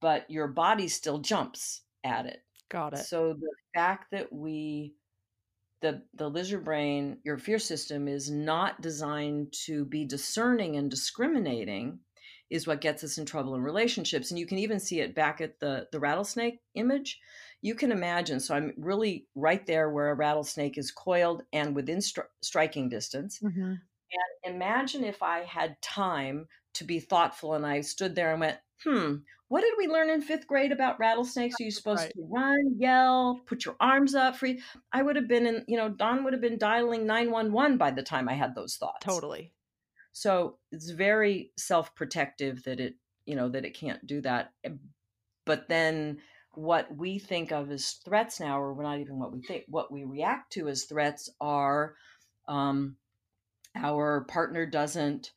but 0.00 0.28
your 0.30 0.48
body 0.48 0.88
still 0.88 1.18
jumps 1.18 1.82
at 2.04 2.26
it. 2.26 2.44
Got 2.68 2.94
it. 2.94 2.98
So 2.98 3.34
the 3.34 3.54
fact 3.74 4.10
that 4.10 4.32
we 4.32 4.94
the 5.82 6.06
the 6.14 6.30
lizard 6.30 6.64
brain, 6.64 7.20
your 7.24 7.38
fear 7.38 7.58
system 7.58 8.08
is 8.08 8.30
not 8.30 8.80
designed 8.80 9.52
to 9.64 9.84
be 9.84 10.04
discerning 10.06 10.76
and 10.76 10.90
discriminating 10.90 12.00
is 12.50 12.66
what 12.66 12.80
gets 12.82 13.04
us 13.04 13.18
in 13.18 13.26
trouble 13.26 13.54
in 13.54 13.62
relationships. 13.62 14.30
And 14.30 14.38
you 14.38 14.46
can 14.46 14.58
even 14.58 14.80
see 14.80 15.00
it 15.00 15.14
back 15.14 15.40
at 15.42 15.60
the 15.60 15.88
the 15.92 16.00
rattlesnake 16.00 16.62
image. 16.74 17.20
You 17.62 17.74
can 17.74 17.92
imagine. 17.92 18.40
So 18.40 18.54
I'm 18.54 18.74
really 18.78 19.28
right 19.34 19.66
there 19.66 19.90
where 19.90 20.10
a 20.10 20.14
rattlesnake 20.14 20.78
is 20.78 20.90
coiled 20.92 21.44
and 21.52 21.74
within 21.76 21.98
stri- 21.98 22.28
striking 22.42 22.88
distance. 22.88 23.42
Mhm. 23.42 23.82
Imagine 24.44 25.04
if 25.04 25.22
I 25.22 25.40
had 25.44 25.80
time 25.82 26.48
to 26.74 26.84
be 26.84 27.00
thoughtful 27.00 27.54
and 27.54 27.66
I 27.66 27.80
stood 27.80 28.14
there 28.14 28.32
and 28.32 28.40
went, 28.40 28.58
hmm, 28.84 29.16
what 29.48 29.60
did 29.60 29.74
we 29.76 29.86
learn 29.86 30.10
in 30.10 30.22
fifth 30.22 30.46
grade 30.46 30.72
about 30.72 30.98
rattlesnakes? 30.98 31.60
Are 31.60 31.64
you 31.64 31.70
supposed 31.70 32.04
Right. 32.04 32.12
to 32.14 32.26
run, 32.30 32.76
yell, 32.78 33.42
put 33.46 33.64
your 33.64 33.76
arms 33.80 34.14
up, 34.14 34.36
free? 34.36 34.62
I 34.92 35.02
would 35.02 35.16
have 35.16 35.28
been 35.28 35.46
in, 35.46 35.64
you 35.68 35.76
know, 35.76 35.88
Don 35.90 36.24
would 36.24 36.32
have 36.32 36.42
been 36.42 36.58
dialing 36.58 37.06
911 37.06 37.76
by 37.78 37.90
the 37.90 38.02
time 38.02 38.28
I 38.28 38.34
had 38.34 38.54
those 38.54 38.76
thoughts. 38.76 39.04
totally 39.04 39.52
So 40.12 40.58
it's 40.70 40.90
very 40.90 41.52
self 41.56 41.94
protective 41.94 42.64
that 42.64 42.80
it, 42.80 42.94
you 43.26 43.36
know, 43.36 43.48
that 43.50 43.64
it 43.64 43.74
can't 43.74 44.06
do 44.06 44.20
that. 44.22 44.52
But 45.44 45.68
then 45.68 46.20
what 46.54 46.94
we 46.94 47.18
think 47.18 47.52
of 47.52 47.70
as 47.70 47.92
threats 48.04 48.40
now, 48.40 48.60
or 48.60 48.74
we're 48.74 48.82
not 48.82 48.98
even 48.98 49.18
what 49.18 49.32
we 49.32 49.42
think, 49.42 49.64
what 49.68 49.90
we 49.90 50.04
react 50.04 50.52
to 50.54 50.68
as 50.68 50.84
threats 50.84 51.30
are 51.40 51.94
um, 52.48 52.96
our 53.74 54.24
partner 54.24 54.66
doesn't 54.66 55.32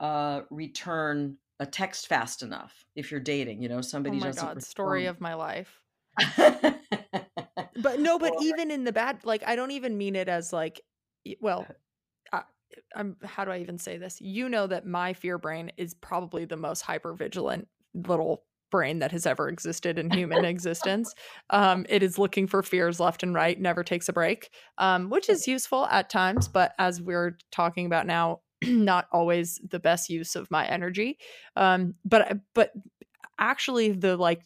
uh, 0.00 0.42
return 0.50 1.38
a 1.60 1.66
text 1.66 2.08
fast 2.08 2.42
enough 2.42 2.84
if 2.96 3.10
you're 3.10 3.20
dating, 3.20 3.62
you 3.62 3.68
know, 3.68 3.80
somebody 3.80 4.16
oh 4.16 4.20
my 4.20 4.32
god 4.32 4.62
story 4.62 5.06
of 5.06 5.20
my 5.20 5.34
life. 5.34 5.80
But 7.76 8.00
no 8.00 8.18
but 8.18 8.34
even 8.40 8.70
in 8.70 8.84
the 8.84 8.92
bad 8.92 9.24
like 9.24 9.42
i 9.46 9.56
don't 9.56 9.72
even 9.72 9.98
mean 9.98 10.16
it 10.16 10.28
as 10.28 10.52
like 10.52 10.80
well 11.40 11.66
I, 12.32 12.42
i'm 12.94 13.16
how 13.24 13.44
do 13.44 13.50
i 13.50 13.58
even 13.58 13.78
say 13.78 13.98
this? 13.98 14.20
You 14.20 14.48
know 14.48 14.66
that 14.66 14.86
my 14.86 15.12
fear 15.12 15.38
brain 15.38 15.72
is 15.76 15.94
probably 15.94 16.44
the 16.44 16.56
most 16.56 16.82
hyper 16.82 17.14
vigilant 17.14 17.68
little 17.94 18.44
brain 18.70 19.00
that 19.00 19.12
has 19.12 19.26
ever 19.26 19.48
existed 19.48 19.98
in 19.98 20.10
human 20.10 20.44
existence. 20.44 21.14
Um 21.50 21.84
it 21.88 22.02
is 22.02 22.18
looking 22.18 22.46
for 22.46 22.62
fears 22.62 23.00
left 23.00 23.22
and 23.22 23.34
right 23.34 23.60
never 23.60 23.84
takes 23.84 24.08
a 24.08 24.12
break 24.12 24.50
um 24.78 25.10
which 25.10 25.28
is 25.28 25.46
useful 25.56 25.86
at 25.86 26.10
times 26.10 26.48
but 26.48 26.72
as 26.78 27.02
we're 27.02 27.36
talking 27.52 27.86
about 27.86 28.06
now 28.06 28.40
not 28.68 29.06
always 29.12 29.60
the 29.68 29.78
best 29.78 30.10
use 30.10 30.36
of 30.36 30.50
my 30.50 30.66
energy 30.66 31.18
um 31.56 31.94
but 32.04 32.38
but 32.54 32.72
actually 33.38 33.92
the 33.92 34.16
like 34.16 34.42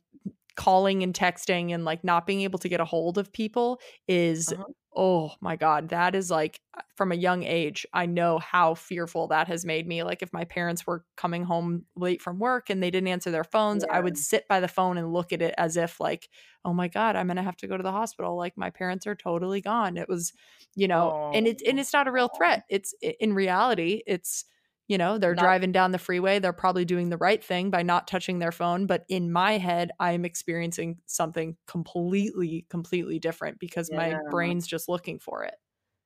calling 0.59 1.03
and 1.05 1.15
texting 1.15 1.73
and 1.73 1.87
like 1.87 2.05
not 2.05 2.27
being 2.27 2.43
able 2.43 2.59
to 2.59 2.69
get 2.69 2.81
a 2.81 2.85
hold 2.85 3.17
of 3.19 3.33
people 3.33 3.81
is 4.09 4.53
Uh-huh. 4.53 4.65
oh 4.97 5.33
my 5.41 5.55
god 5.57 5.91
that 5.91 6.15
is 6.17 6.31
like 6.33 6.61
from 6.97 7.13
a 7.13 7.15
young 7.15 7.45
age 7.45 7.87
i 7.95 8.07
know 8.07 8.39
how 8.41 8.75
fearful 8.75 9.29
that 9.29 9.47
has 9.47 9.65
made 9.65 9.87
me 9.87 10.03
like 10.03 10.21
if 10.23 10.33
my 10.33 10.45
parents 10.45 10.87
were 10.87 11.05
coming 11.17 11.45
home 11.45 11.85
late 11.97 12.21
from 12.21 12.41
work 12.41 12.71
and 12.71 12.83
they 12.83 12.91
didn't 12.91 13.09
answer 13.09 13.31
their 13.31 13.45
phones 13.45 13.85
i 13.93 14.01
would 14.01 14.19
sit 14.19 14.49
by 14.49 14.59
the 14.61 14.67
phone 14.69 14.99
and 14.99 15.13
look 15.13 15.33
at 15.33 15.43
it 15.43 15.55
as 15.59 15.77
if 15.77 16.01
like 16.01 16.29
oh 16.65 16.75
my 16.75 16.89
god 16.89 17.15
i'm 17.17 17.29
going 17.29 17.37
to 17.37 17.43
have 17.43 17.57
to 17.57 17.69
go 17.69 17.77
to 17.77 17.83
the 17.85 17.93
hospital 17.93 18.37
like 18.37 18.57
my 18.57 18.71
parents 18.71 19.07
are 19.07 19.15
totally 19.15 19.61
gone. 19.61 19.97
It 19.97 20.09
was 20.09 20.33
you 20.75 20.89
know 20.89 21.15
and 21.33 21.47
it's 21.47 21.63
and 21.63 21.79
it's 21.79 21.93
not 21.93 22.09
a 22.09 22.13
real 22.13 22.29
threat 22.37 22.65
it's 22.69 22.95
in 23.21 23.33
reality 23.35 24.03
it's 24.07 24.45
you 24.89 24.99
know 24.99 25.19
they're 25.19 25.35
Not- 25.35 25.43
driving 25.43 25.73
down 25.73 25.93
the 25.93 25.99
freeway 25.99 26.39
they're 26.39 26.53
probably 26.53 26.85
doing 26.85 27.11
the 27.11 27.17
right 27.17 27.43
thing 27.43 27.71
by 27.71 27.83
not 27.83 28.09
touching 28.09 28.39
their 28.39 28.53
phone 28.53 28.87
but 28.87 29.05
in 29.09 29.31
my 29.31 29.59
head 29.59 29.91
i 30.01 30.13
am 30.13 30.25
experiencing 30.25 30.99
something 31.07 31.57
completely 31.67 32.67
completely 32.69 33.19
different 33.19 33.59
because 33.59 33.91
my 33.93 34.17
brain's 34.31 34.67
just 34.67 34.89
looking 34.89 35.19
for 35.19 35.45
it. 35.45 35.55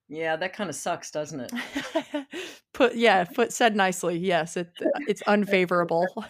Yeah, 0.08 0.36
that 0.36 0.52
kind 0.52 0.68
of 0.68 0.76
sucks, 0.76 1.10
doesn't 1.10 1.40
it? 1.40 2.26
put 2.74 2.94
yeah 2.94 3.24
put 3.24 3.52
said 3.52 3.76
nicely 3.76 4.18
yes 4.18 4.56
it 4.56 4.70
it's 5.06 5.22
unfavorable. 5.22 6.06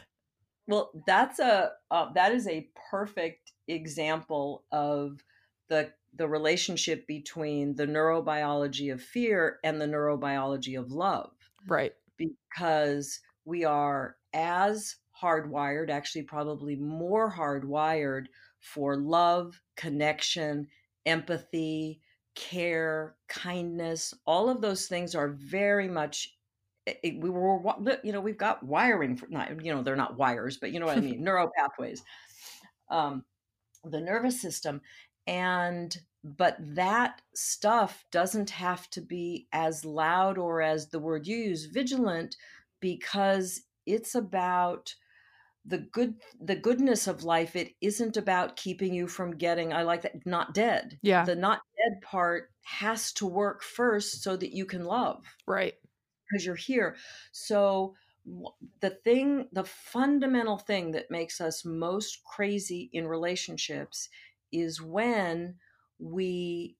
Well, 0.68 0.92
that's 1.08 1.40
a 1.40 1.72
uh, 1.90 2.12
that 2.12 2.30
is 2.30 2.46
a 2.46 2.70
perfect 2.88 3.52
example 3.66 4.64
of 4.70 5.24
the 5.68 5.90
the 6.14 6.28
relationship 6.28 7.04
between 7.08 7.74
the 7.74 7.86
neurobiology 7.86 8.92
of 8.92 9.02
fear 9.02 9.58
and 9.64 9.80
the 9.80 9.86
neurobiology 9.86 10.78
of 10.78 10.92
love. 10.92 11.32
Right 11.66 11.94
because 12.16 13.20
we 13.44 13.64
are 13.64 14.16
as 14.32 14.96
hardwired, 15.20 15.90
actually 15.90 16.22
probably 16.22 16.76
more 16.76 17.30
hardwired 17.32 18.26
for 18.60 18.96
love, 18.96 19.60
connection, 19.76 20.68
empathy, 21.06 22.00
care, 22.34 23.16
kindness. 23.28 24.14
All 24.26 24.48
of 24.48 24.60
those 24.60 24.86
things 24.86 25.14
are 25.14 25.28
very 25.28 25.88
much 25.88 26.38
it- 26.86 26.98
it- 27.04 27.20
we 27.20 27.30
were 27.30 27.60
you 28.02 28.12
know 28.12 28.20
we've 28.20 28.36
got 28.36 28.62
wiring 28.64 29.16
for 29.16 29.28
not 29.28 29.64
you 29.64 29.72
know 29.72 29.82
they're 29.84 29.94
not 29.94 30.16
wires 30.16 30.58
but 30.58 30.72
you 30.72 30.80
know 30.80 30.86
what 30.86 30.96
i 30.96 31.00
mean 31.00 31.22
neural 31.24 31.48
pathways 31.56 32.02
um 32.90 33.24
the 33.84 34.00
nervous 34.00 34.40
system 34.40 34.80
and 35.26 35.98
but 36.24 36.56
that 36.60 37.20
stuff 37.34 38.04
doesn't 38.12 38.50
have 38.50 38.88
to 38.90 39.00
be 39.00 39.48
as 39.52 39.84
loud 39.84 40.38
or 40.38 40.62
as 40.62 40.88
the 40.88 41.00
word 41.00 41.26
you 41.26 41.36
use 41.36 41.64
vigilant 41.64 42.36
because 42.80 43.62
it's 43.86 44.14
about 44.14 44.94
the 45.64 45.78
good 45.78 46.14
the 46.40 46.56
goodness 46.56 47.06
of 47.06 47.24
life. 47.24 47.54
It 47.54 47.72
isn't 47.80 48.16
about 48.16 48.56
keeping 48.56 48.94
you 48.94 49.06
from 49.06 49.36
getting 49.36 49.72
i 49.72 49.82
like 49.82 50.02
that 50.02 50.26
not 50.26 50.54
dead. 50.54 50.98
Yeah. 51.02 51.24
The 51.24 51.36
not 51.36 51.60
dead 51.76 52.00
part 52.02 52.50
has 52.62 53.12
to 53.14 53.26
work 53.26 53.62
first 53.62 54.22
so 54.22 54.36
that 54.36 54.54
you 54.54 54.64
can 54.64 54.84
love. 54.84 55.24
Right. 55.46 55.74
Because 56.28 56.46
you're 56.46 56.54
here. 56.54 56.96
So 57.32 57.94
the 58.80 58.90
thing, 58.90 59.48
the 59.52 59.64
fundamental 59.64 60.58
thing 60.58 60.92
that 60.92 61.10
makes 61.10 61.40
us 61.40 61.64
most 61.64 62.22
crazy 62.24 62.88
in 62.92 63.06
relationships 63.06 64.08
is 64.52 64.80
when 64.80 65.56
we 66.02 66.78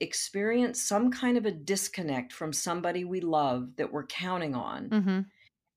experience 0.00 0.82
some 0.82 1.10
kind 1.10 1.38
of 1.38 1.46
a 1.46 1.52
disconnect 1.52 2.32
from 2.32 2.52
somebody 2.52 3.04
we 3.04 3.20
love 3.20 3.76
that 3.76 3.92
we're 3.92 4.06
counting 4.06 4.54
on, 4.54 4.92
hmm 4.92 5.20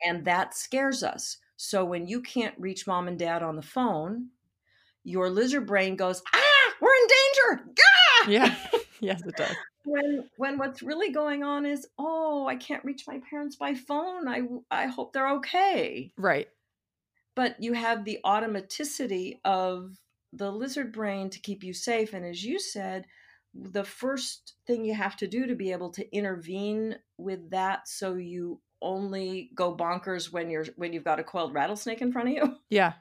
and 0.03 0.25
that 0.25 0.55
scares 0.55 1.03
us. 1.03 1.37
So 1.57 1.85
when 1.85 2.07
you 2.07 2.21
can't 2.21 2.59
reach 2.59 2.87
mom 2.87 3.07
and 3.07 3.19
dad 3.19 3.43
on 3.43 3.55
the 3.55 3.61
phone, 3.61 4.29
your 5.03 5.29
lizard 5.29 5.67
brain 5.67 5.95
goes, 5.95 6.21
"Ah, 6.33 6.75
we're 6.81 6.93
in 6.95 7.07
danger!" 7.07 7.73
Ah! 7.81 8.27
Yeah. 8.27 8.55
yes, 8.99 9.21
it 9.25 9.35
does. 9.35 9.57
When 9.83 10.29
when 10.37 10.57
what's 10.57 10.81
really 10.81 11.11
going 11.11 11.43
on 11.43 11.65
is, 11.67 11.87
"Oh, 11.99 12.47
I 12.47 12.55
can't 12.55 12.83
reach 12.85 13.07
my 13.07 13.19
parents 13.29 13.55
by 13.55 13.75
phone. 13.75 14.27
I 14.27 14.41
I 14.71 14.87
hope 14.87 15.13
they're 15.13 15.29
okay." 15.37 16.13
Right. 16.17 16.49
But 17.35 17.61
you 17.61 17.73
have 17.73 18.05
the 18.05 18.19
automaticity 18.23 19.39
of 19.43 19.97
the 20.33 20.51
lizard 20.51 20.91
brain 20.93 21.29
to 21.29 21.39
keep 21.39 21.63
you 21.63 21.73
safe 21.73 22.13
and 22.13 22.25
as 22.25 22.43
you 22.43 22.59
said, 22.59 23.05
the 23.53 23.83
first 23.83 24.55
thing 24.65 24.85
you 24.85 24.93
have 24.93 25.17
to 25.17 25.27
do 25.27 25.45
to 25.45 25.55
be 25.55 25.71
able 25.71 25.91
to 25.91 26.15
intervene 26.15 26.95
with 27.17 27.49
that 27.49 27.87
so 27.87 28.15
you 28.15 28.61
only 28.81 29.51
go 29.53 29.75
bonkers 29.75 30.31
when 30.31 30.49
you're 30.49 30.65
when 30.77 30.93
you've 30.93 31.03
got 31.03 31.19
a 31.19 31.23
coiled 31.23 31.53
rattlesnake 31.53 32.01
in 32.01 32.11
front 32.11 32.29
of 32.29 32.33
you 32.35 32.57
Yeah. 32.69 32.93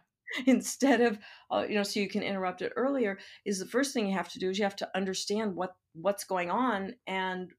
instead 0.47 1.01
of 1.01 1.19
uh, 1.51 1.67
you 1.69 1.75
know 1.75 1.83
so 1.83 2.01
you 2.01 2.09
can 2.09 2.23
interrupt 2.23 2.63
it 2.63 2.73
earlier 2.77 3.19
is 3.45 3.59
the 3.59 3.67
first 3.67 3.93
thing 3.93 4.07
you 4.07 4.15
have 4.15 4.29
to 4.29 4.39
do 4.39 4.51
is 4.51 4.59
you 4.59 4.65
have 4.65 4.77
to 4.77 4.91
understand 4.97 5.55
what 5.55 5.77
what's 5.95 6.25
going 6.25 6.51
on 6.51 6.95
and 7.07 7.53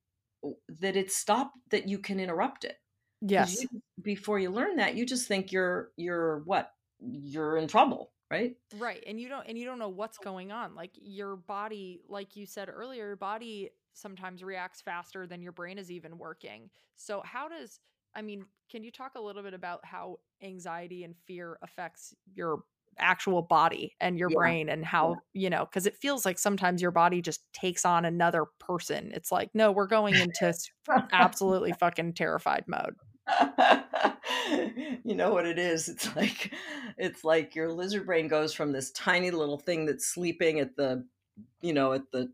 that 0.70 0.96
it's 0.96 1.16
stopped 1.16 1.58
that 1.70 1.88
you 1.88 2.00
can 2.00 2.20
interrupt 2.20 2.64
it 2.66 2.78
Yes. 3.22 3.66
you, 3.72 3.82
before 4.02 4.40
you 4.40 4.50
learn 4.52 4.78
that 4.78 4.96
you 4.96 5.06
just 5.06 5.28
think 5.28 5.52
you're 5.52 5.92
you're 5.98 6.40
what 6.46 6.74
you're 7.00 7.58
in 7.58 7.68
trouble 7.68 8.14
right 8.32 8.56
Right. 8.78 9.04
And 9.06 9.20
you 9.20 9.28
don't 9.28 9.46
and 9.48 9.58
you 9.58 9.66
don't 9.66 9.80
know 9.80 9.90
what's 9.90 10.18
going 10.18 10.52
on. 10.52 10.76
Like 10.76 10.92
your 10.96 11.36
body, 11.36 12.00
like 12.08 12.38
you 12.38 12.46
said 12.46 12.70
earlier, 12.70 13.08
your 13.08 13.16
body 13.18 13.72
sometimes 13.94 14.44
reacts 14.44 14.82
faster 14.82 15.28
than 15.28 15.42
your 15.42 15.52
brain 15.52 15.78
is 15.78 15.92
even 15.92 16.18
working. 16.18 16.70
So 16.96 17.22
how 17.26 17.50
does 17.50 17.80
I 18.16 18.22
mean, 18.22 18.46
can 18.70 18.84
you 18.84 18.92
talk 18.92 19.14
a 19.16 19.22
little 19.22 19.44
bit 19.44 19.54
about 19.54 19.82
how 19.84 20.20
anxiety 20.42 21.04
and 21.04 21.16
fear 21.28 21.58
affects 21.62 22.14
your 22.34 22.60
actual 22.98 23.42
body 23.42 23.96
and 24.00 24.18
your 24.18 24.30
yeah 24.30 24.36
brain 24.38 24.70
and 24.70 24.86
how, 24.86 25.18
you 25.34 25.50
know, 25.50 25.66
cuz 25.66 25.86
it 25.86 25.98
feels 25.98 26.26
like 26.26 26.40
sometimes 26.40 26.82
your 26.82 26.92
body 26.92 27.22
just 27.22 27.42
takes 27.52 27.84
on 27.84 28.06
another 28.06 28.46
person. 28.60 29.12
It's 29.14 29.34
like, 29.34 29.50
no, 29.54 29.74
we're 29.74 29.88
going 29.88 30.16
into 30.16 30.54
absolutely 31.12 31.74
fucking 31.74 32.14
terrified 32.14 32.64
mode. 32.68 32.96
you 35.04 35.16
know 35.16 35.32
what 35.34 35.46
it 35.46 35.58
is 35.60 35.88
it's 35.90 36.16
like 36.16 36.54
it's 36.98 37.24
like 37.24 37.56
your 37.56 37.72
lizard 37.72 38.06
brain 38.06 38.28
goes 38.28 38.54
from 38.54 38.72
this 38.72 38.92
tiny 38.92 39.32
little 39.32 39.58
thing 39.58 39.86
that's 39.86 40.08
sleeping 40.08 40.60
at 40.60 40.76
the 40.76 41.06
you 41.62 41.74
know 41.74 41.94
at 41.94 42.04
the 42.12 42.32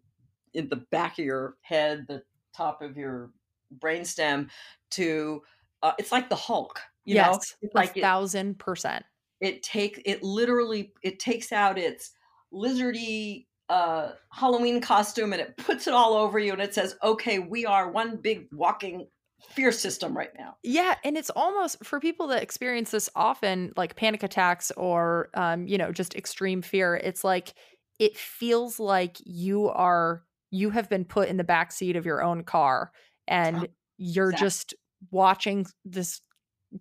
in 0.53 0.68
the 0.70 0.76
back 0.91 1.20
of 1.20 1.26
your 1.26 1.55
head 1.61 2.05
the 2.07 2.24
top 2.55 2.82
of 2.82 2.97
your 2.97 3.32
brainstem 3.80 4.49
to 4.89 5.41
uh, 5.84 5.91
it's 5.99 6.11
like 6.11 6.30
the 6.30 6.36
hulk 6.36 6.82
you 7.05 7.15
know 7.15 7.32
Yes, 7.34 7.55
it's 7.61 7.76
a 7.76 7.78
like 7.78 7.97
it, 7.97 8.01
thousand 8.01 8.57
percent. 8.57 9.05
it 9.39 9.61
take 9.63 10.01
it 10.05 10.24
literally 10.24 10.93
it 11.03 11.20
takes 11.20 11.51
out 11.51 11.78
its 11.78 12.11
lizardy 12.53 13.45
uh 13.70 14.13
halloween 14.32 14.80
costume 14.82 15.34
and 15.34 15.41
it 15.41 15.55
puts 15.57 15.88
it 15.88 15.93
all 15.93 16.13
over 16.13 16.39
you 16.39 16.53
and 16.53 16.61
it 16.61 16.74
says 16.74 16.95
okay 17.03 17.38
we 17.39 17.65
are 17.65 17.91
one 17.91 18.15
big 18.18 18.47
walking 18.53 19.05
fear 19.41 19.71
system 19.71 20.15
right 20.15 20.31
now 20.38 20.57
Yeah, 20.63 20.95
and 21.03 21.17
it's 21.17 21.29
almost 21.29 21.83
for 21.85 21.99
people 21.99 22.27
that 22.27 22.43
experience 22.43 22.91
this 22.91 23.09
often, 23.15 23.73
like 23.77 23.95
panic 23.95 24.23
attacks 24.23 24.71
or 24.71 25.29
um, 25.33 25.67
you 25.67 25.77
know, 25.77 25.91
just 25.91 26.15
extreme 26.15 26.61
fear. 26.61 26.95
It's 26.97 27.23
like 27.23 27.53
it 27.99 28.17
feels 28.17 28.79
like 28.79 29.17
you 29.25 29.69
are 29.69 30.25
you 30.51 30.69
have 30.71 30.89
been 30.89 31.05
put 31.05 31.29
in 31.29 31.38
the 31.38 31.43
back 31.43 31.71
seat 31.71 31.95
of 31.95 32.05
your 32.05 32.23
own 32.23 32.43
car 32.43 32.91
and 33.27 33.67
you're 33.97 34.31
Exactly. 34.31 34.33
just 34.33 34.73
watching 35.11 35.65
this 35.85 36.21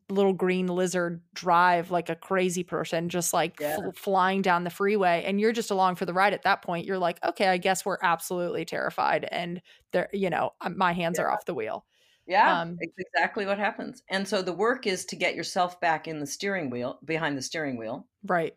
little 0.09 0.33
green 0.33 0.67
lizard 0.67 1.23
drive 1.33 1.93
like 1.93 2.09
a 2.09 2.17
crazy 2.17 2.65
person 2.65 3.09
just 3.09 3.33
like 3.33 3.61
Yeah. 3.61 3.77
fl- 3.77 3.93
flying 3.93 4.43
down 4.43 4.65
the 4.65 4.71
freeway 4.71 5.23
and 5.25 5.41
you're 5.41 5.53
just 5.53 5.71
along 5.71 5.95
for 5.95 6.05
the 6.05 6.13
ride 6.13 6.33
at 6.35 6.43
that 6.43 6.61
point 6.61 6.85
you're 6.85 6.99
like 6.99 7.23
okay 7.25 7.47
i 7.49 7.57
guess 7.57 7.87
we're 7.87 7.99
absolutely 8.03 8.65
terrified 8.65 9.25
and 9.31 9.63
there 9.93 10.09
you 10.13 10.29
know 10.29 10.51
uh, 10.61 10.69
my 10.71 10.93
hands 10.93 11.21
are 11.21 11.31
off 11.31 11.45
the 11.45 11.55
wheel 11.55 11.87
Yeah, 12.27 12.59
Um, 12.59 12.81
it's 12.81 12.95
exactly 12.99 13.47
what 13.47 13.59
happens. 13.59 14.03
And 14.09 14.27
so 14.29 14.43
the 14.43 14.53
work 14.53 14.87
is 14.87 15.05
to 15.07 15.17
get 15.17 15.35
yourself 15.35 15.81
back 15.81 16.07
in 16.09 16.21
the 16.21 16.27
steering 16.27 16.71
wheel, 16.71 17.01
behind 17.05 17.37
the 17.39 17.43
steering 17.43 17.77
wheel. 17.79 18.09
right 18.25 18.57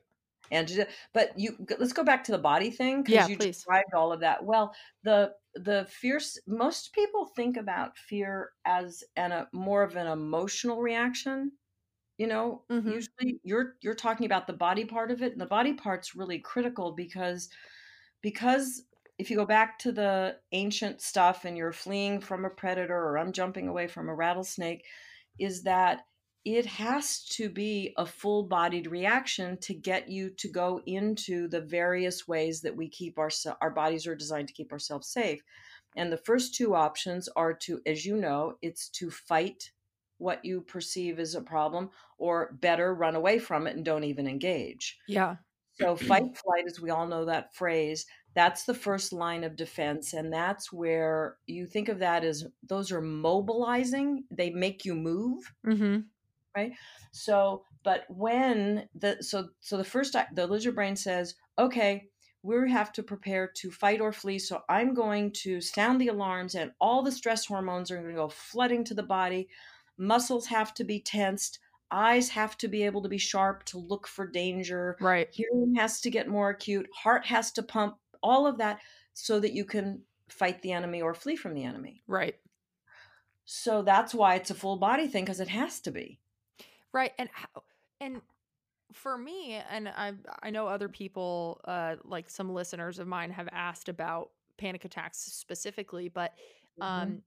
And 0.52 0.88
but 1.14 1.38
you 1.38 1.58
let's 1.78 1.94
go 1.94 2.04
back 2.04 2.24
to 2.24 2.32
the 2.32 2.38
body 2.40 2.72
thing 2.72 3.04
because 3.04 3.28
Yeah, 3.28 3.28
you 3.28 3.36
please. 3.36 3.68
described 3.68 3.94
all 3.94 4.12
of 4.12 4.20
that. 4.22 4.44
Well, 4.46 4.74
the 5.04 5.36
the 5.54 5.86
fierce 5.90 6.40
most 6.48 6.94
people 6.94 7.26
think 7.28 7.56
about 7.56 7.98
fear 7.98 8.52
as 8.66 9.04
an 9.16 9.32
a 9.32 9.48
more 9.54 9.84
of 9.84 9.96
an 9.96 10.08
emotional 10.08 10.82
reaction. 10.82 11.52
You 12.18 12.28
know, 12.28 12.66
Mhm. 12.70 13.00
usually 13.20 13.42
you're 13.44 13.78
you're 13.82 13.96
talking 13.96 14.26
about 14.28 14.48
the 14.48 14.54
body 14.54 14.86
part 14.86 15.12
of 15.12 15.22
it, 15.24 15.34
and 15.34 15.42
the 15.42 15.46
body 15.48 15.74
part's 15.76 16.16
really 16.16 16.40
critical 16.40 16.94
because 16.94 17.50
because 18.22 18.84
if 19.20 19.30
you 19.30 19.36
go 19.36 19.46
back 19.46 19.78
to 19.80 19.92
the 19.92 20.38
ancient 20.54 21.02
stuff 21.02 21.44
and 21.44 21.58
you're 21.58 21.74
fleeing 21.74 22.22
from 22.22 22.46
a 22.46 22.50
predator 22.50 22.98
or 22.98 23.18
I'm 23.18 23.34
jumping 23.34 23.68
away 23.68 23.88
from 23.88 24.08
a 24.08 24.16
rattlesnake, 24.16 24.86
is 25.38 25.64
that 25.64 26.06
it 26.46 26.66
has 26.66 27.26
to 27.26 27.50
be 27.50 27.94
a 27.98 28.06
full 28.06 28.44
bodied 28.44 28.88
reaction 28.88 29.58
to 29.58 29.74
get 29.74 30.10
you 30.10 30.30
to 30.30 30.48
go 30.48 30.82
into 30.86 31.50
the 31.50 31.60
various 31.60 32.30
ways 32.30 32.62
that 32.62 32.76
we 32.76 32.88
keep 32.88 33.20
our, 33.20 33.30
our 33.62 33.70
bodies 33.70 34.08
are 34.08 34.16
designed 34.16 34.48
to 34.48 34.54
keep 34.54 34.72
ourselves 34.72 35.10
safe. 35.10 35.44
And 35.98 36.12
the 36.12 36.18
first 36.18 36.56
two 36.56 36.74
options 36.74 37.28
are 37.36 37.54
to, 37.54 37.82
as 37.86 38.06
you 38.06 38.16
know, 38.16 38.54
it's 38.62 38.88
to 38.92 39.12
fight 39.12 39.72
what 40.18 40.44
you 40.46 40.62
perceive 40.62 41.20
as 41.20 41.36
a 41.36 41.42
problem 41.42 41.90
or 42.18 42.58
better 42.62 42.94
run 42.96 43.16
away 43.16 43.38
from 43.38 43.68
it 43.68 43.76
and 43.76 43.84
don't 43.84 44.06
even 44.06 44.28
engage. 44.28 44.98
yeah 45.08 45.36
So, 45.74 45.96
fight 45.96 46.38
flight, 46.38 46.66
as 46.68 46.80
we 46.80 46.90
all 46.90 47.08
know 47.08 47.26
that 47.26 47.54
phrase, 47.54 48.06
that's 48.36 48.64
the 48.64 48.74
first 48.74 49.12
line 49.12 49.44
of 49.44 49.56
defense. 49.56 50.14
And 50.14 50.32
that's 50.32 50.72
where 50.72 51.38
you 51.48 51.66
think 51.66 51.90
of 51.90 52.00
that 52.00 52.24
as 52.24 52.46
those 52.68 52.92
are 52.92 53.02
mobilizing, 53.02 54.24
they 54.32 54.50
make 54.50 54.86
you 54.86 54.96
move. 54.96 55.52
mm-hmm. 55.66 56.00
So, 57.12 57.64
but 57.84 58.04
when 58.10 58.88
the, 58.96 59.18
so, 59.22 59.50
so 59.62 59.78
the 59.78 59.84
first, 59.84 60.16
the 60.34 60.48
lizard 60.48 60.76
brain 60.76 60.96
says, 60.96 61.36
okay, 61.58 62.06
we 62.44 62.72
have 62.72 62.92
to 62.94 63.04
prepare 63.04 63.52
to 63.58 63.72
fight 63.72 64.02
or 64.02 64.14
flee. 64.14 64.40
So 64.40 64.62
I'm 64.70 64.94
going 64.94 65.32
to 65.44 65.60
sound 65.60 66.00
the 66.00 66.08
alarms 66.08 66.56
and 66.56 66.72
all 66.80 67.04
the 67.04 67.12
stress 67.12 67.46
hormones 67.46 67.92
are 67.92 67.98
going 67.98 68.10
to 68.10 68.14
go 68.14 68.30
flooding 68.30 68.84
to 68.86 68.94
the 68.94 69.04
body. 69.04 69.50
Muscles 69.98 70.46
have 70.48 70.74
to 70.76 70.84
be 70.84 71.02
tensed. 71.02 71.60
Eyes 71.92 72.30
have 72.30 72.58
to 72.60 72.68
be 72.68 72.84
able 72.84 73.02
to 73.02 73.10
be 73.10 73.18
sharp 73.18 73.66
to 73.66 73.78
look 73.78 74.08
for 74.08 74.28
danger. 74.28 74.96
right 75.02 75.28
Hearing 75.32 75.76
has 75.76 76.00
to 76.02 76.10
get 76.10 76.28
more 76.28 76.50
acute. 76.52 76.88
Heart 76.94 77.26
has 77.26 77.52
to 77.54 77.64
pump. 77.64 77.96
All 78.22 78.48
of 78.48 78.58
that 78.58 78.80
so 79.14 79.40
that 79.40 79.54
you 79.54 79.66
can 79.66 80.02
fight 80.30 80.62
the 80.62 80.72
enemy 80.72 81.02
or 81.02 81.14
flee 81.14 81.36
from 81.36 81.54
the 81.54 81.64
enemy. 81.64 82.04
right 82.08 82.36
So 83.46 83.82
that's 83.82 84.14
why 84.14 84.36
it's 84.36 84.52
a 84.52 84.56
full 84.56 84.78
body 84.78 85.08
thing 85.08 85.26
because 85.26 85.40
it 85.40 85.48
has 85.48 85.80
to 85.82 85.92
be. 85.92 86.20
right 86.94 87.12
and 87.18 87.30
and 88.00 88.22
for 88.94 89.18
me 89.18 89.54
and 89.70 89.88
i 89.88 90.14
i 90.42 90.50
know 90.50 90.68
other 90.68 90.90
people 90.90 91.62
uh 91.66 91.96
like 92.04 92.30
some 92.30 92.52
listeners 92.54 92.98
of 93.00 93.08
mine 93.08 93.30
have 93.32 93.48
asked 93.52 93.88
about 93.90 94.30
panic 94.58 94.84
attacks 94.86 95.20
specifically 95.20 96.10
but 96.10 96.34
Mhm. 96.82 96.86
um 96.88 97.22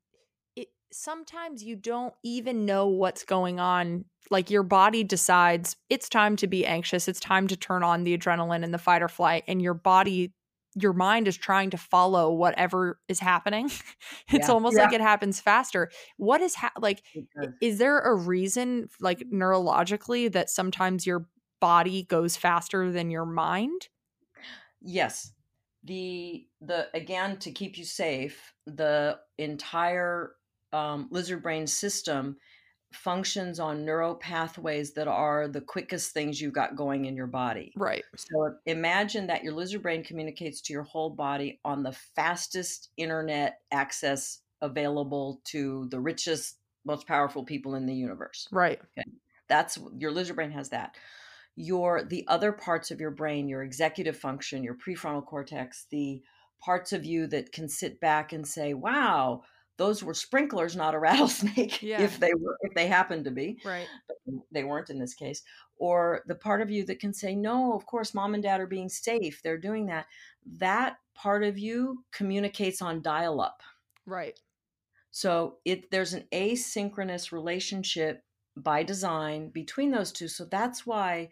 it 0.57 0.69
sometimes 0.93 1.63
you 1.63 1.77
don't 1.77 2.15
even 2.25 2.65
know 2.67 2.89
what's 2.89 3.25
going 3.25 3.61
on 3.61 4.05
like 4.31 4.51
your 4.51 4.65
body 4.65 5.05
decides 5.05 5.77
it's 5.89 6.09
time 6.09 6.35
to 6.37 6.47
be 6.49 6.67
anxious 6.67 7.07
it's 7.07 7.21
time 7.21 7.47
to 7.47 7.57
turn 7.57 7.83
on 7.85 8.03
the 8.05 8.17
adrenaline 8.19 8.65
and 8.65 8.75
the 8.75 8.79
fight 8.79 9.03
or 9.03 9.09
flight 9.09 9.45
and 9.47 9.63
your 9.63 9.75
body 9.75 10.33
your 10.75 10.93
mind 10.93 11.29
is 11.29 11.37
trying 11.37 11.71
to 11.71 11.77
follow 11.79 12.33
whatever 12.33 12.99
is 13.09 13.21
happening 13.21 13.71
it's 14.33 14.49
Yeah. 14.49 14.53
almost 14.53 14.77
Yeah. 14.77 14.85
like 14.85 14.93
it 14.93 15.01
happens 15.01 15.41
faster 15.41 15.91
what 16.17 16.41
is 16.41 16.55
ha- 16.55 16.73
like 16.79 17.03
is 17.61 17.79
there 17.79 17.99
a 17.99 18.15
reason 18.15 18.89
like 19.01 19.21
neurologically 19.33 20.31
that 20.33 20.51
sometimes 20.51 21.07
your 21.07 21.27
body 21.61 22.05
goes 22.05 22.37
faster 22.37 22.91
than 22.91 23.11
your 23.11 23.27
mind 23.27 23.89
Yes. 24.81 25.33
The 25.85 26.47
the 26.61 26.89
again 26.95 27.39
to 27.41 27.51
keep 27.51 27.77
you 27.77 27.85
safe, 27.85 28.55
the 28.67 29.19
entire 29.39 30.37
um, 30.73 31.09
lizard 31.11 31.43
brain 31.43 31.67
system 31.67 32.37
functions 32.95 33.59
on 33.61 33.85
neural 33.85 34.15
pathways 34.15 34.93
that 34.95 35.09
are 35.09 35.49
the 35.49 35.61
quickest 35.61 36.13
things 36.13 36.41
you've 36.41 36.53
got 36.53 36.77
going 36.77 37.05
in 37.07 37.17
your 37.17 37.27
body. 37.27 37.73
right 37.77 38.05
So 38.17 38.57
imagine 38.67 39.27
that 39.29 39.43
your 39.43 39.55
lizard 39.55 39.83
brain 39.83 40.05
communicates 40.05 40.61
to 40.63 40.73
your 40.73 40.83
whole 40.83 41.11
body 41.11 41.61
on 41.65 41.83
the 41.83 41.93
fastest 41.93 42.91
internet 42.97 43.61
access 43.71 44.41
available 44.61 45.41
to 45.45 45.89
the 45.91 46.01
richest, 46.01 46.59
most 46.85 47.07
powerful 47.07 47.45
people 47.45 47.75
in 47.75 47.87
the 47.87 47.95
universe. 47.95 48.49
right 48.51 48.81
Okay. 48.99 49.09
That's 49.49 49.79
your 49.99 50.13
lizard 50.13 50.37
brain 50.37 50.53
has 50.53 50.71
that. 50.71 50.97
Your 51.57 52.03
the 52.05 52.25
other 52.29 52.53
parts 52.53 52.91
of 52.91 53.01
your 53.01 53.11
brain, 53.11 53.49
your 53.49 53.63
executive 53.63 54.17
function, 54.17 54.65
your 54.65 54.75
prefrontal 54.75 55.27
cortex, 55.27 55.87
the 55.91 56.23
parts 56.61 56.93
of 56.93 57.05
you 57.05 57.27
that 57.27 57.53
can 57.53 57.69
sit 57.69 58.01
back 58.01 58.33
and 58.33 58.47
say, 58.47 58.73
"Wow, 58.73 59.43
those 59.83 60.03
were 60.03 60.15
sprinklers, 60.15 60.77
not 60.77 60.95
a 60.95 60.99
rattlesnake." 61.09 61.83
Yeah. 61.83 62.03
If 62.03 62.21
they 62.21 62.33
were, 62.35 62.57
if 62.63 62.75
they 62.75 62.87
happened 62.87 63.25
to 63.25 63.31
be, 63.31 63.59
right 63.65 63.89
but 64.09 64.17
they 64.53 64.65
weren't 64.65 64.91
in 64.91 64.99
this 64.99 65.15
case. 65.15 65.43
or 65.77 66.23
the 66.27 66.35
part 66.37 66.63
of 66.63 66.71
you 66.71 66.85
that 66.87 67.01
can 67.01 67.13
say, 67.13 67.35
no, 67.35 67.75
of 67.75 67.87
course, 67.87 68.15
mom 68.15 68.35
and 68.35 68.43
dad 68.43 68.61
are 68.61 68.67
being 68.69 68.89
safe. 68.89 69.43
They're 69.43 69.59
doing 69.59 69.87
that. 69.87 70.07
That 70.59 70.99
part 71.15 71.43
of 71.43 71.59
you 71.59 72.05
communicates 72.13 72.81
on 72.81 73.03
dial 73.03 73.41
up. 73.41 73.63
Right. 74.07 74.39
So 75.11 75.59
it 75.65 75.91
there's 75.91 76.15
an 76.15 76.27
asynchronous 76.33 77.33
relationship 77.33 78.25
by 78.57 78.83
design 78.83 79.49
between 79.51 79.91
those 79.91 80.13
two. 80.13 80.29
So 80.29 80.45
that's 80.45 80.87
why 80.87 81.31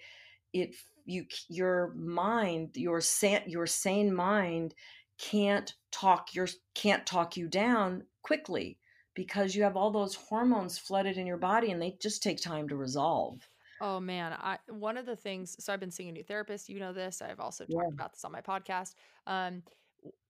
it 0.52 0.74
you 1.04 1.26
your 1.48 1.94
mind, 1.96 2.70
your 2.74 3.00
sane 3.00 3.42
your 3.46 3.66
sane 3.66 4.14
mind 4.14 4.74
can't 5.18 5.74
talk 5.92 6.34
your 6.34 6.48
can't 6.74 7.06
talk 7.06 7.36
you 7.36 7.48
down 7.48 8.04
quickly 8.22 8.78
because 9.14 9.54
you 9.54 9.62
have 9.62 9.76
all 9.76 9.90
those 9.90 10.14
hormones 10.14 10.78
flooded 10.78 11.18
in 11.18 11.26
your 11.26 11.36
body 11.38 11.70
and 11.70 11.80
they 11.82 11.92
just 12.00 12.22
take 12.22 12.40
time 12.40 12.68
to 12.68 12.76
resolve. 12.76 13.48
Oh 13.82 13.98
man, 13.98 14.32
I 14.34 14.58
one 14.68 14.96
of 14.98 15.06
the 15.06 15.16
things 15.16 15.56
so 15.62 15.72
I've 15.72 15.80
been 15.80 15.90
seeing 15.90 16.10
a 16.10 16.12
new 16.12 16.22
therapist, 16.22 16.68
you 16.68 16.78
know 16.78 16.92
this. 16.92 17.22
I've 17.22 17.40
also 17.40 17.64
Yeah. 17.66 17.80
talked 17.80 17.94
about 17.94 18.12
this 18.12 18.24
on 18.24 18.32
my 18.32 18.42
podcast. 18.42 18.94
Um 19.26 19.62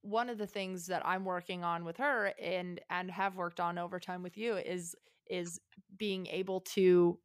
one 0.02 0.30
of 0.30 0.38
the 0.38 0.46
things 0.46 0.86
that 0.86 1.06
I'm 1.06 1.24
working 1.24 1.64
on 1.64 1.84
with 1.84 1.96
her 1.98 2.34
and 2.40 2.80
and 2.90 3.10
have 3.10 3.36
worked 3.36 3.60
on 3.60 3.78
over 3.78 4.00
time 4.00 4.22
with 4.22 4.36
you 4.38 4.56
is 4.56 4.96
is 5.28 5.60
being 5.96 6.26
able 6.28 6.60
to 6.62 7.20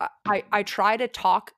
I, 0.00 0.44
I 0.52 0.62
try 0.62 0.96
to 0.96 1.08
talk 1.08 1.52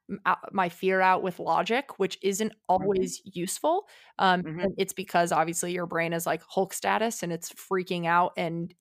my 0.52 0.68
fear 0.68 1.00
out 1.00 1.22
with 1.22 1.38
logic, 1.38 1.98
which 1.98 2.18
isn't 2.22 2.52
Mhm. 2.76 3.10
always 3.10 3.20
useful. 3.24 3.88
Um, 4.18 4.42
Mhm. 4.42 4.76
it's 4.76 4.92
because 4.94 5.32
obviously 5.32 5.72
your 5.72 5.86
brain 5.86 6.12
is 6.12 6.26
like 6.26 6.42
Hulk 6.48 6.72
status 6.72 7.22
and 7.22 7.32
it's 7.32 7.52
freaking 7.52 8.06
out 8.06 8.32
and 8.36 8.74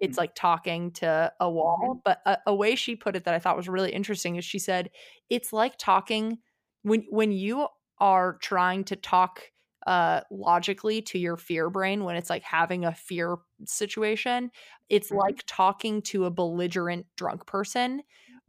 it's 0.00 0.18
like 0.18 0.34
talking 0.34 0.92
to 0.92 1.32
a 1.40 1.50
wall. 1.50 2.00
But 2.04 2.20
a, 2.26 2.38
a 2.48 2.54
way 2.54 2.74
she 2.74 2.96
put 2.96 3.16
it 3.16 3.24
that 3.24 3.34
I 3.34 3.38
thought 3.38 3.56
was 3.56 3.68
really 3.68 3.92
interesting 3.92 4.36
is 4.36 4.44
she 4.44 4.58
said 4.58 4.90
it's 5.30 5.52
like 5.52 5.76
talking 5.78 6.38
when 6.82 7.02
when 7.10 7.32
you 7.32 7.68
are 7.98 8.36
trying 8.38 8.84
to 8.84 8.96
talk 8.96 9.42
uh 9.86 10.20
logically 10.30 11.00
to 11.00 11.18
your 11.18 11.36
fear 11.36 11.70
brain 11.70 12.04
when 12.04 12.16
it's 12.16 12.28
like 12.30 12.42
having 12.42 12.84
a 12.84 12.92
fear 12.92 13.36
situation 13.64 14.50
it's 14.88 15.10
Mhm. 15.10 15.20
like 15.24 15.42
talking 15.46 16.02
to 16.02 16.24
a 16.24 16.30
belligerent 16.30 17.06
drunk 17.16 17.46
person 17.46 18.02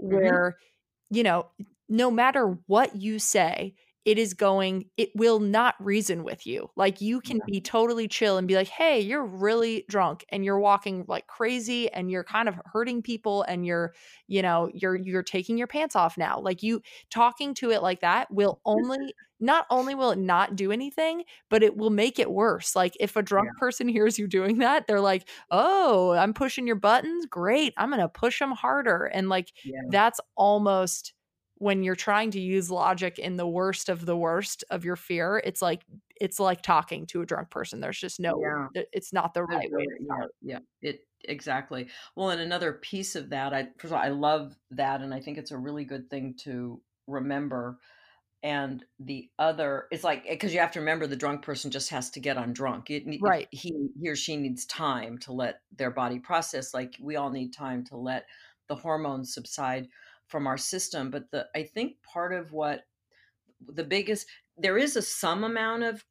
Mhm. 0.08 0.40
where 0.40 0.58
you 1.10 1.24
know 1.24 1.48
no 1.90 2.12
matter 2.12 2.58
what 2.68 2.96
you 2.96 3.20
say 3.20 3.76
it 4.06 4.18
is 4.18 4.34
going 4.34 4.90
it 4.98 5.10
will 5.16 5.40
not 5.40 5.76
reason 5.84 6.24
with 6.24 6.48
you 6.48 6.70
like 6.76 7.02
you 7.02 7.22
can 7.22 7.40
Yeah. 7.40 7.46
be 7.46 7.60
totally 7.62 8.08
chill 8.08 8.38
and 8.38 8.48
be 8.48 8.56
like 8.56 8.68
hey 8.68 9.00
you're 9.00 9.26
really 9.26 9.86
drunk 9.90 10.26
and 10.30 10.46
you're 10.46 10.60
walking 10.60 11.06
like 11.08 11.28
crazy 11.28 11.92
and 11.92 12.10
you're 12.12 12.24
kind 12.24 12.48
of 12.50 12.60
hurting 12.66 13.02
people 13.02 13.44
and 13.44 13.66
you're 13.66 13.94
you 14.28 14.42
know 14.42 14.70
you're 14.74 14.96
you're 14.96 15.24
taking 15.24 15.58
your 15.58 15.68
pants 15.68 15.96
off 15.96 16.18
now 16.18 16.40
like 16.40 16.64
you 16.64 16.82
talking 17.12 17.54
to 17.54 17.72
it 17.72 17.82
like 17.84 18.02
that 18.02 18.32
will 18.32 18.62
only 18.66 19.14
not 19.40 19.66
only 19.70 19.96
will 19.96 20.12
it 20.12 20.18
not 20.20 20.56
do 20.56 20.72
anything 20.72 21.24
but 21.50 21.64
it 21.64 21.78
will 21.78 21.90
make 21.90 22.20
it 22.20 22.32
worse 22.32 22.76
like 22.76 22.94
if 23.00 23.16
a 23.16 23.22
drunk 23.22 23.50
person 23.58 23.88
hears 23.88 24.20
you 24.20 24.28
doing 24.28 24.60
that 24.60 24.88
they're 24.88 25.02
like 25.02 25.28
oh 25.52 26.12
i'm 26.12 26.34
pushing 26.34 26.68
your 26.68 26.76
buttons 26.76 27.26
great 27.26 27.74
i'm 27.78 27.90
gonna 27.90 28.10
push 28.10 28.40
them 28.40 28.52
harder 28.52 29.06
and 29.06 29.30
like 29.30 29.52
Yeah. 29.64 29.82
that's 29.90 30.20
almost 30.36 31.14
when 31.56 31.84
you're 31.84 31.96
trying 31.96 32.32
to 32.32 32.40
use 32.40 32.72
logic 32.72 33.20
in 33.20 33.36
the 33.36 33.48
worst 33.48 33.90
of 33.90 34.06
the 34.06 34.16
worst 34.16 34.64
of 34.70 34.86
your 34.86 34.96
fear 34.96 35.42
it's 35.44 35.62
like 35.62 35.84
it's 36.22 36.40
like 36.40 36.62
talking 36.62 37.06
to 37.08 37.22
a 37.22 37.26
drunk 37.26 37.50
person 37.50 37.80
there's 37.82 38.00
just 38.00 38.20
no 38.20 38.40
Yeah. 38.42 38.82
it's 38.94 39.12
not 39.14 39.34
the 39.34 39.44
right 39.44 39.70
way 39.72 39.84
to 39.84 39.92
yeah, 40.00 40.06
start 40.06 40.32
yeah, 40.42 40.60
it 40.82 41.02
exactly. 41.26 41.90
Well, 42.16 42.30
and 42.30 42.42
another 42.42 42.74
piece 42.74 43.16
of 43.16 43.30
that, 43.30 43.54
I 43.54 43.64
first 43.78 43.92
of 43.92 43.94
all, 43.94 44.00
I 44.00 44.10
love 44.10 44.56
that, 44.72 45.02
and 45.02 45.14
I 45.14 45.20
think 45.20 45.38
it's 45.38 45.52
a 45.52 45.58
really 45.58 45.86
good 45.86 46.10
thing 46.10 46.36
to 46.44 46.82
remember. 47.08 47.78
And 48.42 48.86
the 49.00 49.30
other, 49.38 49.88
it's 49.92 50.04
like 50.04 50.24
eh, 50.26 50.34
because 50.34 50.54
you 50.54 50.60
have 50.60 50.72
to 50.72 50.80
remember 50.80 51.08
the 51.08 51.16
drunk 51.16 51.42
person 51.42 51.72
just 51.72 51.90
has 51.90 52.10
to 52.12 52.20
get 52.20 52.38
on 52.38 52.54
drunk. 52.54 52.90
It, 52.90 53.04
Right. 53.22 53.48
He 53.52 53.90
he 54.00 54.10
or 54.10 54.16
she 54.16 54.38
needs 54.38 54.66
time 54.66 55.18
to 55.20 55.34
let 55.34 55.62
their 55.76 55.92
body 55.92 56.20
process. 56.20 56.74
Like 56.74 56.96
we 57.02 57.18
all 57.18 57.30
need 57.30 57.54
time 57.54 57.84
to 57.86 57.98
let 57.98 58.26
the 58.68 58.76
hormones 58.76 59.34
subside 59.34 59.90
from 60.28 60.48
our 60.48 60.58
system. 60.58 61.10
But 61.12 61.30
the 61.32 61.48
I 61.54 61.64
think 61.64 61.96
part 62.04 62.34
of 62.34 62.54
what 62.54 62.84
the 63.68 63.84
biggest 63.84 64.28
there 64.58 64.78
is 64.78 64.96
a 64.96 65.02
some 65.02 65.44
amount 65.44 65.84
of 65.84 66.04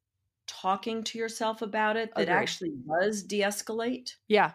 talking 0.47 1.03
to 1.03 1.17
yourself 1.17 1.61
about 1.61 1.95
it 1.95 2.09
that 2.15 2.23
Agreed. 2.23 2.33
actually 2.35 2.71
does 2.99 3.23
de-escalate 3.23 4.13
yeah 4.27 4.51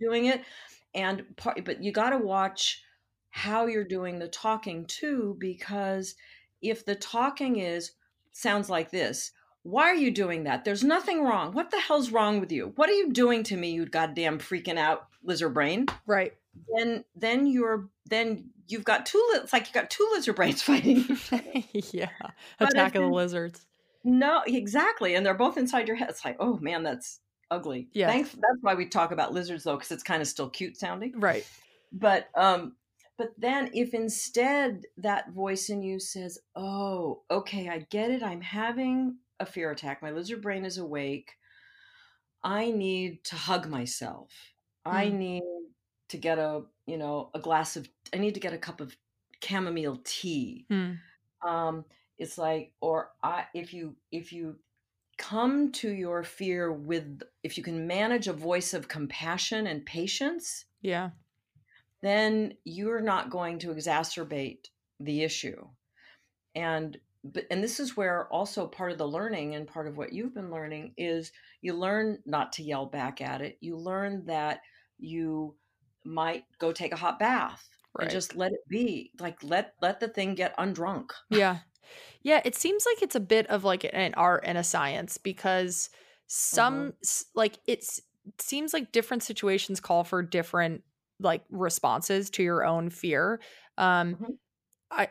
doing 0.00 0.26
it 0.26 0.42
and 0.94 1.24
part 1.36 1.64
but 1.64 1.82
you 1.82 1.90
got 1.90 2.10
to 2.10 2.18
watch 2.18 2.82
how 3.30 3.66
you're 3.66 3.84
doing 3.84 4.18
the 4.18 4.28
talking 4.28 4.84
too 4.86 5.36
because 5.38 6.14
if 6.62 6.84
the 6.84 6.94
talking 6.94 7.58
is 7.58 7.92
sounds 8.32 8.68
like 8.68 8.90
this 8.90 9.32
why 9.62 9.84
are 9.84 9.94
you 9.94 10.10
doing 10.10 10.44
that 10.44 10.64
there's 10.64 10.84
nothing 10.84 11.22
wrong 11.22 11.52
what 11.52 11.70
the 11.70 11.80
hell's 11.80 12.10
wrong 12.10 12.40
with 12.40 12.52
you 12.52 12.72
what 12.76 12.88
are 12.88 12.94
you 12.94 13.12
doing 13.12 13.42
to 13.42 13.56
me 13.56 13.70
you 13.70 13.84
goddamn 13.86 14.38
freaking 14.38 14.78
out 14.78 15.08
lizard 15.24 15.54
brain 15.54 15.86
right 16.06 16.34
then 16.76 17.04
then 17.16 17.46
you're 17.46 17.88
then 18.06 18.50
you've 18.68 18.84
got 18.84 19.06
two 19.06 19.22
it's 19.34 19.52
like 19.52 19.66
you've 19.66 19.74
got 19.74 19.90
two 19.90 20.08
lizard 20.12 20.36
brains 20.36 20.62
fighting 20.68 21.04
yeah 21.92 22.08
But 22.58 22.70
attack 22.70 22.94
of 22.94 23.02
the 23.02 23.08
lizards 23.08 23.66
No, 24.04 24.42
exactly. 24.46 25.14
And 25.14 25.24
they're 25.24 25.34
both 25.34 25.58
inside 25.58 25.86
your 25.86 25.96
head. 25.96 26.08
It's 26.10 26.24
like, 26.24 26.36
oh 26.40 26.58
man, 26.58 26.82
that's 26.82 27.20
ugly. 27.50 27.88
Yeah. 27.92 28.08
Thanks. 28.08 28.30
That's 28.30 28.62
why 28.62 28.74
we 28.74 28.86
talk 28.86 29.10
about 29.10 29.32
lizards 29.32 29.64
though, 29.64 29.76
because 29.76 29.90
it's 29.90 30.02
kind 30.02 30.22
of 30.22 30.28
still 30.28 30.48
cute 30.48 30.76
sounding. 30.76 31.18
right 31.18 31.46
But 31.92 32.28
um, 32.34 32.74
but 33.18 33.32
then 33.36 33.70
if 33.74 33.92
instead 33.92 34.84
that 34.96 35.32
voice 35.32 35.68
in 35.68 35.82
you 35.82 35.98
says, 36.00 36.38
Oh, 36.56 37.22
okay, 37.30 37.68
I 37.68 37.80
get 37.90 38.10
it. 38.10 38.22
I'm 38.22 38.40
having 38.40 39.16
a 39.40 39.44
fear 39.44 39.70
attack. 39.72 40.00
My 40.00 40.10
lizard 40.12 40.40
brain 40.40 40.64
is 40.64 40.78
awake. 40.78 41.32
I 42.42 42.70
need 42.70 43.24
to 43.24 43.36
hug 43.36 43.68
myself. 43.68 44.30
I 44.86 45.06
Mm. 45.06 45.12
need 45.18 45.42
to 46.08 46.16
get 46.16 46.38
a, 46.38 46.62
you 46.86 46.96
know, 46.96 47.30
a 47.34 47.40
glass 47.40 47.76
of 47.76 47.88
I 48.14 48.18
need 48.18 48.34
to 48.34 48.40
get 48.40 48.54
a 48.54 48.58
cup 48.58 48.80
of 48.80 48.96
chamomile 49.44 50.00
tea 50.04 50.66
Hmm. 50.68 50.94
um 51.46 51.84
it's 52.18 52.36
like 52.38 52.72
or 52.80 53.10
i 53.22 53.44
if 53.54 53.72
you 53.72 53.94
if 54.10 54.32
you 54.32 54.56
come 55.16 55.70
to 55.70 55.90
your 55.92 56.24
fear 56.24 56.72
with 56.72 57.22
if 57.44 57.56
you 57.56 57.62
can 57.62 57.86
manage 57.86 58.26
a 58.26 58.32
voice 58.32 58.74
of 58.74 58.88
compassion 58.88 59.68
and 59.68 59.86
patience 59.86 60.64
yeah 60.82 61.10
then 62.02 62.54
you're 62.64 63.00
not 63.00 63.30
going 63.30 63.58
to 63.60 63.68
exacerbate 63.68 64.66
the 65.00 65.22
issue. 65.22 65.66
And 66.54 66.96
but 67.24 67.44
and 67.50 67.62
this 67.62 67.80
is 67.80 67.96
where 67.96 68.28
also 68.28 68.66
part 68.66 68.92
of 68.92 68.98
the 68.98 69.06
learning 69.06 69.54
and 69.54 69.66
part 69.66 69.86
of 69.86 69.96
what 69.96 70.12
you've 70.12 70.34
been 70.34 70.50
learning 70.50 70.94
is 70.96 71.32
you 71.60 71.74
learn 71.74 72.18
not 72.24 72.52
to 72.52 72.62
yell 72.62 72.86
back 72.86 73.20
at 73.20 73.40
it. 73.40 73.58
You 73.60 73.76
learn 73.76 74.24
that 74.26 74.60
you 74.98 75.56
might 76.04 76.44
go 76.58 76.72
take 76.72 76.92
a 76.92 76.96
hot 76.96 77.18
bath 77.18 77.68
right. 77.96 78.04
and 78.04 78.12
just 78.12 78.36
let 78.36 78.52
it 78.52 78.66
be. 78.68 79.12
Like 79.18 79.42
let 79.42 79.74
let 79.82 80.00
the 80.00 80.08
thing 80.08 80.34
get 80.34 80.56
undrunk. 80.56 81.10
Yeah. 81.30 81.58
Yeah, 82.22 82.42
it 82.44 82.54
seems 82.54 82.84
like 82.84 83.02
it's 83.02 83.14
a 83.14 83.20
bit 83.20 83.46
of 83.46 83.64
like 83.64 83.88
an 83.92 84.14
art 84.14 84.44
and 84.46 84.58
a 84.58 84.64
science 84.64 85.16
because 85.18 85.88
mm-hmm. 85.88 86.26
some 86.28 86.92
s 87.02 87.24
like 87.34 87.58
it's 87.66 88.00
seems 88.38 88.74
like 88.74 88.92
different 88.92 89.22
situations 89.22 89.80
call 89.80 90.04
for 90.04 90.22
different 90.22 90.82
like 91.20 91.44
responses 91.50 92.30
to 92.30 92.42
your 92.42 92.64
own 92.64 92.90
fear. 92.90 93.40
Um 93.76 94.18
Mhm. 94.18 94.38
I 94.90 95.08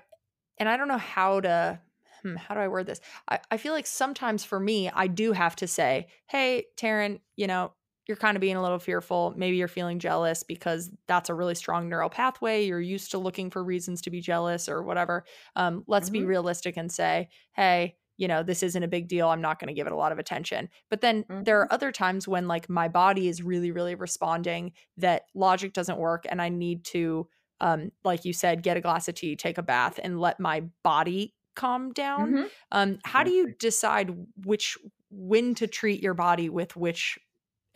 and 0.57 0.69
I 0.69 0.77
don't 0.77 0.87
know 0.87 0.97
how 0.97 1.41
to 1.41 1.81
hmm, 2.23 2.35
how 2.35 2.55
do 2.55 2.61
I 2.61 2.67
word 2.67 2.87
this? 2.87 3.01
I, 3.29 3.39
I 3.51 3.57
feel 3.57 3.73
like 3.73 3.87
sometimes 3.87 4.43
for 4.43 4.59
me, 4.59 4.89
I 4.89 5.07
do 5.07 5.33
have 5.33 5.55
to 5.57 5.67
say, 5.67 6.07
hey, 6.27 6.65
Taryn, 6.77 7.21
you 7.35 7.47
know, 7.47 7.73
you're 8.07 8.17
kind 8.17 8.37
of 8.37 8.41
being 8.41 8.55
a 8.55 8.61
little 8.61 8.79
fearful. 8.79 9.33
Maybe 9.37 9.57
you're 9.57 9.67
feeling 9.67 9.99
jealous 9.99 10.43
because 10.43 10.91
that's 11.07 11.29
a 11.29 11.33
really 11.35 11.55
strong 11.55 11.89
neural 11.89 12.09
pathway. 12.09 12.65
You're 12.65 12.79
used 12.81 13.11
to 13.11 13.17
looking 13.19 13.51
for 13.51 13.63
reasons 13.63 14.01
to 14.03 14.09
be 14.09 14.21
jealous 14.21 14.69
or 14.69 14.81
whatever. 14.83 15.25
Um, 15.55 15.83
let's 15.87 16.09
be 16.09 16.23
Mhm. 16.23 16.25
realistic 16.25 16.77
and 16.77 16.91
say, 16.91 17.29
hey, 17.53 17.97
you 18.18 18.28
know, 18.28 18.43
this 18.43 18.63
isn't 18.63 18.84
a 18.84 18.88
big 18.88 19.07
deal. 19.07 19.30
I'm 19.30 19.41
not 19.41 19.59
going 19.59 19.68
to 19.68 19.74
give 19.74 19.88
it 19.88 19.93
a 19.93 19.97
lot 19.97 20.11
of 20.11 20.20
attention. 20.20 20.70
But 20.89 21.01
then 21.01 21.26
there 21.43 21.59
are 21.61 21.72
other 21.72 21.91
times 21.91 22.28
when 22.28 22.47
like 22.47 22.70
my 22.70 22.88
body 22.88 23.28
is 23.28 23.41
really, 23.43 23.72
really 23.72 23.95
responding 23.95 24.74
that 24.97 25.24
logic 25.36 25.74
doesn't 25.74 25.97
work 25.99 26.26
and 26.30 26.41
I 26.41 26.49
need 26.49 26.84
to, 26.86 27.28
um, 27.61 27.91
like 28.03 28.26
you 28.26 28.34
said, 28.34 28.63
get 28.63 28.78
a 28.78 28.82
glass 28.82 29.07
of 29.07 29.15
tea, 29.15 29.36
take 29.36 29.57
a 29.57 29.63
bath, 29.63 29.99
and 30.03 30.20
let 30.20 30.39
my 30.39 30.63
body 30.84 31.34
calm 31.55 31.91
down. 31.93 32.34
Mhm. 32.34 32.49
Um, 32.72 32.99
how 33.03 33.24
do 33.24 33.32
you 33.32 33.53
decide 33.53 34.11
which 34.45 34.78
when 35.09 35.55
to 35.55 35.68
treat 35.68 36.01
your 36.03 36.13
body 36.13 36.49
with 36.49 36.76
which 36.76 37.18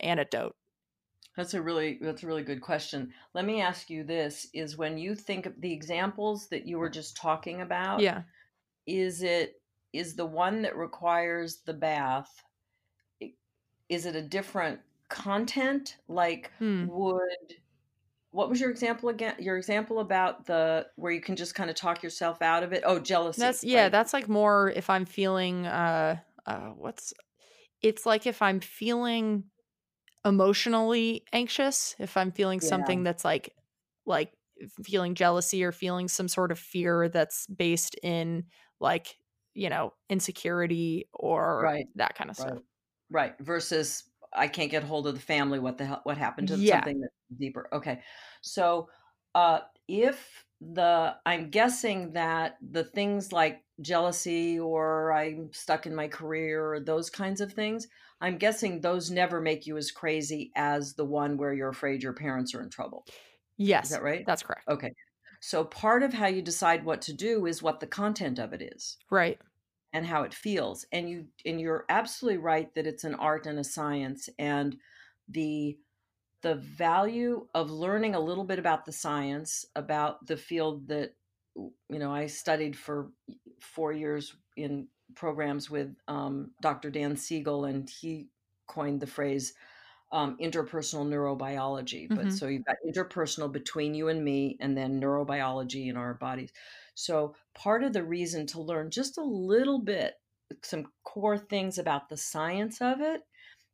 antidote? 0.00 0.54
That's 1.36 1.54
a 1.54 1.62
really 1.62 1.98
that's 2.00 2.22
a 2.22 2.26
really 2.26 2.42
good 2.44 2.60
question. 2.60 3.12
Let 3.34 3.44
me 3.44 3.60
ask 3.62 3.88
you 3.88 4.04
this 4.04 4.48
is 4.52 4.76
when 4.76 4.98
you 4.98 5.14
think 5.14 5.46
of 5.46 5.60
the 5.60 5.72
examples 5.72 6.48
that 6.50 6.66
you 6.66 6.78
were 6.78 6.90
just 6.90 7.16
talking 7.16 7.62
about, 7.62 8.00
Yeah. 8.00 8.24
is 8.86 9.22
it 9.22 9.61
is 9.92 10.16
the 10.16 10.26
one 10.26 10.62
that 10.62 10.76
requires 10.76 11.62
the 11.62 11.74
bath 11.74 12.44
is 13.88 14.06
it 14.06 14.16
a 14.16 14.22
different 14.22 14.80
content 15.08 15.98
like 16.08 16.52
Hmm. 16.58 16.84
would 16.84 17.60
what 18.30 18.48
was 18.50 18.60
your 18.60 18.70
example 18.70 19.08
again? 19.10 19.36
Your 19.40 19.56
example 19.58 20.00
about 20.00 20.46
the 20.46 20.88
where 20.96 21.12
you 21.12 21.20
can 21.20 21.36
just 21.36 21.54
kind 21.54 21.70
of 21.70 21.76
talk 21.76 22.02
yourself 22.02 22.42
out 22.42 22.62
of 22.64 22.72
it. 22.72 22.82
Oh, 22.86 22.98
jealousy. 23.00 23.36
That's 23.36 23.64
yeah, 23.64 23.88
right? 23.88 23.88
that's 23.88 24.12
like 24.12 24.28
more 24.28 24.70
if 24.70 24.90
I'm 24.90 25.06
feeling 25.06 25.66
uh 25.66 26.20
uh 26.46 26.68
what's 26.70 27.14
it's 27.82 28.06
like 28.06 28.26
if 28.26 28.42
I'm 28.42 28.60
feeling 28.60 29.50
emotionally 30.24 31.24
anxious, 31.32 31.96
if 31.98 32.16
I'm 32.16 32.32
feeling 32.32 32.60
Yeah. 32.60 32.62
something 32.62 33.04
that's 33.04 33.24
like 33.24 33.54
like 34.06 34.34
feeling 34.84 35.14
jealousy 35.14 35.64
or 35.64 35.72
feeling 35.72 36.08
some 36.08 36.28
sort 36.28 36.52
of 36.52 36.58
fear 36.58 37.08
that's 37.08 37.46
based 37.48 37.96
in 38.02 38.46
like, 38.80 39.18
you 39.54 39.68
know, 39.70 39.94
insecurity 40.08 41.08
or 41.14 41.72
Right. 41.72 41.86
that 41.96 42.14
kind 42.14 42.30
of 42.30 42.36
stuff. 42.36 42.54
Right. 42.54 42.62
Right. 43.10 43.38
Versus 43.40 44.04
I 44.32 44.48
can't 44.48 44.70
get 44.70 44.82
hold 44.84 45.06
of 45.06 45.14
the 45.14 45.20
family. 45.20 45.58
What 45.58 45.78
the 45.78 45.86
hell? 45.86 46.00
What 46.04 46.18
happened 46.18 46.48
to 46.48 46.58
Yeah. 46.58 46.58
something 46.58 47.00
that's 47.00 47.14
deeper? 47.38 47.68
Okay. 47.72 48.02
So, 48.42 48.88
uh, 49.34 49.62
if 49.88 50.46
the 50.60 51.16
I'm 51.26 51.50
guessing 51.50 52.12
that 52.12 52.58
the 52.62 52.84
things 52.84 53.32
like 53.32 53.64
jealousy 53.80 54.58
or 54.60 55.12
I'm 55.12 55.52
stuck 55.52 55.86
in 55.86 55.94
my 55.94 56.08
career 56.08 56.72
or 56.72 56.80
those 56.80 57.10
kinds 57.10 57.40
of 57.40 57.52
things, 57.52 57.88
I'm 58.20 58.38
guessing 58.38 58.80
those 58.80 59.10
never 59.10 59.40
make 59.40 59.66
you 59.66 59.76
as 59.76 59.90
crazy 59.90 60.52
as 60.56 60.94
the 60.94 61.04
one 61.04 61.36
where 61.36 61.52
you're 61.52 61.68
afraid 61.70 62.02
your 62.02 62.14
parents 62.14 62.54
are 62.54 62.62
in 62.62 62.70
trouble. 62.70 63.06
Is 63.82 63.88
Yes, 63.88 63.90
that 63.90 64.02
right? 64.02 64.26
that's 64.26 64.42
correct. 64.42 64.66
Okay. 64.68 64.92
So 65.44 65.64
part 65.64 66.02
of 66.04 66.12
how 66.14 66.28
you 66.28 66.40
decide 66.40 66.84
what 66.84 67.02
to 67.02 67.12
do 67.12 67.46
is 67.46 67.62
what 67.62 67.80
the 67.80 67.86
content 67.86 68.38
of 68.38 68.52
it 68.52 68.62
is. 68.62 68.96
Right. 69.10 69.38
and 69.92 70.06
how 70.06 70.22
it 70.22 70.32
feels. 70.32 70.86
And 70.92 71.10
you 71.10 71.26
and 71.44 71.60
you're 71.60 71.84
absolutely 71.90 72.38
right 72.38 72.74
that 72.74 72.86
it's 72.86 73.04
an 73.04 73.14
art 73.16 73.46
and 73.46 73.58
a 73.58 73.64
science. 73.64 74.30
And 74.38 74.76
the 75.28 75.76
the 76.42 76.54
value 76.56 77.46
of 77.54 77.70
learning 77.70 78.14
a 78.14 78.20
little 78.20 78.44
bit 78.44 78.58
about 78.58 78.84
the 78.84 78.92
science 78.92 79.64
about 79.76 80.26
the 80.26 80.36
field 80.36 80.88
that 80.88 81.14
you 81.54 81.98
know 81.98 82.12
i 82.12 82.26
studied 82.26 82.76
for 82.76 83.10
four 83.60 83.92
years 83.92 84.34
in 84.56 84.88
programs 85.14 85.70
with 85.70 85.94
um, 86.08 86.50
dr 86.60 86.90
dan 86.90 87.16
siegel 87.16 87.64
and 87.66 87.88
he 87.88 88.26
coined 88.66 89.00
the 89.00 89.06
phrase 89.06 89.54
um, 90.12 90.36
interpersonal 90.38 91.06
neurobiology 91.08 92.12
but 92.14 92.32
Mhm. 92.32 92.32
so 92.32 92.46
you've 92.46 92.64
got 92.64 92.76
interpersonal 92.86 93.50
between 93.50 93.94
you 93.94 94.08
and 94.08 94.24
me 94.24 94.56
and 94.60 94.76
then 94.76 95.00
neurobiology 95.00 95.88
in 95.88 95.96
our 95.96 96.14
bodies 96.14 96.52
so 96.94 97.34
part 97.54 97.82
of 97.82 97.92
the 97.94 98.04
reason 98.04 98.46
to 98.46 98.60
learn 98.60 98.90
just 98.90 99.18
a 99.18 99.22
little 99.24 99.80
bit 99.80 100.16
some 100.62 100.92
core 101.04 101.38
things 101.38 101.78
about 101.78 102.08
the 102.10 102.16
science 102.16 102.80
of 102.82 103.00
it 103.00 103.22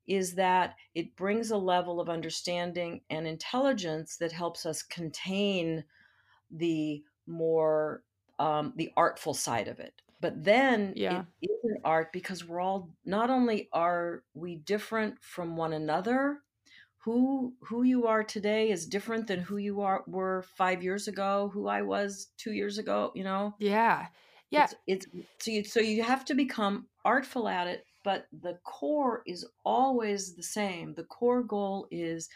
is 0.07 0.35
that 0.37 0.77
it 0.95 1.17
brings 1.17 1.51
a 1.51 1.57
level 1.59 2.01
of 2.01 2.09
understanding 2.09 3.03
and 3.11 3.27
intelligence 3.27 4.17
that 4.19 4.33
helps 4.33 4.67
us 4.67 4.83
contain 4.83 5.85
the 6.51 7.05
more 7.27 8.05
um, 8.39 8.73
the 8.77 8.93
artful 8.97 9.35
side 9.35 9.69
of 9.69 9.81
it 9.81 10.03
but 10.21 10.43
then 10.45 10.93
Yeah. 10.97 11.25
it 11.43 11.51
is 11.51 11.65
an 11.65 11.79
art 11.85 12.13
because 12.13 12.45
we're 12.45 12.61
all 12.61 12.91
not 13.05 13.31
only 13.31 13.69
are 13.73 14.25
we 14.35 14.57
different 14.57 15.17
from 15.23 15.57
one 15.57 15.73
another 15.73 16.41
who 17.05 17.55
who 17.63 17.83
you 17.85 18.07
are 18.07 18.25
today 18.25 18.71
is 18.71 18.87
different 18.87 19.27
than 19.27 19.41
who 19.41 19.57
you 19.57 19.81
are 19.81 20.03
were 20.07 20.43
five 20.57 20.83
years 20.83 21.09
ago 21.09 21.51
who 21.53 21.67
i 21.69 21.83
was 21.83 22.29
two 22.37 22.53
years 22.53 22.79
ago 22.79 23.13
you 23.15 23.25
know 23.25 23.55
Yeah. 23.59 24.07
Yeah. 24.51 24.67
it's, 24.87 25.07
it's 25.07 25.07
so 25.41 25.51
you 25.51 25.65
so 25.65 25.81
you 25.81 26.03
have 26.03 26.25
to 26.27 26.35
become 26.35 26.87
artful 27.05 27.49
at 27.49 27.67
it 27.67 27.85
but 28.05 28.27
the 28.43 28.59
core 28.65 29.23
is 29.27 29.47
always 29.65 30.35
the 30.35 30.43
same 30.43 30.95
the 30.95 31.05
core 31.05 31.43
goal 31.43 31.87
is 31.91 32.29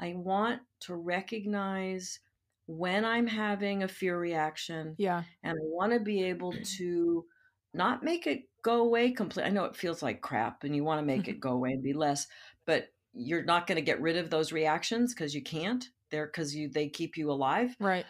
i 0.00 0.14
want 0.14 0.60
to 0.80 0.94
recognize 0.94 2.20
when 2.68 3.02
i'm 3.04 3.26
having 3.26 3.82
a 3.82 3.88
fear 3.88 4.18
reaction 4.18 4.94
Yeah. 4.98 5.22
and 5.42 5.52
i 5.52 5.62
want 5.62 5.92
to 5.94 6.00
be 6.00 6.22
able 6.24 6.52
to 6.76 7.24
not 7.72 8.02
make 8.02 8.26
it 8.26 8.42
go 8.62 8.82
away 8.82 9.10
completely 9.10 9.50
i 9.50 9.52
know 9.52 9.64
it 9.64 9.74
feels 9.74 10.02
like 10.02 10.20
crap 10.20 10.64
and 10.64 10.76
you 10.76 10.84
want 10.84 11.00
to 11.00 11.06
make 11.06 11.22
mm-hmm. 11.22 11.30
it 11.30 11.40
go 11.40 11.52
away 11.52 11.72
and 11.72 11.82
be 11.82 11.94
less 11.94 12.26
but 12.66 12.88
you're 13.14 13.42
not 13.44 13.66
going 13.66 13.76
to 13.76 13.82
get 13.82 14.02
rid 14.02 14.18
of 14.18 14.28
those 14.28 14.52
reactions 14.52 15.14
because 15.14 15.34
you 15.34 15.42
can't 15.42 15.86
they're 16.10 16.26
because 16.26 16.54
you 16.54 16.68
they 16.68 16.88
keep 16.88 17.16
you 17.16 17.30
alive 17.30 17.74
Right. 17.80 18.04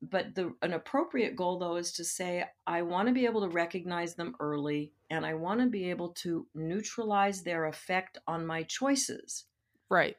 but 0.00 0.34
the 0.34 0.54
an 0.62 0.72
appropriate 0.72 1.36
goal 1.36 1.58
though 1.58 1.76
is 1.76 1.92
to 1.92 2.04
say 2.04 2.44
i 2.66 2.80
want 2.80 3.08
to 3.08 3.14
be 3.14 3.26
able 3.26 3.42
to 3.42 3.48
recognize 3.48 4.14
them 4.14 4.34
early 4.40 4.92
and 5.10 5.26
i 5.26 5.34
want 5.34 5.60
to 5.60 5.66
be 5.66 5.90
able 5.90 6.10
to 6.22 6.46
neutralize 6.54 7.42
their 7.42 7.66
effect 7.66 8.16
on 8.26 8.46
my 8.46 8.62
choices 8.62 9.44
Right. 9.90 10.16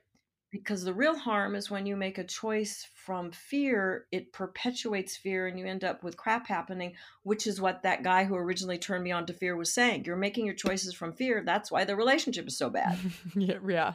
Because 0.56 0.86
the 0.86 0.94
real 0.94 1.18
harm 1.18 1.54
is 1.54 1.70
when 1.70 1.86
you 1.86 1.98
make 1.98 2.18
a 2.18 2.24
choice 2.24 2.88
from 2.94 3.30
fear 3.32 4.06
it 4.12 4.32
perpetuates 4.32 5.18
fear 5.18 5.48
and 5.48 5.60
you 5.60 5.66
end 5.66 5.84
up 5.84 6.02
with 6.02 6.16
crap 6.16 6.48
happening 6.48 6.94
which 7.24 7.46
is 7.46 7.60
what 7.60 7.84
that 7.84 8.04
guy 8.04 8.24
who 8.24 8.36
originally 8.36 8.78
turned 8.78 9.04
me 9.04 9.12
on 9.12 9.26
to 9.26 9.34
fear 9.34 9.58
was 9.58 9.74
saying 9.74 10.06
you're 10.06 10.16
making 10.16 10.46
your 10.46 10.56
choices 10.56 10.94
from 10.94 11.12
fear 11.12 11.44
that's 11.46 11.70
why 11.70 11.84
the 11.84 11.96
relationship 11.96 12.48
is 12.48 12.58
so 12.58 12.70
bad 12.70 12.98
yeah. 13.36 13.58
Yeah. 13.68 13.94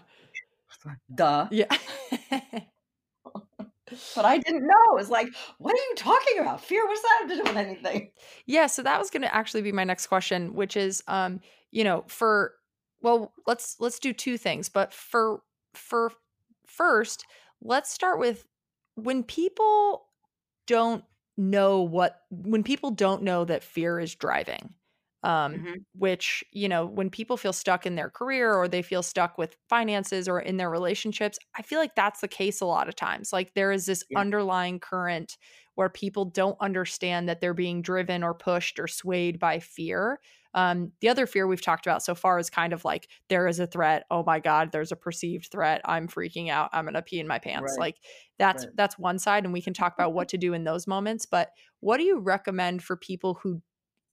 duh 1.14 1.48
Yeah. 1.50 1.64
but 4.14 4.24
i 4.24 4.38
didn't 4.38 4.66
know 4.66 4.98
it's 4.98 5.08
like 5.08 5.28
what 5.56 5.72
are 5.72 5.88
you 5.88 5.94
talking 5.96 6.40
about 6.40 6.62
fear 6.62 6.86
what's 6.86 7.00
that 7.00 7.18
have 7.20 7.30
to 7.30 7.36
do 7.36 7.42
with 7.42 7.56
anything 7.56 8.10
Yeah, 8.46 8.66
so 8.66 8.82
that 8.82 8.98
was 8.98 9.10
going 9.10 9.22
to 9.22 9.34
actually 9.34 9.62
be 9.62 9.72
my 9.72 9.84
next 9.84 10.08
question, 10.08 10.54
which 10.54 10.76
is 10.76 11.02
um, 11.08 11.40
you 11.70 11.84
know, 11.84 12.04
for 12.08 12.54
well, 13.02 13.32
let's 13.46 13.76
let's 13.80 13.98
do 13.98 14.12
two 14.12 14.36
things, 14.36 14.68
but 14.68 14.92
for 14.92 15.42
for 15.74 16.12
first, 16.70 17.26
let's 17.60 17.90
start 17.92 18.18
with 18.18 18.46
when 18.94 19.22
people 19.24 20.08
don't 20.66 21.04
know 21.36 21.80
what 21.80 22.22
when 22.30 22.62
people 22.62 22.90
don't 22.90 23.22
know 23.22 23.44
that 23.44 23.64
fear 23.64 23.98
is 23.98 24.14
driving. 24.14 24.74
Um 25.22 25.66
Mhm. 25.66 25.84
which, 25.94 26.44
you 26.52 26.68
know, 26.68 26.86
when 26.86 27.10
people 27.10 27.36
feel 27.36 27.52
stuck 27.52 27.84
in 27.84 27.96
their 27.96 28.10
career 28.10 28.54
or 28.54 28.68
they 28.68 28.80
feel 28.80 29.02
stuck 29.02 29.36
with 29.38 29.56
finances 29.68 30.28
or 30.28 30.40
in 30.40 30.56
their 30.56 30.70
relationships, 30.70 31.36
I 31.56 31.62
feel 31.62 31.80
like 31.80 31.96
that's 31.96 32.20
the 32.20 32.28
case 32.28 32.60
a 32.60 32.64
lot 32.66 32.88
of 32.88 32.94
times. 32.94 33.32
Like 33.32 33.54
there 33.54 33.72
is 33.72 33.86
this 33.86 34.04
Yeah. 34.08 34.16
underlying 34.16 34.78
current 34.78 35.36
where 35.74 35.88
people 35.88 36.24
don't 36.26 36.56
understand 36.60 37.28
that 37.28 37.40
they're 37.40 37.54
being 37.54 37.82
driven 37.82 38.22
or 38.22 38.34
pushed 38.34 38.78
or 38.78 38.86
swayed 38.86 39.40
by 39.40 39.58
fear. 39.58 40.20
Um, 40.54 40.92
the 41.00 41.08
other 41.08 41.26
fear 41.26 41.46
we've 41.46 41.62
talked 41.62 41.86
about 41.86 42.02
so 42.02 42.14
far 42.14 42.38
is 42.38 42.50
kind 42.50 42.72
of 42.72 42.84
like 42.84 43.08
there 43.28 43.46
is 43.46 43.60
a 43.60 43.66
threat. 43.66 44.04
Oh 44.10 44.24
my 44.24 44.40
God, 44.40 44.72
there's 44.72 44.92
a 44.92 44.96
perceived 44.96 45.48
threat. 45.50 45.80
I'm 45.84 46.08
freaking 46.08 46.48
out. 46.48 46.70
I'm 46.72 46.84
gonna 46.84 47.02
pee 47.02 47.20
in 47.20 47.28
my 47.28 47.38
pants. 47.38 47.76
Right. 47.78 47.80
Like 47.80 47.96
that's 48.38 48.64
Right. 48.64 48.76
that's 48.76 48.98
one 48.98 49.18
side, 49.18 49.44
and 49.44 49.52
we 49.52 49.62
can 49.62 49.74
talk 49.74 49.94
about 49.94 50.12
what 50.12 50.28
to 50.30 50.38
do 50.38 50.52
in 50.54 50.64
those 50.64 50.86
moments. 50.86 51.26
But 51.26 51.50
what 51.80 51.98
do 51.98 52.04
you 52.04 52.18
recommend 52.18 52.82
for 52.82 52.96
people 52.96 53.34
who 53.42 53.62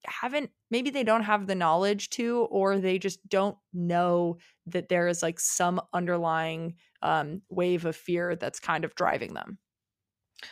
haven't 0.06 0.52
maybe 0.72 0.90
they 0.90 1.04
don't 1.04 1.24
have 1.24 1.48
the 1.48 1.56
knowledge 1.56 2.10
to 2.12 2.48
or 2.50 2.78
they 2.78 2.98
just 3.00 3.28
don't 3.28 3.58
know 3.74 4.38
that 4.66 4.90
there 4.90 5.08
is 5.08 5.22
like 5.22 5.40
some 5.40 5.82
underlying 5.94 6.76
um, 7.02 7.42
wave 7.50 7.86
of 7.86 7.96
fear 7.96 8.36
that's 8.36 8.60
kind 8.60 8.86
of 8.86 8.96
driving 8.96 9.34
them 9.34 9.58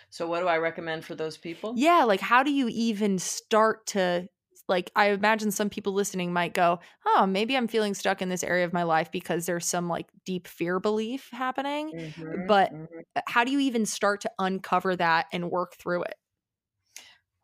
so 0.09 0.27
what 0.27 0.39
do 0.39 0.47
i 0.47 0.57
recommend 0.57 1.05
for 1.05 1.15
those 1.15 1.37
people 1.37 1.73
yeah 1.77 2.03
like 2.03 2.19
how 2.19 2.43
do 2.43 2.51
you 2.51 2.67
even 2.69 3.19
start 3.19 3.85
to 3.85 4.27
like 4.67 4.91
i 4.95 5.09
imagine 5.09 5.51
some 5.51 5.69
people 5.69 5.93
listening 5.93 6.33
might 6.33 6.53
go 6.53 6.79
oh 7.05 7.25
maybe 7.27 7.55
i'm 7.57 7.67
feeling 7.67 7.93
stuck 7.93 8.21
in 8.21 8.29
this 8.29 8.43
area 8.43 8.65
of 8.65 8.73
my 8.73 8.83
life 8.83 9.11
because 9.11 9.45
there's 9.45 9.65
some 9.65 9.87
like 9.89 10.07
deep 10.25 10.47
fear 10.47 10.79
belief 10.79 11.29
happening 11.31 11.93
Mhm, 11.93 12.47
but 12.47 12.71
mhm. 12.71 13.05
how 13.27 13.43
do 13.43 13.51
you 13.51 13.59
even 13.59 13.85
start 13.85 14.21
to 14.21 14.31
uncover 14.39 14.95
that 14.95 15.27
and 15.31 15.51
work 15.51 15.75
through 15.75 16.03
it 16.03 16.15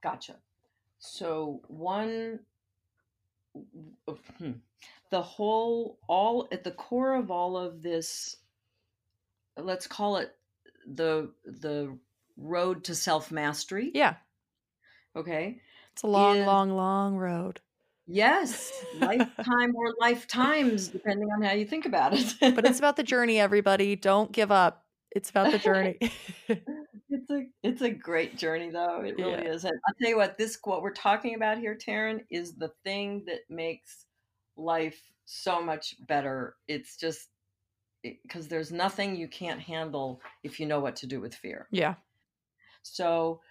Gotcha. 0.02 0.42
So 1.00 1.64
one, 1.68 2.46
hmm, 4.38 4.52
the 5.10 5.22
whole, 5.22 6.00
all 6.08 6.48
at 6.52 6.64
the 6.64 6.72
core 6.72 7.16
of 7.16 7.32
all 7.32 7.58
of 7.58 7.82
this, 7.82 8.38
let's 9.58 9.88
call 9.88 10.18
it 10.18 10.38
the 10.86 11.34
the 11.46 11.98
road 12.38 12.84
to 12.86 12.96
self 12.96 13.32
mastery. 13.32 13.92
yeah 13.94 14.18
Okay. 15.16 15.62
It's 16.02 16.04
a 16.04 16.08
long 16.08 16.46
long 16.46 16.72
long 16.76 17.16
road. 17.18 17.62
Yes, 18.08 18.74
lifetime 19.00 19.74
or 19.76 19.94
lifetimes, 20.00 20.88
depending 20.90 21.30
on 21.30 21.42
how 21.44 21.54
you 21.54 21.66
think 21.66 21.86
about 21.86 22.14
it. 22.14 22.36
but 22.56 22.66
it's 22.66 22.80
about 22.80 22.96
the 22.98 23.04
journey 23.14 23.40
everybody. 23.40 23.96
Don't 23.96 24.32
give 24.32 24.52
up. 24.52 24.86
It's 25.16 25.30
about 25.30 25.52
the 25.52 25.60
journey. 25.60 25.98
It's 27.14 27.30
a 27.30 27.44
it's 27.62 27.82
a 27.82 27.90
great 27.90 28.38
journey 28.38 28.70
though. 28.70 29.02
It 29.02 29.18
really 29.18 29.32
Yeah. 29.44 29.52
is. 29.52 29.66
And 29.66 29.74
i'll 29.86 29.94
tell 30.02 30.10
you 30.10 30.16
what 30.16 30.38
this 30.38 30.58
what 30.64 30.82
we're 30.82 30.94
talking 30.94 31.36
about 31.36 31.58
here 31.58 31.78
taryn 31.78 32.22
is 32.30 32.56
the 32.56 32.72
thing 32.86 33.26
that 33.28 33.42
makes 33.50 34.06
life 34.56 34.98
so 35.26 35.62
much 35.62 35.94
better. 36.08 36.56
It's 36.70 36.96
just 36.96 37.28
because 38.02 38.48
there's 38.48 38.72
nothing 38.72 39.18
you 39.18 39.28
can't 39.28 39.60
handle 39.60 40.22
if 40.44 40.58
you 40.58 40.66
know 40.66 40.80
what 40.80 40.96
to 40.98 41.06
do 41.08 41.20
with 41.20 41.36
fear. 41.36 41.68
Yeah. 41.70 41.96
So 42.82 43.42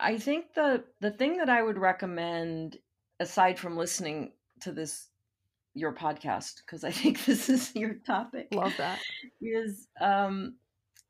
i 0.00 0.18
think 0.18 0.54
the 0.54 0.84
the 1.00 1.10
thing 1.10 1.36
that 1.36 1.48
i 1.48 1.62
would 1.62 1.78
recommend 1.78 2.78
aside 3.20 3.58
from 3.58 3.76
listening 3.76 4.32
to 4.60 4.72
this 4.72 5.08
your 5.74 5.92
podcast 5.92 6.56
because 6.64 6.84
i 6.84 6.90
think 6.90 7.24
this 7.26 7.48
is 7.48 7.74
your 7.74 7.94
topic 8.06 8.48
love 8.52 8.74
that. 8.78 8.98
is 9.40 9.88
um 10.00 10.56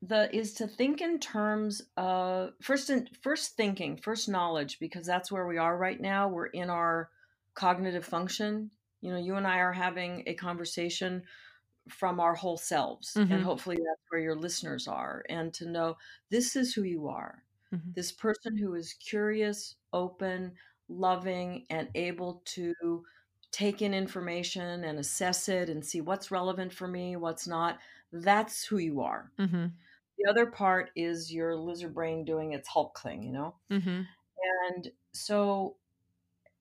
the 0.03 0.35
is 0.37 0.53
to 0.55 0.66
think 0.66 1.01
in 1.01 1.18
terms 1.18 1.80
of 1.97 2.51
first 2.61 2.91
in 2.91 3.09
first 3.22 3.57
thinking 3.57 3.97
first 3.97 4.28
knowledge 4.28 4.78
because 4.78 5.07
that's 5.07 5.32
where 5.32 5.47
we 5.47 5.57
are 5.57 5.78
right 5.78 5.99
now. 6.01 6.28
We're 6.28 6.47
in 6.47 6.68
our 6.68 7.09
cognitive 7.55 8.05
function. 8.05 8.70
You 9.01 9.12
know 9.12 9.18
you 9.18 9.37
and 9.37 9.47
i 9.47 9.59
are 9.59 9.72
having 9.72 10.22
a 10.26 10.35
conversation 10.35 11.22
from 11.89 12.20
our 12.20 12.35
whole 12.35 12.57
selves 12.57 13.14
Mhm. 13.14 13.30
and 13.30 13.45
hopefully 13.45 13.76
that's 13.76 14.03
where 14.11 14.20
your 14.20 14.35
listeners 14.37 14.89
are 14.89 15.24
and 15.28 15.53
to 15.55 15.66
know 15.66 15.97
this 16.30 16.57
is 16.57 16.74
who 16.74 16.82
you 16.82 17.09
are 17.09 17.43
Mhm. 17.75 17.95
this 17.97 18.12
person 18.12 18.57
who 18.59 18.75
is 18.75 18.93
curious 18.95 19.77
open 19.93 20.57
loving 20.89 21.66
and 21.70 21.91
able 21.95 22.43
to 22.45 22.75
take 23.51 23.81
in 23.83 23.95
information 23.95 24.85
and 24.85 24.99
assess 24.99 25.49
it 25.49 25.70
and 25.70 25.85
see 25.87 26.01
what's 26.01 26.31
relevant 26.31 26.72
for 26.72 26.89
me 26.89 27.16
what's 27.16 27.47
not 27.47 27.81
that's 28.12 28.64
who 28.66 28.79
you 28.79 29.01
are 29.01 29.33
Mhm. 29.39 29.85
the 30.18 30.31
other 30.31 30.47
part 30.47 30.91
is 30.97 31.33
your 31.33 31.57
lizard 31.57 31.95
brain 31.95 32.25
doing 32.25 32.53
its 32.53 32.68
hulk 32.68 32.99
thing 33.01 33.22
you 33.22 33.33
know 33.33 33.57
Mhm. 33.70 34.14
and 34.72 34.93
so 35.12 35.77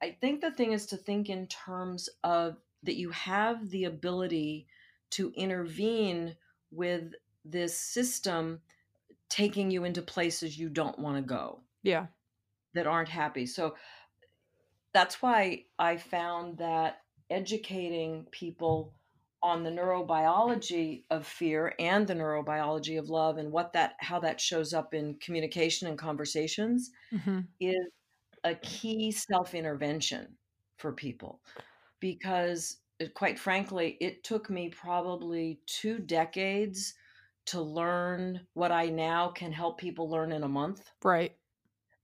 i 0.01 0.11
think 0.11 0.41
the 0.41 0.51
thing 0.51 0.73
is 0.73 0.87
to 0.87 0.97
think 0.97 1.29
in 1.29 1.47
terms 1.47 2.09
of 2.23 2.61
that 2.83 2.95
you 2.97 3.11
have 3.11 3.69
the 3.69 3.85
ability 3.85 4.67
to 5.11 5.31
intervene 5.33 6.37
with 6.71 7.13
this 7.45 7.77
system 7.77 8.61
taking 9.33 9.71
you 9.71 9.83
into 9.83 10.01
places 10.03 10.59
you 10.59 10.69
don't 10.69 10.99
want 10.99 11.15
to 11.17 11.23
go 11.23 11.63
Yeah. 11.81 12.05
that 12.75 12.85
aren't 12.85 13.09
happy 13.09 13.47
so 13.47 13.75
that's 14.93 15.21
why 15.21 15.65
i 15.79 15.97
found 15.97 16.57
that 16.57 17.01
educating 17.29 18.25
people 18.31 18.93
on 19.41 19.63
the 19.63 19.69
neurobiology 19.69 21.03
of 21.09 21.25
fear 21.27 21.73
and 21.79 22.07
the 22.07 22.13
neurobiology 22.13 22.97
of 22.99 23.09
love 23.09 23.37
and 23.37 23.51
what 23.51 23.73
that 23.73 23.95
how 23.99 24.19
that 24.19 24.39
shows 24.39 24.73
up 24.73 24.93
in 24.93 25.15
communication 25.15 25.87
and 25.87 25.97
conversations 25.97 26.91
Mhm. 27.11 27.47
is 27.59 27.87
a 28.43 28.55
key 28.55 29.11
self-intervention 29.11 30.37
for 30.77 30.93
people 30.93 31.41
because 31.99 32.81
uh, 33.01 33.05
quite 33.15 33.39
frankly 33.39 33.97
it 34.01 34.23
took 34.23 34.49
me 34.49 34.69
probably 34.69 35.61
two 35.65 35.99
decades 35.99 36.95
to 37.45 37.61
learn 37.61 38.41
what 38.53 38.71
i 38.71 38.87
now 38.87 39.29
can 39.29 39.51
help 39.51 39.77
people 39.77 40.09
learn 40.09 40.31
in 40.31 40.43
a 40.43 40.47
month 40.47 40.89
Right. 41.03 41.35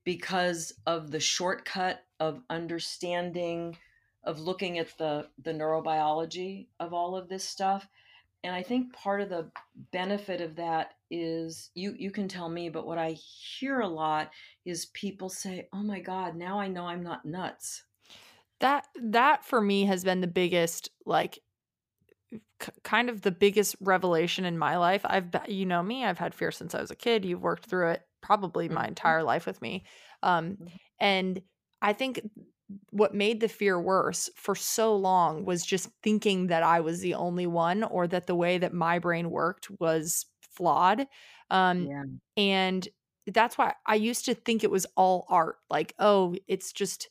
because 0.04 0.74
of 0.86 1.12
the 1.12 1.20
shortcut 1.20 2.04
of 2.20 2.42
understanding 2.50 3.78
of 4.24 4.40
looking 4.40 4.78
at 4.80 4.98
the 4.98 5.28
the 5.44 5.52
neurobiology 5.54 6.68
of 6.80 6.94
all 6.94 7.16
of 7.16 7.30
this 7.30 7.44
stuff 7.48 7.88
and 8.44 8.54
i 8.56 8.62
think 8.62 8.94
part 8.94 9.22
of 9.22 9.30
the 9.30 9.50
benefit 9.92 10.42
of 10.42 10.56
that 10.56 10.94
is 11.10 11.72
you 11.74 11.96
you 11.98 12.12
can 12.12 12.28
tell 12.28 12.50
me 12.50 12.70
but 12.70 12.86
what 12.86 12.98
i 12.98 13.12
hear 13.12 13.80
a 13.80 13.88
lot 13.88 14.30
is 14.66 14.88
people 14.88 15.30
say 15.30 15.68
oh 15.74 15.82
my 15.84 16.00
god 16.00 16.36
now 16.36 16.60
i 16.60 16.68
know 16.68 16.86
i'm 16.86 17.04
not 17.04 17.26
nuts 17.26 17.84
That 18.60 18.88
that 19.02 19.46
for 19.46 19.62
me 19.62 19.86
has 19.86 20.04
been 20.04 20.22
the 20.22 20.28
biggest 20.28 20.90
like 21.06 21.40
k- 22.60 22.72
kind 22.84 23.10
of 23.10 23.22
the 23.22 23.32
biggest 23.32 23.76
revelation 23.82 24.46
in 24.46 24.58
my 24.58 24.78
life. 24.78 25.02
I've 25.06 25.30
you 25.48 25.66
know 25.66 25.84
me, 25.84 26.06
I've 26.06 26.20
had 26.20 26.36
fear 26.36 26.52
since 26.52 26.76
I 26.76 26.82
was 26.82 26.92
a 26.92 26.96
kid. 26.96 27.26
You've 27.26 27.42
worked 27.42 27.66
through 27.66 27.90
it 27.92 28.08
probably 28.22 28.70
my 28.70 28.88
Mhm. 28.88 28.88
entire 28.88 29.24
life 29.24 29.46
with 29.46 29.62
me. 29.62 29.86
Um 30.24 30.58
Mhm. 30.58 30.80
and 31.00 31.42
I 31.82 31.94
think 31.94 32.22
what 32.92 33.16
made 33.16 33.40
the 33.40 33.48
fear 33.48 33.80
worse 33.82 34.30
for 34.36 34.54
so 34.56 34.96
long 34.96 35.46
was 35.46 35.66
just 35.66 35.90
thinking 36.04 36.48
that 36.48 36.62
I 36.64 36.82
was 36.82 37.00
the 37.02 37.16
only 37.16 37.48
one 37.48 37.84
or 37.84 38.08
that 38.08 38.28
the 38.28 38.36
way 38.36 38.58
that 38.60 38.74
my 38.74 39.00
brain 39.00 39.32
worked 39.32 39.70
was 39.80 40.26
flawed. 40.42 41.08
Um 41.50 41.90
yeah 41.90 42.20
and 42.38 42.88
that's 43.28 43.58
why 43.58 43.76
I 43.86 43.96
used 43.96 44.26
to 44.26 44.34
think 44.34 44.64
it 44.64 44.72
was 44.72 44.86
all 44.96 45.26
art. 45.30 45.58
Like, 45.70 45.94
oh, 46.00 46.36
it's 46.48 46.72
just 46.72 47.10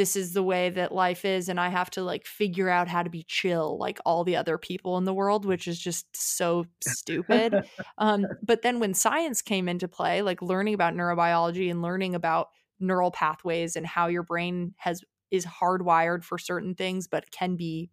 this 0.00 0.16
is 0.16 0.32
the 0.32 0.42
way 0.42 0.70
that 0.70 0.92
life 0.92 1.26
is 1.26 1.50
and 1.50 1.60
I 1.60 1.68
have 1.68 1.90
to 1.90 2.02
like 2.02 2.24
figure 2.24 2.70
out 2.70 2.88
how 2.88 3.02
to 3.02 3.10
be 3.10 3.22
chill 3.24 3.76
like 3.76 3.98
all 4.06 4.24
the 4.24 4.34
other 4.34 4.56
people 4.56 4.96
in 4.96 5.04
the 5.04 5.12
world, 5.12 5.44
which 5.44 5.68
is 5.68 5.78
just 5.78 6.06
so 6.14 6.64
stupid. 6.82 7.54
um 7.98 8.24
but 8.42 8.62
then 8.62 8.80
when 8.80 8.94
science 8.94 9.42
came 9.42 9.68
into 9.68 9.88
play, 9.88 10.22
like 10.22 10.40
learning 10.40 10.72
about 10.72 10.94
neurobiology 10.94 11.70
and 11.70 11.82
learning 11.82 12.14
about 12.14 12.48
neural 12.78 13.10
pathways 13.10 13.76
and 13.76 13.86
how 13.86 14.06
your 14.06 14.22
brain 14.22 14.72
has 14.78 15.04
is 15.30 15.44
hardwired 15.44 16.24
for 16.24 16.38
certain 16.38 16.74
things 16.74 17.06
but 17.06 17.30
can 17.30 17.56
be 17.56 17.90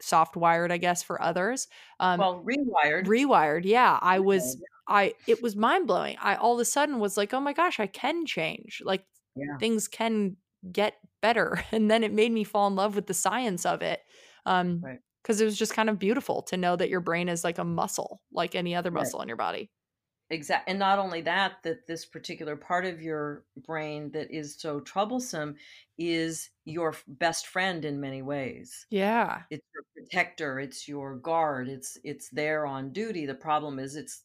soft 0.00 0.34
wired, 0.34 0.72
I 0.72 0.78
guess, 0.78 1.02
for 1.02 1.20
others. 1.20 1.68
Um 2.00 2.18
well 2.18 2.42
rewired 2.42 3.04
rewired 3.04 3.66
yeah 3.66 3.98
i 4.00 4.20
was 4.20 4.56
i 4.88 5.12
it 5.26 5.42
was 5.42 5.54
mind 5.54 5.86
blowing 5.86 6.16
i 6.22 6.34
all 6.34 6.54
of 6.54 6.60
a 6.60 6.64
sudden 6.64 6.98
was 6.98 7.18
like 7.18 7.34
oh 7.34 7.40
my 7.40 7.52
gosh 7.52 7.78
i 7.78 7.86
can 7.86 8.24
change 8.24 8.80
like 8.86 9.04
yeah 9.36 9.58
things 9.58 9.86
can 9.86 10.38
get 10.70 10.94
better 11.22 11.64
and 11.72 11.90
then 11.90 12.04
it 12.04 12.12
made 12.12 12.32
me 12.32 12.44
fall 12.44 12.68
in 12.68 12.76
love 12.76 12.96
with 12.96 13.06
the 13.08 13.14
science 13.14 13.66
of 13.66 13.82
it 13.82 14.02
um 14.46 14.86
Right. 14.86 15.00
because 15.22 15.40
it 15.40 15.44
was 15.44 15.58
just 15.58 15.74
kind 15.74 15.88
of 15.90 15.98
beautiful 16.00 16.42
to 16.42 16.56
know 16.56 16.76
that 16.76 16.90
your 16.90 17.00
brain 17.00 17.28
is 17.28 17.44
like 17.44 17.58
a 17.58 17.64
muscle 17.64 18.22
like 18.32 18.54
any 18.56 18.74
other 18.74 18.90
Right. 18.90 19.12
muscle 19.12 19.22
in 19.22 19.28
your 19.28 19.36
body. 19.36 19.70
Exact 20.30 20.66
and 20.68 20.78
not 20.78 20.98
only 20.98 21.20
that 21.20 21.62
that 21.62 21.86
this 21.86 22.06
particular 22.06 22.56
part 22.56 22.86
of 22.86 23.02
your 23.02 23.44
brain 23.56 24.12
that 24.12 24.30
is 24.30 24.58
so 24.58 24.80
troublesome 24.80 25.56
is 25.98 26.48
your 26.64 26.94
best 27.06 27.46
friend 27.46 27.84
in 27.84 28.00
many 28.00 28.22
ways. 28.22 28.86
Yeah. 28.90 29.46
It's 29.50 29.66
your 29.74 29.84
protector 29.96 30.60
it's 30.60 30.88
your 30.88 31.16
guard 31.16 31.68
it's 31.68 31.98
it's 32.04 32.30
there 32.30 32.66
on 32.66 32.92
duty. 32.92 33.26
The 33.26 33.34
problem 33.36 33.78
is 33.78 33.96
it's 33.96 34.24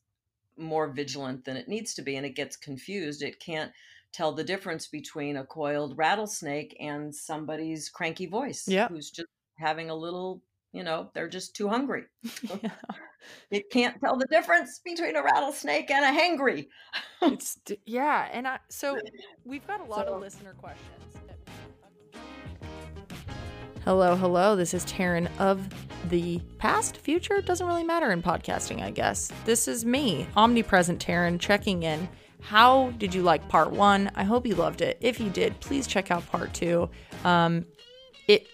more 0.57 0.89
vigilant 0.91 1.45
than 1.45 1.57
it 1.57 1.67
needs 1.69 1.93
to 1.95 2.01
be 2.03 2.15
and 2.17 2.25
it 2.25 2.31
gets 2.35 2.57
confused. 2.57 3.23
It 3.23 3.39
can't 3.41 3.73
tell 4.18 4.32
the 4.32 4.43
difference 4.43 4.88
between 4.88 5.38
a 5.38 5.45
coiled 5.45 5.95
rattlesnake 5.95 6.76
and 6.80 7.13
somebody's 7.13 7.88
cranky 7.89 8.26
voice 8.26 8.68
Yep. 8.68 8.89
who's 8.89 9.11
just 9.11 9.28
having 9.59 9.91
a 9.91 9.95
little 9.95 10.41
you 10.74 10.84
know 10.84 11.09
they're 11.13 11.30
just 11.30 11.55
too 11.55 11.70
hungry. 11.70 12.03
Yeah. 12.63 12.72
It 13.51 13.70
can't 13.72 13.99
tell 13.99 14.15
the 14.18 14.28
difference 14.32 14.80
between 14.86 15.15
a 15.18 15.24
rattlesnake 15.24 15.89
and 15.91 16.03
a 16.05 16.20
hangry. 16.20 16.68
It's 17.22 17.57
yeah 17.86 18.28
and 18.32 18.47
i 18.47 18.59
so 18.70 18.97
we've 19.45 19.65
got 19.68 19.82
a 19.82 19.84
lot 19.86 20.07
So- 20.07 20.15
of 20.15 20.22
listener 20.22 20.53
questions 20.53 21.13
hello 23.84 24.15
hello 24.15 24.55
this 24.55 24.74
is 24.74 24.84
taryn 24.86 25.30
of 25.39 25.68
the 26.09 26.39
past 26.57 26.97
future 26.97 27.41
doesn't 27.41 27.68
really 27.68 27.84
matter 27.84 28.11
in 28.11 28.22
podcasting 28.22 28.82
i 28.82 28.91
guess. 28.91 29.32
This 29.45 29.68
is 29.68 29.86
me 29.86 30.28
omnipresent 30.36 31.05
taryn 31.05 31.39
checking 31.39 31.84
in 31.84 32.07
how 32.41 32.91
did 32.97 33.13
you 33.13 33.23
like 33.23 33.47
part 33.49 33.71
one? 33.71 34.11
I 34.15 34.23
hope 34.23 34.45
you 34.45 34.55
loved 34.55 34.81
it. 34.81 34.97
If 35.01 35.19
you 35.19 35.29
did 35.29 35.59
please 35.59 35.88
check 35.88 36.11
out 36.11 36.25
part 36.27 36.53
two. 36.53 36.89
Um 37.23 37.65
it 38.27 38.47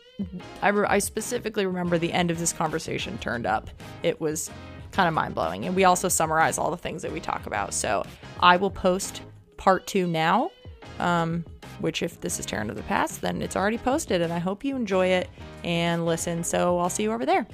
I, 0.61 0.69
re- 0.69 0.88
I 0.88 0.99
specifically 0.99 1.65
remember 1.65 1.97
the 1.97 2.13
end 2.13 2.29
of 2.29 2.38
this 2.38 2.53
conversation 2.53 3.17
turned 3.17 3.45
up. 3.45 3.69
It 4.03 4.21
was 4.21 4.51
kind 4.91 5.07
of 5.07 5.13
mind-blowing 5.13 5.65
and 5.65 5.75
we 5.75 5.86
also 5.86 6.07
summarize 6.07 6.57
all 6.57 6.69
the 6.69 6.77
things 6.77 7.01
that 7.01 7.11
we 7.11 7.19
talk 7.19 7.45
about. 7.47 7.73
So 7.73 8.03
i 8.39 8.55
will 8.57 8.71
post 8.71 9.21
part 9.57 9.88
two 9.88 10.07
now 10.07 10.51
um, 10.99 11.43
which 11.79 12.03
if 12.03 12.21
this 12.21 12.39
is 12.39 12.45
Taryn 12.45 12.69
of 12.69 12.75
the 12.75 12.84
past 12.84 13.21
then 13.21 13.41
it's 13.41 13.55
already 13.55 13.79
posted 13.79 14.21
and 14.21 14.31
i 14.31 14.38
hope 14.38 14.63
you 14.63 14.75
enjoy 14.75 15.07
it 15.07 15.29
and 15.63 16.05
listen. 16.05 16.43
So 16.43 16.77
i'll 16.77 16.89
see 16.89 17.03
you 17.03 17.11
over 17.11 17.25
there 17.25 17.47